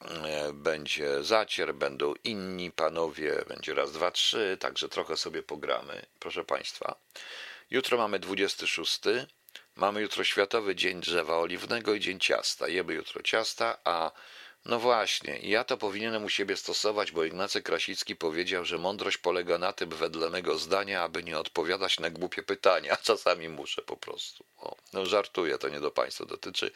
E, 0.01 0.53
będzie 0.53 1.24
zacier, 1.24 1.76
będą 1.76 2.14
inni 2.24 2.72
panowie, 2.72 3.43
będzie 3.47 3.74
raz, 3.74 3.91
dwa, 3.91 4.12
trzy, 4.12 4.57
także 4.60 4.89
trochę 4.89 5.18
sobie 5.18 5.43
pogramy, 5.43 6.05
proszę 6.20 6.43
Państwa. 6.43 6.95
Jutro 7.70 7.97
mamy 7.97 8.20
26. 8.20 9.01
Mamy 9.76 10.01
jutro 10.01 10.24
Światowy 10.24 10.76
Dzień 10.76 11.01
Drzewa 11.01 11.38
Oliwnego 11.38 11.93
i 11.93 11.99
Dzień 11.99 12.20
Ciasta. 12.20 12.68
Jemy 12.68 12.93
jutro 12.93 13.24
ciasta, 13.24 13.78
a 13.84 14.12
No 14.66 14.80
właśnie, 14.80 15.39
ja 15.41 15.64
to 15.64 15.78
powinienem 15.78 16.24
u 16.24 16.30
siebie 16.30 16.57
stosować, 16.57 17.12
bo 17.12 17.24
Ignacy 17.24 17.62
Krasicki 17.62 18.16
powiedział, 18.16 18.66
że 18.66 18.78
mądrość 18.78 19.18
polega 19.18 19.57
na 19.57 19.74
tym, 19.74 19.89
wedle 19.89 20.30
mego 20.30 20.57
zdania, 20.57 21.01
aby 21.03 21.24
nie 21.24 21.39
odpowiadać 21.39 21.99
na 21.99 22.10
głupie 22.10 22.43
pytania. 22.43 22.97
Czasami 23.03 23.49
muszę 23.49 23.82
po 23.82 23.97
prostu. 23.97 24.45
O, 24.57 24.76
no 24.93 25.05
żartuję, 25.05 25.57
to 25.57 25.70
nie 25.70 25.80
do 25.80 25.91
Państwa 25.91 26.26
dotyczy. 26.26 26.72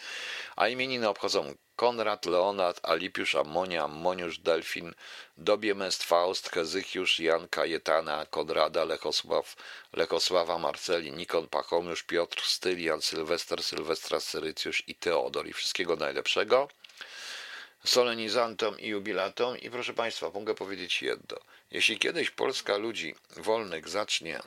A 0.56 0.68
imieniny 0.68 1.10
obchodzą 1.10 1.56
Konrad, 1.76 2.26
Leonard, 2.26 2.80
Alipiusz, 2.84 3.36
Ammonia, 3.36 3.84
Ammoniusz, 3.84 4.40
Delfin, 4.40 4.94
Dobiemest, 5.38 6.04
Faust, 6.04 6.50
Hezychiusz, 6.50 7.20
Jan 7.20 7.48
Kajetana, 7.48 8.26
Konrada, 8.26 8.84
Lechosław, 8.84 9.56
Lechosława, 9.94 10.58
Marceli, 10.58 11.12
Nikon, 11.12 11.48
Pachomiusz, 11.48 12.04
Piotr, 12.04 12.42
Stylian, 12.42 13.02
Sylwester, 13.02 13.64
Sylwestra, 13.64 14.20
Syrycjusz 14.20 14.84
i 14.88 14.96
Teodor. 14.96 15.48
I 15.48 15.54
wszystkiego 15.54 15.96
najlepszego 15.96 16.68
solenizantom 17.86 18.80
i 18.80 18.88
jubilatom. 18.88 19.58
I 19.58 19.70
proszę 19.70 19.94
Państwa, 19.94 20.30
mogę 20.30 20.56
powiedzieć 20.56 21.02
jedno. 21.02 21.38
Jeśli 21.72 22.00
kiedyś 22.00 22.32
Polska 22.32 22.78
ludzi 22.78 23.16
wolnych 23.38 23.90
zacznie 23.90 24.40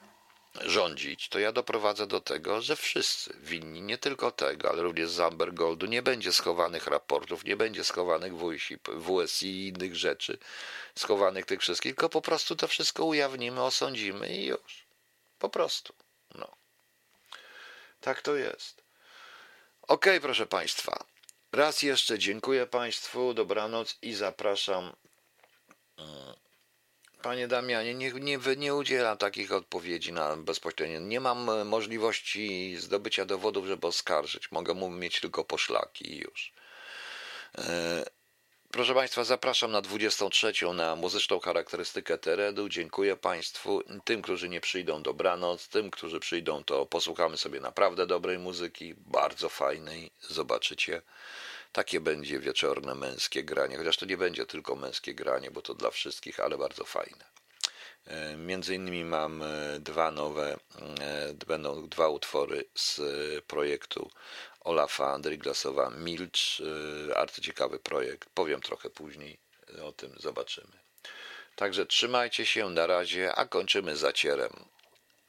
rządzić, 0.64 1.28
to 1.28 1.38
ja 1.38 1.52
doprowadzę 1.52 2.06
do 2.06 2.20
tego, 2.20 2.62
że 2.62 2.76
wszyscy 2.76 3.36
winni 3.40 3.82
nie 3.82 3.98
tylko 3.98 4.30
tego, 4.30 4.70
ale 4.70 4.82
również 4.82 5.10
z 5.10 5.20
Amber 5.20 5.54
Goldu 5.54 5.86
nie 5.86 6.02
będzie 6.02 6.32
schowanych 6.32 6.86
raportów, 6.86 7.44
nie 7.44 7.56
będzie 7.56 7.84
schowanych 7.84 8.32
WSI, 8.36 9.46
i 9.46 9.68
innych 9.68 9.96
rzeczy, 9.96 10.38
schowanych 10.94 11.46
tych 11.46 11.60
wszystkich, 11.60 11.94
tylko 11.94 12.08
po 12.08 12.22
prostu 12.22 12.56
to 12.56 12.68
wszystko 12.68 13.04
ujawnimy, 13.04 13.62
osądzimy 13.62 14.28
i 14.28 14.46
już. 14.46 14.86
Po 15.38 15.48
prostu. 15.48 15.94
No. 16.34 16.50
Tak 18.00 18.22
to 18.22 18.36
jest. 18.36 18.82
Okej, 19.82 20.12
okay, 20.12 20.20
proszę 20.20 20.46
Państwa. 20.46 21.04
Raz 21.56 21.82
jeszcze 21.82 22.18
dziękuję 22.18 22.66
Państwu, 22.66 23.34
dobranoc 23.34 23.98
i 24.02 24.14
zapraszam. 24.14 24.92
Mm, 25.98 26.34
panie 27.22 27.48
Damianie, 27.48 27.94
nie, 27.94 28.12
nie, 28.12 28.38
nie 28.56 28.74
udzielam 28.74 29.18
takich 29.18 29.52
odpowiedzi 29.52 30.12
na 30.12 30.36
bezpośrednio. 30.36 31.00
Nie 31.00 31.20
mam 31.20 31.50
e, 31.50 31.64
możliwości 31.64 32.76
zdobycia 32.76 33.24
dowodów, 33.24 33.66
żeby 33.66 33.86
oskarżyć. 33.86 34.52
Mogę 34.52 34.74
mu 34.74 34.90
mieć 34.90 35.20
tylko 35.20 35.44
poszlaki 35.44 36.12
i 36.12 36.18
już. 36.18 36.52
Proszę 38.70 38.94
Państwa, 38.94 39.24
zapraszam 39.24 39.70
na 39.70 39.80
23 39.80 40.52
na 40.74 40.96
muzyczną 40.96 41.40
charakterystykę 41.40 42.18
Teredu. 42.18 42.68
Dziękuję 42.68 43.16
Państwu. 43.16 43.82
Tym, 44.04 44.22
którzy 44.22 44.48
nie 44.48 44.60
przyjdą, 44.60 45.02
dobranoc. 45.02 45.68
Tym, 45.68 45.90
którzy 45.90 46.20
przyjdą, 46.20 46.64
to 46.64 46.86
posłuchamy 46.86 47.36
sobie 47.36 47.60
naprawdę 47.60 48.06
dobrej 48.06 48.38
muzyki, 48.38 48.94
bardzo 48.96 49.48
fajnej. 49.48 50.10
Zobaczycie. 50.20 51.02
Takie 51.72 52.00
będzie 52.00 52.38
wieczorne 52.38 52.94
męskie 52.94 53.44
granie, 53.44 53.76
chociaż 53.76 53.96
to 53.96 54.06
nie 54.06 54.16
będzie 54.16 54.46
tylko 54.46 54.76
męskie 54.76 55.14
granie, 55.14 55.50
bo 55.50 55.62
to 55.62 55.74
dla 55.74 55.90
wszystkich, 55.90 56.40
ale 56.40 56.58
bardzo 56.58 56.84
fajne. 56.84 57.24
E, 58.06 58.36
między 58.36 58.74
innymi 58.74 59.04
mam 59.04 59.42
e, 59.42 59.80
dwa 59.80 60.10
nowe, 60.10 60.56
e, 61.00 61.34
będą 61.46 61.88
dwa 61.88 62.08
utwory 62.08 62.64
z 62.74 63.00
projektu 63.44 64.10
Olafa 64.66 65.12
Andriglasowa 65.12 65.90
Milcz. 65.90 66.62
Arcyciekawy 67.16 67.78
projekt. 67.78 68.28
Powiem 68.34 68.60
trochę 68.60 68.90
później 68.90 69.38
o 69.82 69.92
tym, 69.92 70.14
zobaczymy. 70.18 70.72
Także 71.56 71.86
trzymajcie 71.86 72.46
się 72.46 72.70
na 72.70 72.86
razie, 72.86 73.34
a 73.34 73.46
kończymy 73.46 73.96
zacierem. 73.96 74.52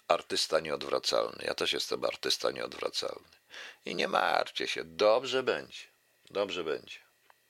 Artysta 0.08 0.60
nieodwracalny. 0.60 1.44
Ja 1.44 1.54
też 1.54 1.74
jestem 1.74 2.06
artysta 2.06 2.52
nieodwracalny. 2.52 3.28
I 3.86 3.96
nie 3.96 4.08
martwcie 4.08 4.68
się, 4.68 4.84
dobrze 4.84 5.44
będzie. 5.44 5.84
Dobrze 6.30 6.64
będzie. 6.64 7.07